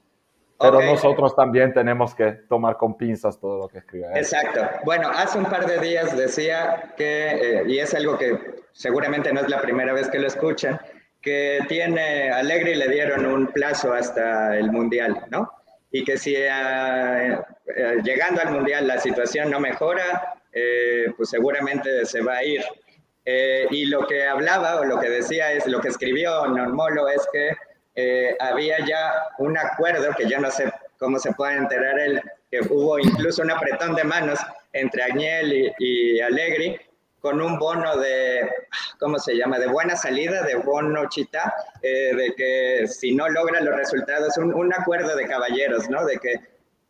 pero 0.58 0.80
nosotros 0.80 1.34
también 1.34 1.72
tenemos 1.72 2.14
que 2.14 2.32
tomar 2.48 2.76
con 2.76 2.96
pinzas 2.96 3.38
todo 3.38 3.58
lo 3.58 3.68
que 3.68 3.78
escribe. 3.78 4.06
Exacto. 4.14 4.60
Bueno, 4.84 5.10
hace 5.10 5.38
un 5.38 5.46
par 5.46 5.66
de 5.66 5.78
días 5.78 6.16
decía 6.16 6.94
que, 6.96 7.30
eh, 7.30 7.64
y 7.66 7.78
es 7.78 7.94
algo 7.94 8.16
que 8.16 8.38
seguramente 8.72 9.32
no 9.32 9.40
es 9.40 9.48
la 9.48 9.60
primera 9.60 9.92
vez 9.92 10.08
que 10.08 10.18
lo 10.18 10.26
escuchan, 10.26 10.80
que 11.20 11.60
tiene, 11.68 12.30
Alegre 12.30 12.76
le 12.76 12.88
dieron 12.88 13.26
un 13.26 13.48
plazo 13.48 13.92
hasta 13.92 14.56
el 14.56 14.70
Mundial, 14.70 15.24
¿no? 15.30 15.50
y 15.92 16.04
que 16.04 16.16
si 16.16 16.32
llegando 18.02 18.40
al 18.40 18.50
Mundial 18.50 18.88
la 18.88 18.98
situación 18.98 19.50
no 19.50 19.60
mejora, 19.60 20.40
pues 21.16 21.28
seguramente 21.28 22.04
se 22.06 22.22
va 22.22 22.38
a 22.38 22.44
ir. 22.44 22.62
y 23.70 23.84
lo 23.84 24.06
que 24.06 24.24
hablaba 24.24 24.80
o 24.80 24.84
lo 24.84 24.98
que 24.98 25.10
decía 25.10 25.52
es, 25.52 25.66
lo 25.66 25.80
que 25.80 25.88
escribió 25.88 26.46
Normolo 26.46 27.08
es 27.08 27.28
que 27.32 27.50
había 28.40 28.84
ya 28.86 29.12
un 29.38 29.56
acuerdo 29.58 30.14
que 30.16 30.28
yo 30.28 30.38
no 30.40 30.50
sé 30.50 30.72
cómo 30.98 31.18
se 31.18 31.32
puede 31.32 31.56
enterar 31.56 31.98
él, 31.98 32.22
que 32.50 32.60
hubo 32.70 32.98
incluso 32.98 33.42
un 33.42 33.50
apretón 33.50 33.94
de 33.94 34.04
manos 34.04 34.38
entre 34.72 35.02
Agnel 35.02 35.52
y, 35.78 36.18
y 36.18 36.20
con 37.22 37.40
un 37.40 37.58
bono 37.58 37.96
de, 37.96 38.50
¿cómo 38.98 39.18
se 39.18 39.36
llama?, 39.36 39.58
de 39.58 39.68
buena 39.68 39.96
salida, 39.96 40.42
de 40.42 40.56
bono 40.56 41.08
chita, 41.08 41.54
eh, 41.80 42.12
de 42.14 42.34
que 42.34 42.86
si 42.88 43.14
no 43.14 43.28
logra 43.28 43.60
los 43.60 43.76
resultados, 43.76 44.36
un, 44.38 44.52
un, 44.52 44.74
acuerdo 44.74 45.16
de 45.16 45.26
caballeros, 45.28 45.88
¿no? 45.88 46.04
De 46.04 46.18
que 46.18 46.34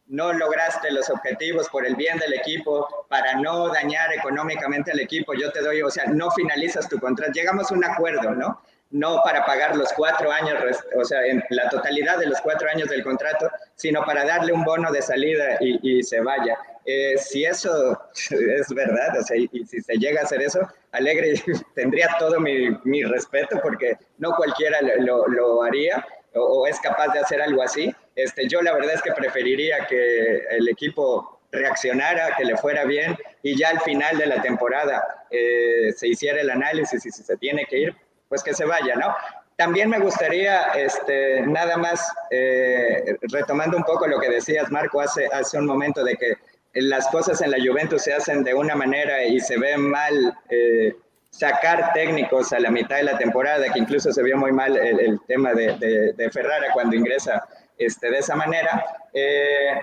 no 0.07 0.32
lograste 0.32 0.90
los 0.90 1.11
objetivos 1.11 1.68
por 1.68 1.86
el 1.86 1.96
bien 1.96 2.18
del 2.18 2.32
equipo, 2.32 3.07
para 3.11 3.34
no 3.34 3.68
dañar 3.68 4.11
económicamente 4.14 4.92
al 4.92 5.00
equipo, 5.00 5.34
yo 5.34 5.53
te 5.53 5.61
doy, 5.61 5.82
o 5.82 5.90
sea, 5.90 6.07
no 6.07 6.30
finalizas 6.30 6.88
tu 6.88 6.98
contrato, 6.98 7.32
llegamos 7.32 7.70
a 7.70 7.74
un 7.74 7.84
acuerdo, 7.84 8.34
¿no? 8.34 8.62
No 8.93 9.20
para 9.24 9.45
pagar 9.45 9.76
los 9.76 9.93
cuatro 9.95 10.30
años, 10.30 10.59
o 10.97 11.05
sea, 11.05 11.26
en 11.26 11.43
la 11.51 11.68
totalidad 11.68 12.18
de 12.18 12.26
los 12.26 12.40
cuatro 12.40 12.68
años 12.68 12.88
del 12.88 13.03
contrato, 13.03 13.51
sino 13.74 14.05
para 14.05 14.24
darle 14.24 14.53
un 14.53 14.64
bono 14.64 14.93
de 14.93 15.03
salida 15.03 15.57
y, 15.61 16.03
se 16.03 16.20
vaya. 16.20 16.57
Eh, 16.84 17.16
si 17.16 17.45
eso 17.45 18.01
es 18.30 18.68
verdad, 18.74 19.18
o 19.18 19.22
sea, 19.22 19.36
y, 19.36 19.49
si 19.66 19.80
se 19.80 19.95
llega 19.95 20.20
a 20.20 20.24
hacer 20.24 20.43
eso, 20.43 20.61
Alegre 20.93 21.34
tendría 21.74 22.09
todo 22.18 22.38
mi, 22.38 23.03
respeto 23.05 23.59
porque 23.62 23.97
no 24.18 24.36
cualquiera 24.36 24.78
lo, 24.99 25.26
lo 25.26 25.62
haría 25.62 26.07
o, 26.34 26.66
es 26.66 26.78
capaz 26.80 27.09
de 27.12 27.20
hacer 27.20 27.40
algo 27.40 27.62
así. 27.62 27.95
Este, 28.14 28.49
yo 28.49 28.62
la 28.62 28.74
verdad 28.74 28.95
es 28.95 29.03
que 29.03 29.12
preferiría 29.12 29.86
que 29.86 30.45
el 30.51 30.68
equipo 30.68 31.40
reaccionara, 31.51 32.34
que 32.36 32.45
le 32.45 32.57
fuera 32.57 32.84
bien 32.84 33.16
y 33.43 33.57
ya 33.57 33.68
al 33.68 33.80
final 33.80 34.16
de 34.16 34.26
la 34.26 34.40
temporada 34.40 35.26
eh, 35.30 35.93
se 35.95 36.09
hiciera 36.09 36.40
el 36.40 36.51
análisis 36.51 37.05
y 37.05 37.11
si 37.11 37.22
se 37.22 37.36
tiene 37.36 37.66
que 37.66 37.78
ir, 37.78 37.97
pues 38.33 38.43
que 38.43 38.55
se 38.55 38.64
vaya, 38.64 38.97
¿no? 38.97 39.14
También 39.59 39.91
me 39.91 39.99
gustaría, 39.99 40.62
este, 40.74 41.43
nada 41.43 41.76
más, 41.76 42.11
eh, 42.30 43.14
retomando 43.30 43.76
un 43.76 43.85
poco 43.85 44.07
lo 44.07 44.18
que 44.18 44.30
decías, 44.30 44.70
Marco, 44.70 45.03
hace, 45.03 45.26
hace 45.26 45.59
un 45.59 45.66
momento, 45.66 46.03
de 46.03 46.16
que 46.16 46.33
las 46.72 47.09
cosas 47.09 47.43
en 47.43 47.51
la 47.51 47.59
Juventus 47.59 48.01
se 48.01 48.14
hacen 48.14 48.43
de 48.43 48.55
una 48.55 48.74
manera 48.74 49.22
y 49.22 49.39
se 49.39 49.59
ve 49.59 49.76
mal 49.76 50.35
eh, 50.49 50.97
sacar 51.28 51.93
técnicos 51.93 52.55
a 52.55 52.61
la 52.61 52.70
mitad 52.70 52.97
de 52.97 53.03
la 53.03 53.18
temporada, 53.18 53.70
que 53.70 53.80
incluso 53.80 54.11
se 54.11 54.22
vio 54.22 54.39
muy 54.39 54.51
mal 54.51 54.78
el, 54.78 55.20
tema 55.28 55.53
de, 55.53 56.30
Ferrara 56.33 56.68
cuando 56.72 56.97
ingresa 56.97 57.47
este, 57.76 58.11
de 58.11 58.16
esa 58.16 58.35
manera. 58.35 58.83
Eh, 59.12 59.78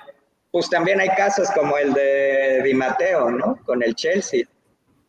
pues 0.50 0.72
también 0.72 1.00
hay 1.00 1.10
casos 1.10 1.52
como 1.52 1.78
el 1.78 1.94
de 1.94 2.64
Di 2.64 2.74
Matteo, 2.74 3.30
¿no? 3.30 3.60
Con 3.64 3.84
el 3.84 3.94
Chelsea 3.94 4.48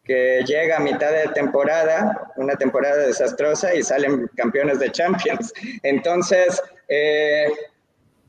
que 0.04 0.42
llega 0.46 0.78
a 0.78 0.80
mitad 0.80 1.10
de 1.10 1.28
temporada, 1.34 2.32
una 2.36 2.54
temporada 2.56 3.06
desastrosa 3.06 3.74
y 3.74 3.82
salen 3.82 4.28
campeones 4.36 4.78
de 4.78 4.90
Champions. 4.90 5.52
Entonces, 5.82 6.62
eh, 6.88 7.48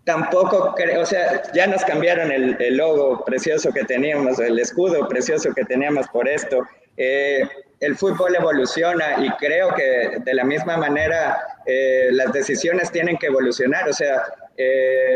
tampoco 0.04 0.74
creo, 0.76 1.02
o 1.02 1.06
sea, 1.06 1.42
ya 1.54 1.68
nos 1.68 1.84
cambiaron 1.86 2.32
el, 2.32 2.76
logo 2.76 3.24
precioso 3.24 3.72
que 3.72 3.84
teníamos, 3.86 4.40
el 4.40 4.60
escudo 4.60 5.08
precioso 5.08 5.54
que 5.54 5.64
teníamos 5.64 6.08
por 6.10 6.28
esto. 6.28 6.68
Eh, 6.98 7.48
el 7.80 7.96
fútbol 7.96 8.36
evoluciona 8.36 9.26
y 9.26 9.30
creo 9.38 9.74
que 9.74 10.20
de 10.24 10.34
la 10.36 10.44
misma 10.44 10.78
manera 10.78 11.40
eh, 11.66 12.10
las 12.12 12.32
decisiones 12.32 12.92
tienen 12.92 13.18
que 13.18 13.28
evolucionar. 13.28 13.88
O 13.90 13.94
sea, 13.94 14.24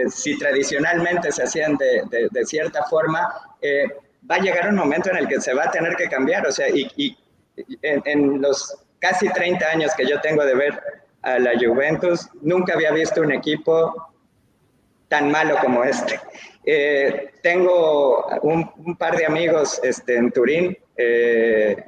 si 0.10 0.40
tradicionalmente 0.40 1.32
se 1.32 1.44
hacían 1.44 1.78
de, 1.78 2.28
de 2.32 2.46
cierta 2.46 2.84
forma, 2.86 3.32
va 4.30 4.36
a 4.36 4.40
llegar 4.40 4.70
un 4.70 4.76
momento 4.76 5.10
en 5.10 5.18
el 5.18 5.28
que 5.28 5.40
se 5.42 5.54
va 5.54 5.66
a 5.66 5.72
tener 5.72 5.96
que 5.96 6.08
cambiar, 6.08 6.46
o 6.48 6.52
sea, 6.52 6.68
y, 6.70 7.18
en, 7.82 8.42
los 8.42 8.86
casi 9.00 9.30
30 9.30 9.66
años 9.66 9.92
que 9.96 10.06
yo 10.06 10.20
tengo 10.22 10.44
de 10.44 10.56
ver 10.56 10.82
a 11.22 11.40
la 11.40 11.52
Juventus, 11.58 12.30
nunca 12.42 12.74
había 12.74 12.92
visto 12.92 13.22
un 13.22 13.32
equipo 13.32 14.12
tan 15.08 15.32
malo 15.32 15.56
como 15.62 15.84
este. 15.84 16.20
Eh, 16.66 17.32
tengo 17.42 18.26
un, 18.42 18.98
par 18.98 19.16
de 19.16 19.26
amigos 19.26 19.80
este, 19.84 20.18
en 20.18 20.32
Turín, 20.32 20.78
eh, 20.98 21.84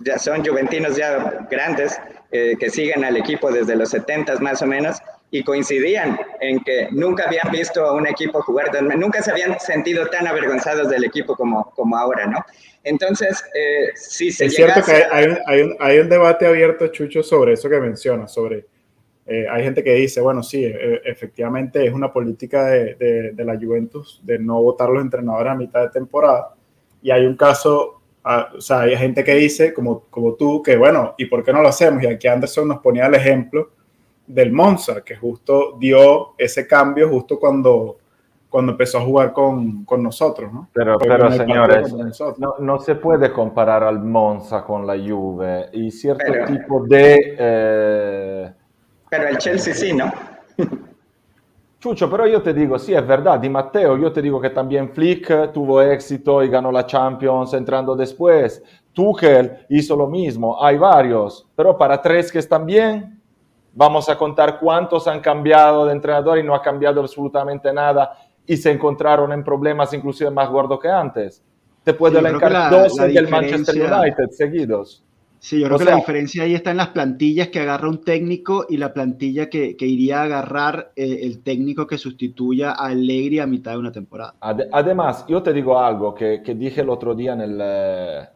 ya 0.00 0.18
son 0.18 0.44
juventinos 0.44 0.96
ya 0.96 1.46
grandes, 1.50 2.00
eh, 2.32 2.56
que 2.58 2.70
siguen 2.70 3.04
al 3.04 3.16
equipo 3.16 3.52
desde 3.52 3.76
los 3.76 3.90
70 3.90 4.36
más 4.40 4.62
o 4.62 4.66
menos, 4.66 5.00
y 5.34 5.42
coincidían 5.42 6.16
en 6.40 6.60
que 6.60 6.86
nunca 6.92 7.24
habían 7.24 7.50
visto 7.50 7.84
a 7.84 7.92
un 7.92 8.06
equipo 8.06 8.40
jugar, 8.42 8.70
nunca 8.96 9.20
se 9.20 9.32
habían 9.32 9.58
sentido 9.58 10.06
tan 10.06 10.28
avergonzados 10.28 10.88
del 10.88 11.02
equipo 11.02 11.34
como, 11.34 11.72
como 11.72 11.96
ahora, 11.96 12.24
¿no? 12.26 12.38
Entonces, 12.84 13.42
eh, 13.52 13.90
sí 13.96 14.30
se 14.30 14.44
Es 14.44 14.54
cierto 14.54 14.80
que 14.84 14.92
hay, 14.92 15.24
un, 15.26 15.38
hay, 15.46 15.62
un, 15.62 15.76
hay, 15.80 15.98
un, 15.98 16.08
debate 16.08 16.46
abierto, 16.46 16.86
Chucho, 16.86 17.24
sobre 17.24 17.54
eso 17.54 17.68
que 17.68 17.80
mencionas, 17.80 18.32
sobre... 18.32 18.66
Eh, 19.26 19.44
hay 19.50 19.64
gente 19.64 19.82
que 19.82 19.94
dice, 19.94 20.20
bueno, 20.20 20.40
sí, 20.40 20.64
e, 20.66 21.00
efectivamente 21.04 21.84
es 21.84 21.92
una 21.92 22.12
política 22.12 22.66
de, 22.66 22.94
de, 22.94 23.32
de, 23.32 23.44
la 23.44 23.56
Juventus 23.56 24.20
de 24.22 24.38
no 24.38 24.62
votar 24.62 24.88
los 24.88 25.02
entrenadores 25.02 25.50
a 25.50 25.56
mitad 25.56 25.82
de 25.82 25.88
temporada. 25.88 26.54
Y 27.02 27.10
hay 27.10 27.26
un 27.26 27.36
caso, 27.36 28.02
ah, 28.22 28.52
o 28.56 28.60
sea, 28.60 28.82
hay 28.82 28.96
gente 28.96 29.24
que 29.24 29.34
dice, 29.34 29.74
como, 29.74 30.04
como 30.10 30.34
tú, 30.34 30.62
que 30.62 30.76
bueno, 30.76 31.16
¿y 31.18 31.24
por 31.24 31.42
qué 31.42 31.52
no 31.52 31.60
lo 31.60 31.68
hacemos? 31.68 32.04
Y 32.04 32.06
aquí 32.06 32.28
Anderson 32.28 32.68
nos 32.68 32.78
ponía 32.78 33.06
el 33.06 33.14
ejemplo 33.14 33.73
del 34.26 34.52
Monza, 34.52 35.02
que 35.02 35.16
justo 35.16 35.76
dio 35.78 36.34
ese 36.38 36.66
cambio 36.66 37.08
justo 37.08 37.38
cuando, 37.38 37.98
cuando 38.48 38.72
empezó 38.72 38.98
a 38.98 39.02
jugar 39.02 39.32
con, 39.32 39.84
con 39.84 40.02
nosotros, 40.02 40.52
¿no? 40.52 40.68
Pero, 40.72 40.98
pero 40.98 41.30
señores, 41.32 41.92
no, 42.38 42.54
no, 42.58 42.78
se 42.78 42.94
puede 42.94 43.32
comparar 43.32 43.82
al 43.84 44.00
Monza 44.00 44.64
con 44.64 44.86
la 44.86 44.94
Juve 44.94 45.70
y 45.72 45.90
cierto 45.90 46.32
tipo 46.46 46.84
de... 46.86 47.36
Eh... 47.38 48.52
Pero 49.10 49.28
el 49.28 49.38
Chelsea 49.38 49.74
sí, 49.74 49.92
¿no? 49.92 50.12
Chucho, 51.84 52.08
pero 52.08 52.26
yo 52.26 52.40
te 52.40 52.54
digo, 52.54 52.78
sí, 52.78 52.94
es 52.94 53.06
verdad, 53.06 53.38
Di 53.38 53.50
Matteo, 53.50 53.98
yo 53.98 54.10
te 54.10 54.22
digo 54.22 54.40
que 54.40 54.48
también 54.48 54.88
Flick 54.88 55.52
tuvo 55.52 55.82
éxito 55.82 56.42
y 56.42 56.48
ganó 56.48 56.72
la 56.72 56.86
Champions 56.86 57.52
entrando 57.52 57.94
después. 57.94 58.62
Tuchel 58.94 59.66
hizo 59.68 59.94
lo 59.94 60.06
mismo, 60.06 60.64
hay 60.64 60.78
varios, 60.78 61.46
pero 61.54 61.76
para 61.76 62.00
tres 62.00 62.32
que 62.32 62.38
están 62.38 62.64
bien, 62.64 63.13
vamos 63.74 64.08
a 64.08 64.16
contar 64.16 64.58
cuántos 64.58 65.06
han 65.08 65.20
cambiado 65.20 65.86
de 65.86 65.92
entrenador 65.92 66.38
y 66.38 66.42
no 66.42 66.54
ha 66.54 66.62
cambiado 66.62 67.00
absolutamente 67.00 67.72
nada 67.72 68.16
y 68.46 68.56
se 68.56 68.70
encontraron 68.70 69.32
en 69.32 69.42
problemas 69.42 69.92
inclusive 69.92 70.30
más 70.30 70.48
gordos 70.48 70.78
que 70.80 70.88
antes. 70.88 71.42
Te 71.82 71.92
puedo 71.92 72.18
sí, 72.18 72.26
elencar 72.26 72.70
dos 72.70 72.94
del 72.96 73.28
Manchester 73.28 73.74
United 73.74 74.30
seguidos. 74.30 75.04
Sí, 75.38 75.60
yo 75.60 75.66
creo 75.66 75.78
que 75.78 75.84
la 75.84 75.96
diferencia 75.96 76.44
ahí 76.44 76.54
está 76.54 76.70
en 76.70 76.78
las 76.78 76.88
plantillas 76.88 77.48
que 77.48 77.60
agarra 77.60 77.86
un 77.90 78.00
técnico 78.00 78.64
y 78.66 78.78
la 78.78 78.94
plantilla 78.94 79.50
que, 79.50 79.76
que 79.76 79.86
iría 79.86 80.20
a 80.20 80.22
agarrar 80.22 80.92
eh, 80.96 81.18
el 81.22 81.42
técnico 81.42 81.86
que 81.86 81.98
sustituya 81.98 82.70
a 82.70 82.86
Allegri 82.86 83.40
a 83.40 83.46
mitad 83.46 83.72
de 83.72 83.78
una 83.78 83.92
temporada. 83.92 84.36
además, 84.40 85.26
yo 85.28 85.42
te 85.42 85.52
digo 85.52 85.78
algo 85.78 86.14
que, 86.14 86.42
que 86.42 86.54
dije 86.54 86.80
el 86.80 86.88
otro 86.88 87.14
día 87.14 87.34
en 87.34 87.42
el, 87.42 87.58
eh, 87.62 88.28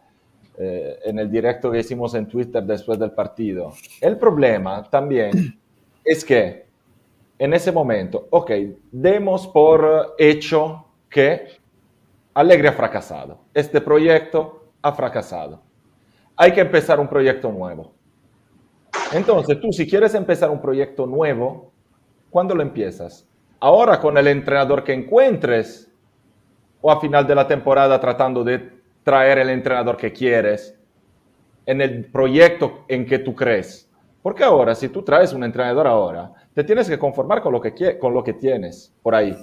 eh, 0.60 0.98
en 1.04 1.18
el 1.20 1.30
directo 1.30 1.70
que 1.70 1.78
hicimos 1.78 2.14
en 2.14 2.26
Twitter 2.26 2.62
después 2.64 2.98
del 2.98 3.12
partido. 3.12 3.72
El 4.00 4.18
problema 4.18 4.82
también 4.90 5.30
es 6.04 6.24
que 6.24 6.66
en 7.38 7.54
ese 7.54 7.70
momento, 7.70 8.26
ok, 8.30 8.50
demos 8.90 9.46
por 9.46 10.16
hecho 10.18 10.84
que 11.08 11.46
Alegre 12.34 12.68
ha 12.68 12.72
fracasado. 12.72 13.38
Este 13.54 13.80
proyecto 13.80 14.72
ha 14.82 14.92
fracasado. 14.92 15.62
Hay 16.36 16.52
que 16.52 16.60
empezar 16.60 16.98
un 16.98 17.08
proyecto 17.08 17.52
nuevo. 17.52 17.92
Entonces, 19.12 19.60
tú 19.60 19.72
si 19.72 19.88
quieres 19.88 20.14
empezar 20.14 20.50
un 20.50 20.60
proyecto 20.60 21.06
nuevo, 21.06 21.72
¿cuándo 22.30 22.54
lo 22.54 22.62
empiezas? 22.62 23.26
Ahora 23.60 24.00
con 24.00 24.18
el 24.18 24.26
entrenador 24.26 24.84
que 24.84 24.92
encuentres 24.92 25.90
o 26.80 26.90
a 26.90 27.00
final 27.00 27.26
de 27.26 27.34
la 27.34 27.46
temporada 27.46 28.00
tratando 28.00 28.44
de 28.44 28.77
traer 29.08 29.38
el 29.38 29.48
entrenador 29.48 29.96
que 29.96 30.12
quieres 30.12 30.78
en 31.64 31.80
el 31.80 32.04
proyecto 32.04 32.84
en 32.88 33.06
que 33.06 33.18
tú 33.20 33.34
crees. 33.34 33.90
Porque 34.20 34.44
ahora, 34.44 34.74
si 34.74 34.90
tú 34.90 35.00
traes 35.00 35.32
un 35.32 35.44
entrenador 35.44 35.86
ahora, 35.86 36.30
te 36.52 36.62
tienes 36.62 36.90
que 36.90 36.98
conformar 36.98 37.40
con 37.40 37.54
lo 37.54 37.58
que, 37.58 37.98
con 37.98 38.12
lo 38.12 38.22
que 38.22 38.34
tienes 38.34 38.94
por 39.02 39.14
ahí. 39.14 39.34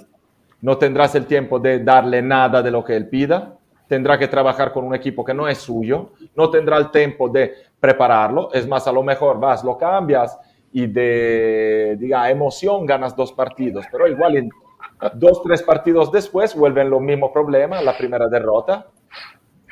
No 0.60 0.78
tendrás 0.78 1.16
el 1.16 1.26
tiempo 1.26 1.58
de 1.58 1.80
darle 1.80 2.22
nada 2.22 2.62
de 2.62 2.70
lo 2.70 2.84
que 2.84 2.94
él 2.94 3.08
pida, 3.08 3.58
tendrá 3.88 4.16
que 4.16 4.28
trabajar 4.28 4.72
con 4.72 4.84
un 4.84 4.94
equipo 4.94 5.24
que 5.24 5.34
no 5.34 5.48
es 5.48 5.58
suyo, 5.58 6.10
no 6.36 6.48
tendrá 6.48 6.76
el 6.76 6.92
tiempo 6.92 7.28
de 7.28 7.52
prepararlo, 7.80 8.52
es 8.52 8.68
más, 8.68 8.86
a 8.86 8.92
lo 8.92 9.02
mejor 9.02 9.40
vas, 9.40 9.64
lo 9.64 9.76
cambias 9.76 10.38
y 10.72 10.86
de, 10.86 11.96
diga, 11.98 12.30
emoción 12.30 12.86
ganas 12.86 13.16
dos 13.16 13.32
partidos, 13.32 13.84
pero 13.90 14.06
igual 14.06 14.36
en 14.36 14.50
dos, 15.14 15.42
tres 15.42 15.60
partidos 15.64 16.12
después 16.12 16.54
vuelven 16.54 16.88
los 16.88 17.00
mismos 17.00 17.32
problemas, 17.32 17.82
la 17.82 17.98
primera 17.98 18.28
derrota, 18.28 18.86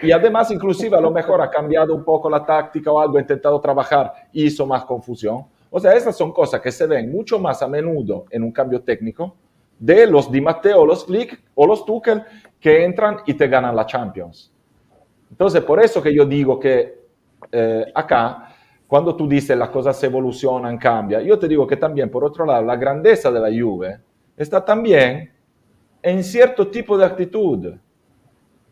y 0.02 0.12
además, 0.12 0.50
inclusive, 0.50 0.96
a 0.96 1.00
lo 1.00 1.10
mejor 1.10 1.40
ha 1.40 1.50
cambiado 1.50 1.94
un 1.94 2.04
poco 2.04 2.28
la 2.28 2.44
táctica 2.44 2.90
o 2.90 3.00
algo, 3.00 3.16
ha 3.16 3.20
intentado 3.20 3.60
trabajar 3.60 4.12
y 4.32 4.46
hizo 4.46 4.66
más 4.66 4.84
confusión. 4.84 5.44
O 5.70 5.80
sea, 5.80 5.94
esas 5.94 6.16
son 6.16 6.32
cosas 6.32 6.60
que 6.60 6.70
se 6.70 6.86
ven 6.86 7.10
mucho 7.10 7.38
más 7.38 7.62
a 7.62 7.68
menudo 7.68 8.26
en 8.30 8.42
un 8.42 8.52
cambio 8.52 8.82
técnico 8.82 9.36
de 9.78 10.06
los 10.06 10.30
Di 10.30 10.40
Matteo 10.40 10.86
los 10.86 11.04
Flick 11.04 11.42
o 11.54 11.66
los 11.66 11.84
Tuchel 11.84 12.22
que 12.60 12.84
entran 12.84 13.18
y 13.26 13.34
te 13.34 13.48
ganan 13.48 13.74
la 13.74 13.86
Champions. 13.86 14.52
Entonces, 15.30 15.62
por 15.62 15.82
eso 15.82 16.02
que 16.02 16.14
yo 16.14 16.24
digo 16.24 16.58
que 16.60 17.02
eh, 17.50 17.92
acá, 17.94 18.54
cuando 18.86 19.16
tú 19.16 19.28
dices 19.28 19.56
las 19.56 19.70
cosas 19.70 20.02
evolucionan, 20.04 20.78
cambian, 20.78 21.22
yo 21.24 21.38
te 21.38 21.48
digo 21.48 21.66
que 21.66 21.76
también, 21.76 22.10
por 22.10 22.24
otro 22.24 22.46
lado, 22.46 22.62
la 22.62 22.76
grandeza 22.76 23.30
de 23.30 23.40
la 23.40 23.48
Juve 23.48 23.98
está 24.36 24.64
también 24.64 25.32
en 26.02 26.22
cierto 26.22 26.68
tipo 26.68 26.96
de 26.96 27.04
actitud 27.04 27.74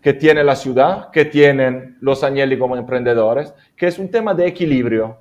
que 0.03 0.12
tiene 0.12 0.42
la 0.42 0.57
ciudad, 0.57 1.11
que 1.11 1.24
tienen 1.24 1.96
los 2.00 2.24
Agnelli 2.24 2.59
como 2.59 2.76
emprendedores, 2.76 3.55
que 3.76 3.86
es 3.86 3.98
un 3.98 4.11
tema 4.11 4.34
de 4.34 4.48
equilibrio. 4.48 5.16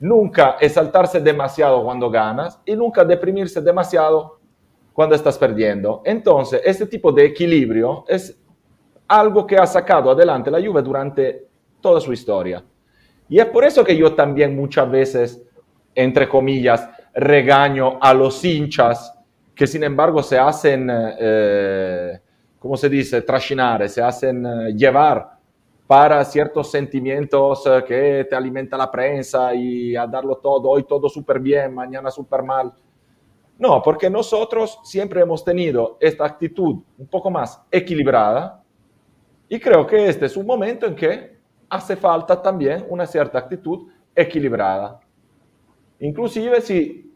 Nunca 0.00 0.56
exaltarse 0.60 1.20
demasiado 1.20 1.84
cuando 1.84 2.10
ganas 2.10 2.58
y 2.64 2.74
nunca 2.74 3.04
deprimirse 3.04 3.60
demasiado 3.60 4.40
cuando 4.94 5.14
estás 5.14 5.36
perdiendo. 5.36 6.00
Entonces, 6.06 6.62
este 6.64 6.86
tipo 6.86 7.12
de 7.12 7.26
equilibrio 7.26 8.04
es 8.08 8.38
algo 9.06 9.46
que 9.46 9.56
ha 9.56 9.66
sacado 9.66 10.10
adelante 10.10 10.50
la 10.50 10.60
Juve 10.60 10.80
durante 10.80 11.46
toda 11.82 12.00
su 12.00 12.14
historia. 12.14 12.64
Y 13.28 13.38
es 13.38 13.46
por 13.46 13.64
eso 13.64 13.84
que 13.84 13.96
yo 13.96 14.14
también 14.14 14.56
muchas 14.56 14.90
veces, 14.90 15.42
entre 15.94 16.26
comillas, 16.28 16.88
regaño 17.14 17.98
a 18.00 18.14
los 18.14 18.42
hinchas 18.42 19.12
que 19.54 19.66
sin 19.66 19.82
embargo 19.84 20.22
se 20.22 20.38
hacen, 20.38 20.90
eh, 20.90 22.20
¿cómo 22.58 22.76
se 22.76 22.88
dice?, 22.88 23.22
trascinare, 23.22 23.88
se 23.88 24.02
hacen 24.02 24.44
eh, 24.46 24.74
llevar 24.74 25.36
para 25.86 26.24
ciertos 26.24 26.70
sentimientos 26.70 27.64
eh, 27.66 27.84
que 27.86 28.26
te 28.28 28.34
alimenta 28.34 28.76
la 28.76 28.90
prensa 28.90 29.54
y 29.54 29.94
a 29.94 30.06
darlo 30.06 30.36
todo, 30.36 30.68
hoy 30.68 30.84
todo 30.84 31.08
súper 31.08 31.38
bien, 31.38 31.74
mañana 31.74 32.10
súper 32.10 32.42
mal. 32.42 32.72
No, 33.58 33.80
porque 33.82 34.10
nosotros 34.10 34.80
siempre 34.84 35.20
hemos 35.20 35.44
tenido 35.44 35.96
esta 36.00 36.26
actitud 36.26 36.82
un 36.98 37.06
poco 37.06 37.30
más 37.30 37.62
equilibrada 37.70 38.62
y 39.48 39.58
creo 39.58 39.86
que 39.86 40.08
este 40.08 40.26
es 40.26 40.36
un 40.36 40.46
momento 40.46 40.86
en 40.86 40.94
que 40.94 41.36
hace 41.68 41.96
falta 41.96 42.40
también 42.42 42.84
una 42.88 43.06
cierta 43.06 43.38
actitud 43.38 43.88
equilibrada. 44.14 45.00
Inclusive 46.00 46.60
si 46.60 47.14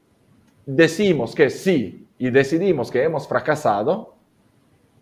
decimos 0.65 1.35
que 1.35 1.51
sí 1.51 2.07
y 2.19 2.31
decidimos 2.31 2.91
que 2.91 3.03
hemos 3.03 3.27
fracasado, 3.27 4.15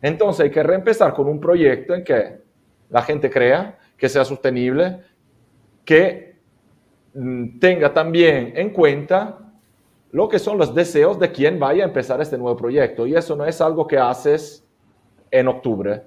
entonces 0.02 0.44
hay 0.44 0.50
que 0.50 0.62
reempezar 0.62 1.14
con 1.14 1.28
un 1.28 1.40
proyecto 1.40 1.94
en 1.94 2.04
que 2.04 2.38
la 2.90 3.02
gente 3.02 3.30
crea, 3.30 3.78
que 3.96 4.08
sea 4.08 4.24
sostenible, 4.24 5.00
que 5.84 6.36
mm, 7.14 7.58
tenga 7.58 7.92
también 7.92 8.52
en 8.56 8.70
cuenta 8.70 9.38
lo 10.12 10.28
que 10.28 10.38
son 10.38 10.56
los 10.58 10.74
deseos 10.74 11.18
de 11.18 11.32
quien 11.32 11.58
vaya 11.58 11.84
a 11.84 11.88
empezar 11.88 12.20
este 12.20 12.38
nuevo 12.38 12.56
proyecto. 12.56 13.06
Y 13.06 13.14
eso 13.14 13.36
no 13.36 13.44
es 13.44 13.60
algo 13.60 13.86
que 13.86 13.98
haces 13.98 14.64
en 15.30 15.48
octubre. 15.48 16.02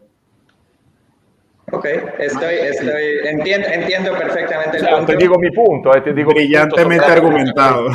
Ok, 1.74 1.86
estoy, 2.20 2.56
estoy, 2.56 3.20
entiendo, 3.24 3.68
entiendo 3.70 4.12
perfectamente 4.12 4.78
el 4.78 4.88
punto. 4.88 5.06
Te 5.06 5.16
digo 5.16 5.40
mi 5.40 5.52
punto, 5.52 5.96
eh, 5.96 6.02
te 6.02 6.14
digo 6.14 6.34
brillantemente 6.34 7.06
argumentado. 7.06 7.88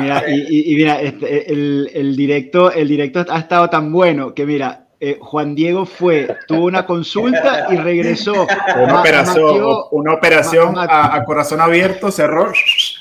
mira, 0.00 0.24
y, 0.28 0.72
y, 0.72 0.76
mira, 0.76 1.00
este, 1.00 1.50
el, 1.50 1.90
el, 1.94 2.14
directo, 2.14 2.70
el 2.70 2.86
directo 2.86 3.24
ha 3.30 3.38
estado 3.38 3.70
tan 3.70 3.90
bueno 3.90 4.34
que 4.34 4.44
mira, 4.44 4.83
eh, 5.06 5.18
Juan 5.20 5.54
Diego 5.54 5.84
fue, 5.84 6.34
tuvo 6.48 6.64
una 6.64 6.86
consulta 6.86 7.66
y 7.70 7.76
regresó. 7.76 8.46
Una 8.76 9.00
operación, 9.00 9.62
una 9.90 10.14
operación 10.14 10.78
a, 10.78 11.14
a, 11.14 11.24
corazón 11.24 11.60
abierto, 11.60 12.10
cerró 12.10 12.50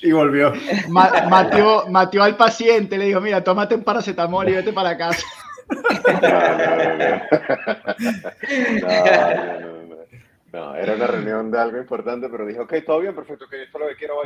y 0.02 0.12
volvió. 0.12 0.52
Mateo, 0.90 1.86
Mateo 1.90 2.24
al 2.24 2.36
paciente, 2.36 2.98
le 2.98 3.06
dijo, 3.06 3.22
mira, 3.22 3.42
tómate 3.42 3.76
un 3.76 3.86
paracetamol 3.86 4.50
y 4.50 4.52
vete 4.52 4.74
para 4.74 4.98
casa. 4.98 5.26
No, 10.52 10.76
era 10.76 10.94
una 10.94 11.08
reunión 11.08 11.50
de 11.50 11.60
algo 11.60 11.80
importante, 11.80 12.28
pero 12.30 12.46
dijo, 12.46 12.64
ok, 12.64 12.76
todo 12.86 13.00
bien, 13.00 13.16
perfecto, 13.16 13.48
que 13.50 13.64
esto 13.64 13.80
es 13.80 13.84
lo 13.84 13.90
que 13.90 13.96
quiero 13.96 14.18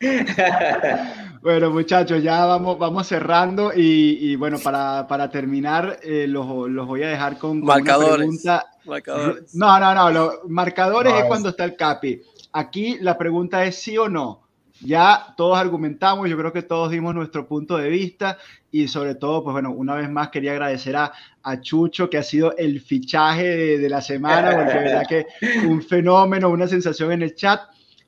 bueno, 1.42 1.70
muchachos, 1.70 2.22
ya 2.22 2.44
vamos, 2.44 2.78
vamos 2.78 3.06
cerrando 3.06 3.72
y, 3.74 4.36
bueno, 4.36 4.58
para, 4.58 5.06
para 5.06 5.30
terminar, 5.30 5.98
eh, 6.02 6.26
los, 6.28 6.68
los, 6.68 6.86
voy 6.86 7.02
a 7.02 7.08
dejar 7.08 7.38
con, 7.38 7.62
marcadores. 7.62 8.28
Una 8.44 8.62
pregunta. 8.84 9.46
No, 9.54 9.80
no, 9.80 9.94
no, 9.94 10.10
los 10.10 10.34
marcadores 10.48 11.14
es 11.14 11.24
cuando 11.24 11.50
está 11.50 11.64
el 11.64 11.76
CAPI. 11.76 12.22
Aquí 12.52 12.98
la 13.00 13.16
pregunta 13.18 13.64
es 13.64 13.76
sí 13.76 13.96
o 13.98 14.08
no. 14.08 14.44
Ya 14.80 15.34
todos 15.36 15.56
argumentamos, 15.56 16.28
yo 16.28 16.36
creo 16.36 16.52
que 16.52 16.62
todos 16.62 16.90
dimos 16.90 17.14
nuestro 17.14 17.46
punto 17.46 17.76
de 17.78 17.88
vista 17.88 18.38
y 18.70 18.88
sobre 18.88 19.14
todo, 19.14 19.42
pues 19.42 19.52
bueno, 19.52 19.70
una 19.70 19.94
vez 19.94 20.10
más 20.10 20.30
quería 20.30 20.52
agradecer 20.52 20.96
a, 20.96 21.12
a 21.42 21.60
Chucho, 21.60 22.10
que 22.10 22.18
ha 22.18 22.22
sido 22.22 22.56
el 22.56 22.80
fichaje 22.80 23.78
de, 23.78 23.88
la 23.88 24.02
semana, 24.02 24.50
porque 24.50 24.74
verdad 24.74 25.06
que 25.08 25.26
un 25.68 25.80
fenómeno, 25.80 26.50
una 26.50 26.66
sensación 26.66 27.12
en 27.12 27.22
el 27.22 27.34
chat, 27.34 27.60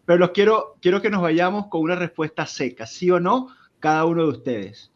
pero 0.06 0.18
los 0.18 0.30
quiero, 0.30 0.76
quiero 0.80 1.02
que 1.02 1.10
nos 1.10 1.20
vayamos 1.20 1.66
con 1.66 1.82
una 1.82 1.96
respuesta 1.96 2.46
seca, 2.46 2.86
sí 2.86 3.10
o 3.10 3.20
no, 3.20 3.48
cada 3.80 4.04
uno 4.06 4.22
de 4.22 4.28
ustedes. 4.28 4.92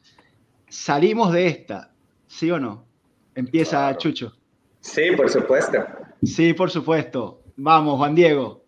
¿Salimos 0.68 1.32
de 1.32 1.48
esta? 1.48 1.90
¿Sí 2.28 2.50
o 2.50 2.60
no? 2.60 2.84
Empieza 3.34 3.94
Chucho. 3.98 4.32
Sí, 4.80 5.10
por 5.16 5.28
supuesto. 5.28 5.78
Sí, 6.22 6.54
por 6.54 6.70
supuesto. 6.70 7.42
Vamos, 7.56 7.98
Juan 7.98 8.14
Diego. 8.14 8.64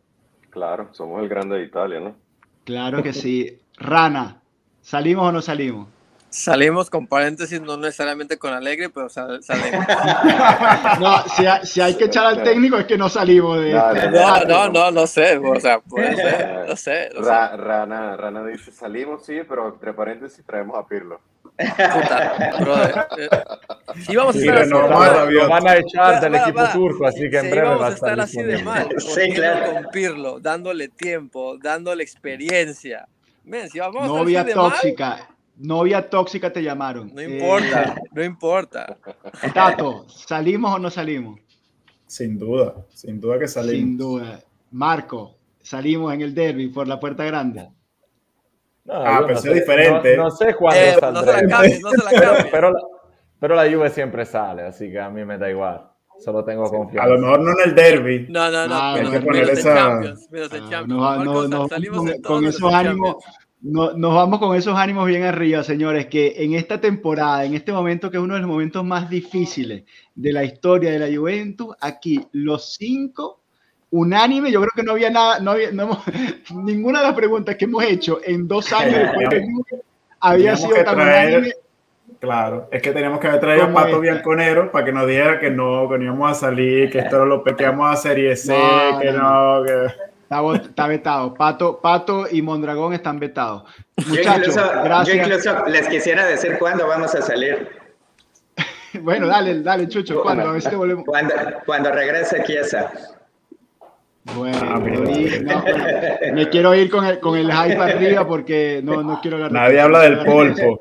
Claro, 0.50 0.88
somos 0.92 1.22
el 1.22 1.28
grande 1.28 1.56
de 1.58 1.64
Italia, 1.64 2.00
¿no? 2.00 2.16
Claro 2.64 3.02
que 3.02 3.12
sí. 3.12 3.58
Rana, 3.76 4.42
¿salimos 4.82 5.28
o 5.28 5.32
no 5.32 5.40
salimos? 5.40 5.88
Salimos 6.32 6.88
con 6.88 7.06
paréntesis, 7.06 7.60
no 7.60 7.76
necesariamente 7.76 8.38
con 8.38 8.54
alegre, 8.54 8.88
pero 8.88 9.10
salimos. 9.10 9.44
no, 10.98 11.22
si, 11.62 11.80
hay 11.82 11.94
que 11.94 12.06
echar 12.06 12.24
al 12.24 12.42
técnico 12.42 12.78
es 12.78 12.86
que 12.86 12.96
no 12.96 13.10
salimos 13.10 13.60
de. 13.60 13.72
No, 13.72 14.44
no, 14.46 14.68
no, 14.70 14.90
no, 14.90 15.06
sé, 15.06 15.36
o 15.36 15.60
sea, 15.60 15.80
puede 15.80 16.16
ser, 16.16 16.64
no 16.66 16.74
sé. 16.74 17.10
Rana, 17.10 18.16
Rana 18.16 18.46
dice, 18.46 18.72
salimos, 18.72 19.26
sí, 19.26 19.40
pero 19.46 19.68
entre 19.68 19.92
paréntesis 19.92 20.42
traemos 20.46 20.78
a 20.78 20.88
Pirlo. 20.88 21.20
Puta, 21.42 22.56
brother. 22.60 23.06
Eh, 23.18 23.28
íbamos 24.08 24.34
a 24.34 24.38
estar 24.38 24.58
así, 24.58 24.70
lo 24.70 25.48
van 25.50 25.68
a 25.68 25.76
echar 25.76 26.18
del 26.18 26.34
equipo 26.34 26.62
turco, 26.72 27.06
así 27.06 27.28
que 27.28 27.38
en 27.40 27.50
breve 27.50 27.74
va 27.74 27.88
a 27.88 27.90
estar, 27.90 28.18
así 28.18 28.42
de 28.42 28.62
mal. 28.62 28.88
Sí, 28.98 29.34
claro. 29.34 29.74
Con 29.74 29.86
Pirlo, 29.92 30.40
dándole 30.40 30.88
tiempo, 30.88 31.58
dándole 31.58 32.02
experiencia. 32.02 33.06
Men, 33.44 33.68
si 33.68 33.80
vamos 33.80 34.06
Novia 34.06 34.46
tóxica. 34.46 35.28
Novia 35.62 36.10
tóxica 36.10 36.52
te 36.52 36.60
llamaron. 36.60 37.14
No 37.14 37.22
importa, 37.22 37.94
eh, 37.96 38.02
no 38.12 38.24
importa. 38.24 38.98
Tato, 39.54 40.08
¿salimos 40.08 40.74
o 40.74 40.78
no 40.78 40.90
salimos? 40.90 41.40
Sin 42.06 42.36
duda, 42.36 42.74
sin 42.92 43.20
duda 43.20 43.38
que 43.38 43.46
salimos. 43.46 43.76
Sin 43.76 43.96
duda. 43.96 44.40
Marco, 44.72 45.36
salimos 45.60 46.12
en 46.12 46.22
el 46.22 46.34
derby 46.34 46.68
por 46.68 46.88
la 46.88 46.98
puerta 46.98 47.24
grande. 47.24 47.70
No, 48.84 48.94
ah, 48.94 49.22
pero 49.24 49.38
es 49.38 49.44
diferente. 49.44 50.16
No, 50.16 50.30
sé 50.32 50.54
cuándo 50.56 50.80
eh, 50.80 50.96
No 51.00 51.22
se 51.22 51.32
la 51.32 51.46
cambies, 51.46 51.80
no 51.80 51.90
se 51.90 51.96
la 51.98 52.20
cambies. 52.20 52.46
pero, 52.50 52.72
la, 52.72 52.80
pero 53.38 53.54
la 53.54 53.70
Juve 53.70 53.90
siempre 53.90 54.26
sale, 54.26 54.62
así 54.62 54.90
que 54.90 54.98
a 54.98 55.10
mí 55.10 55.24
me 55.24 55.38
da 55.38 55.48
igual. 55.48 55.88
Solo 56.18 56.44
tengo 56.44 56.68
confianza. 56.68 57.04
A 57.04 57.14
lo 57.14 57.20
mejor 57.20 57.40
no 57.40 57.52
en 57.52 57.68
el 57.68 57.74
derby. 57.76 58.26
No, 58.28 58.50
no, 58.50 58.66
no. 58.66 58.74
Ah, 58.74 58.94
hay 58.94 59.10
que 59.10 59.20
poner 59.20 59.48
esa... 59.50 59.74
Champions, 59.74 60.28
ah, 60.32 60.48
Champions. 60.68 60.88
No, 60.88 61.24
no, 61.24 61.48
no, 61.48 61.68
con, 61.68 62.22
con 62.22 62.44
esos 62.46 62.74
ánimos 62.74 63.16
no, 63.62 63.92
nos 63.92 64.14
vamos 64.14 64.40
con 64.40 64.56
esos 64.56 64.76
ánimos 64.76 65.06
bien 65.06 65.22
arriba, 65.22 65.62
señores, 65.62 66.06
que 66.06 66.34
en 66.36 66.54
esta 66.54 66.80
temporada, 66.80 67.44
en 67.44 67.54
este 67.54 67.72
momento 67.72 68.10
que 68.10 68.16
es 68.16 68.22
uno 68.22 68.34
de 68.34 68.40
los 68.40 68.48
momentos 68.48 68.84
más 68.84 69.08
difíciles 69.08 69.84
de 70.14 70.32
la 70.32 70.42
historia 70.42 70.90
de 70.90 70.98
la 70.98 71.16
Juventus, 71.16 71.76
aquí 71.80 72.26
los 72.32 72.74
cinco 72.74 73.40
unánime, 73.90 74.50
yo 74.50 74.60
creo 74.60 74.72
que 74.74 74.82
no 74.82 74.92
había 74.92 75.10
nada, 75.10 75.38
no 75.38 75.52
había, 75.52 75.70
ninguna 76.54 77.00
de 77.00 77.06
las 77.06 77.14
preguntas 77.14 77.56
que 77.56 77.66
hemos 77.66 77.84
hecho 77.84 78.20
en 78.24 78.48
dos 78.48 78.72
años 78.72 78.94
después 78.98 79.30
de 79.30 79.46
había 80.20 80.56
sido 80.56 80.82
tan 80.84 80.96
unánime. 81.00 81.52
Claro, 82.18 82.68
es 82.70 82.82
que 82.82 82.92
teníamos 82.92 83.18
que 83.20 83.28
haber 83.28 83.40
traído 83.40 83.64
a 83.64 83.72
Pato 83.72 83.98
Bianconero 84.00 84.70
para 84.70 84.84
que 84.84 84.92
nos 84.92 85.06
diera 85.08 85.40
que 85.40 85.50
no, 85.50 85.88
que 85.88 85.98
no 85.98 86.04
íbamos 86.04 86.30
a 86.30 86.34
salir, 86.34 86.90
que 86.90 86.98
esto 86.98 87.16
era 87.16 87.24
lo 87.24 87.42
que 87.42 87.54
íbamos 87.58 87.92
a 87.92 87.96
Serie 87.96 88.36
C, 88.36 88.54
que 89.00 89.12
no, 89.12 89.62
que... 89.64 90.11
Está, 90.54 90.86
vetado. 90.86 91.34
Pato, 91.34 91.80
Pato 91.80 92.26
y 92.30 92.40
Mondragón 92.40 92.94
están 92.94 93.18
vetados. 93.18 93.64
Muchachos, 94.06 94.56
gracias. 94.56 95.08
Yo 95.08 95.22
incluso 95.22 95.66
les 95.66 95.88
quisiera 95.88 96.24
decir 96.26 96.56
cuándo 96.58 96.86
vamos 96.86 97.14
a 97.14 97.20
salir. 97.20 97.68
bueno, 99.00 99.26
dale, 99.26 99.62
dale, 99.62 99.88
Chucho, 99.88 100.22
¿cuándo? 100.22 100.48
A 100.48 100.52
ver 100.52 100.62
si 100.62 100.74
volvemos. 100.74 101.04
Cuando, 101.04 101.34
cuando 101.66 101.92
regrese 101.92 102.42
Chiesa. 102.44 102.90
Bueno, 104.36 104.58
ah, 104.62 104.78
me 104.78 106.48
quiero 106.48 106.74
ir 106.76 106.88
con 106.88 107.04
el, 107.04 107.18
con 107.18 107.36
el 107.36 107.52
hype 107.52 107.76
arriba 107.76 108.26
porque 108.26 108.80
no, 108.82 109.02
no 109.02 109.20
quiero 109.20 109.36
hablar. 109.36 109.52
Nadie 109.52 109.80
habla 109.80 110.00
del 110.02 110.24
polvo. 110.24 110.78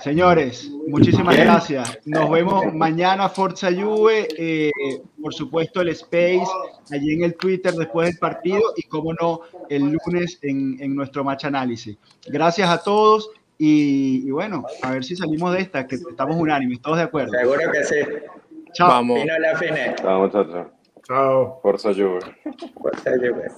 Señores, 0.00 0.70
muchísimas 0.88 1.36
gracias. 1.36 1.98
Nos 2.04 2.30
vemos 2.30 2.72
mañana 2.74 3.28
Forza 3.28 3.70
Juve, 3.72 4.28
eh, 4.36 4.70
por 5.20 5.32
supuesto 5.32 5.80
el 5.80 5.88
Space, 5.90 6.44
allí 6.90 7.14
en 7.14 7.24
el 7.24 7.34
Twitter 7.36 7.72
después 7.72 8.08
del 8.08 8.18
partido 8.18 8.62
y 8.76 8.82
como 8.84 9.12
no, 9.14 9.40
el 9.68 9.82
lunes 9.92 10.38
en, 10.42 10.76
en 10.80 10.94
nuestro 10.94 11.24
match 11.24 11.44
análisis. 11.44 11.96
Gracias 12.26 12.68
a 12.68 12.82
todos 12.82 13.30
Y, 13.64 14.28
bueno, 14.32 14.64
a 14.82 14.90
ver 14.90 15.04
si 15.04 15.14
salimos 15.14 15.52
de 15.52 15.60
esta, 15.60 15.86
que 15.86 15.94
estamos 15.94 16.34
unánimes, 16.34 16.80
todos 16.80 16.96
de 16.96 17.04
acuerdo. 17.04 17.32
Seguro 17.32 17.60
que 17.70 17.84
sí. 17.84 17.96
Chao. 18.72 18.88
Vamos. 18.88 19.20
Fino 19.20 19.38
la 19.38 19.56
fine. 19.56 19.94
Chao, 20.02 20.20
muchachos. 20.20 20.66
Chao. 21.06 21.60
Forza 21.62 21.92
Juve. 21.94 22.18
Forza 22.80 23.10
Juve. 23.12 23.52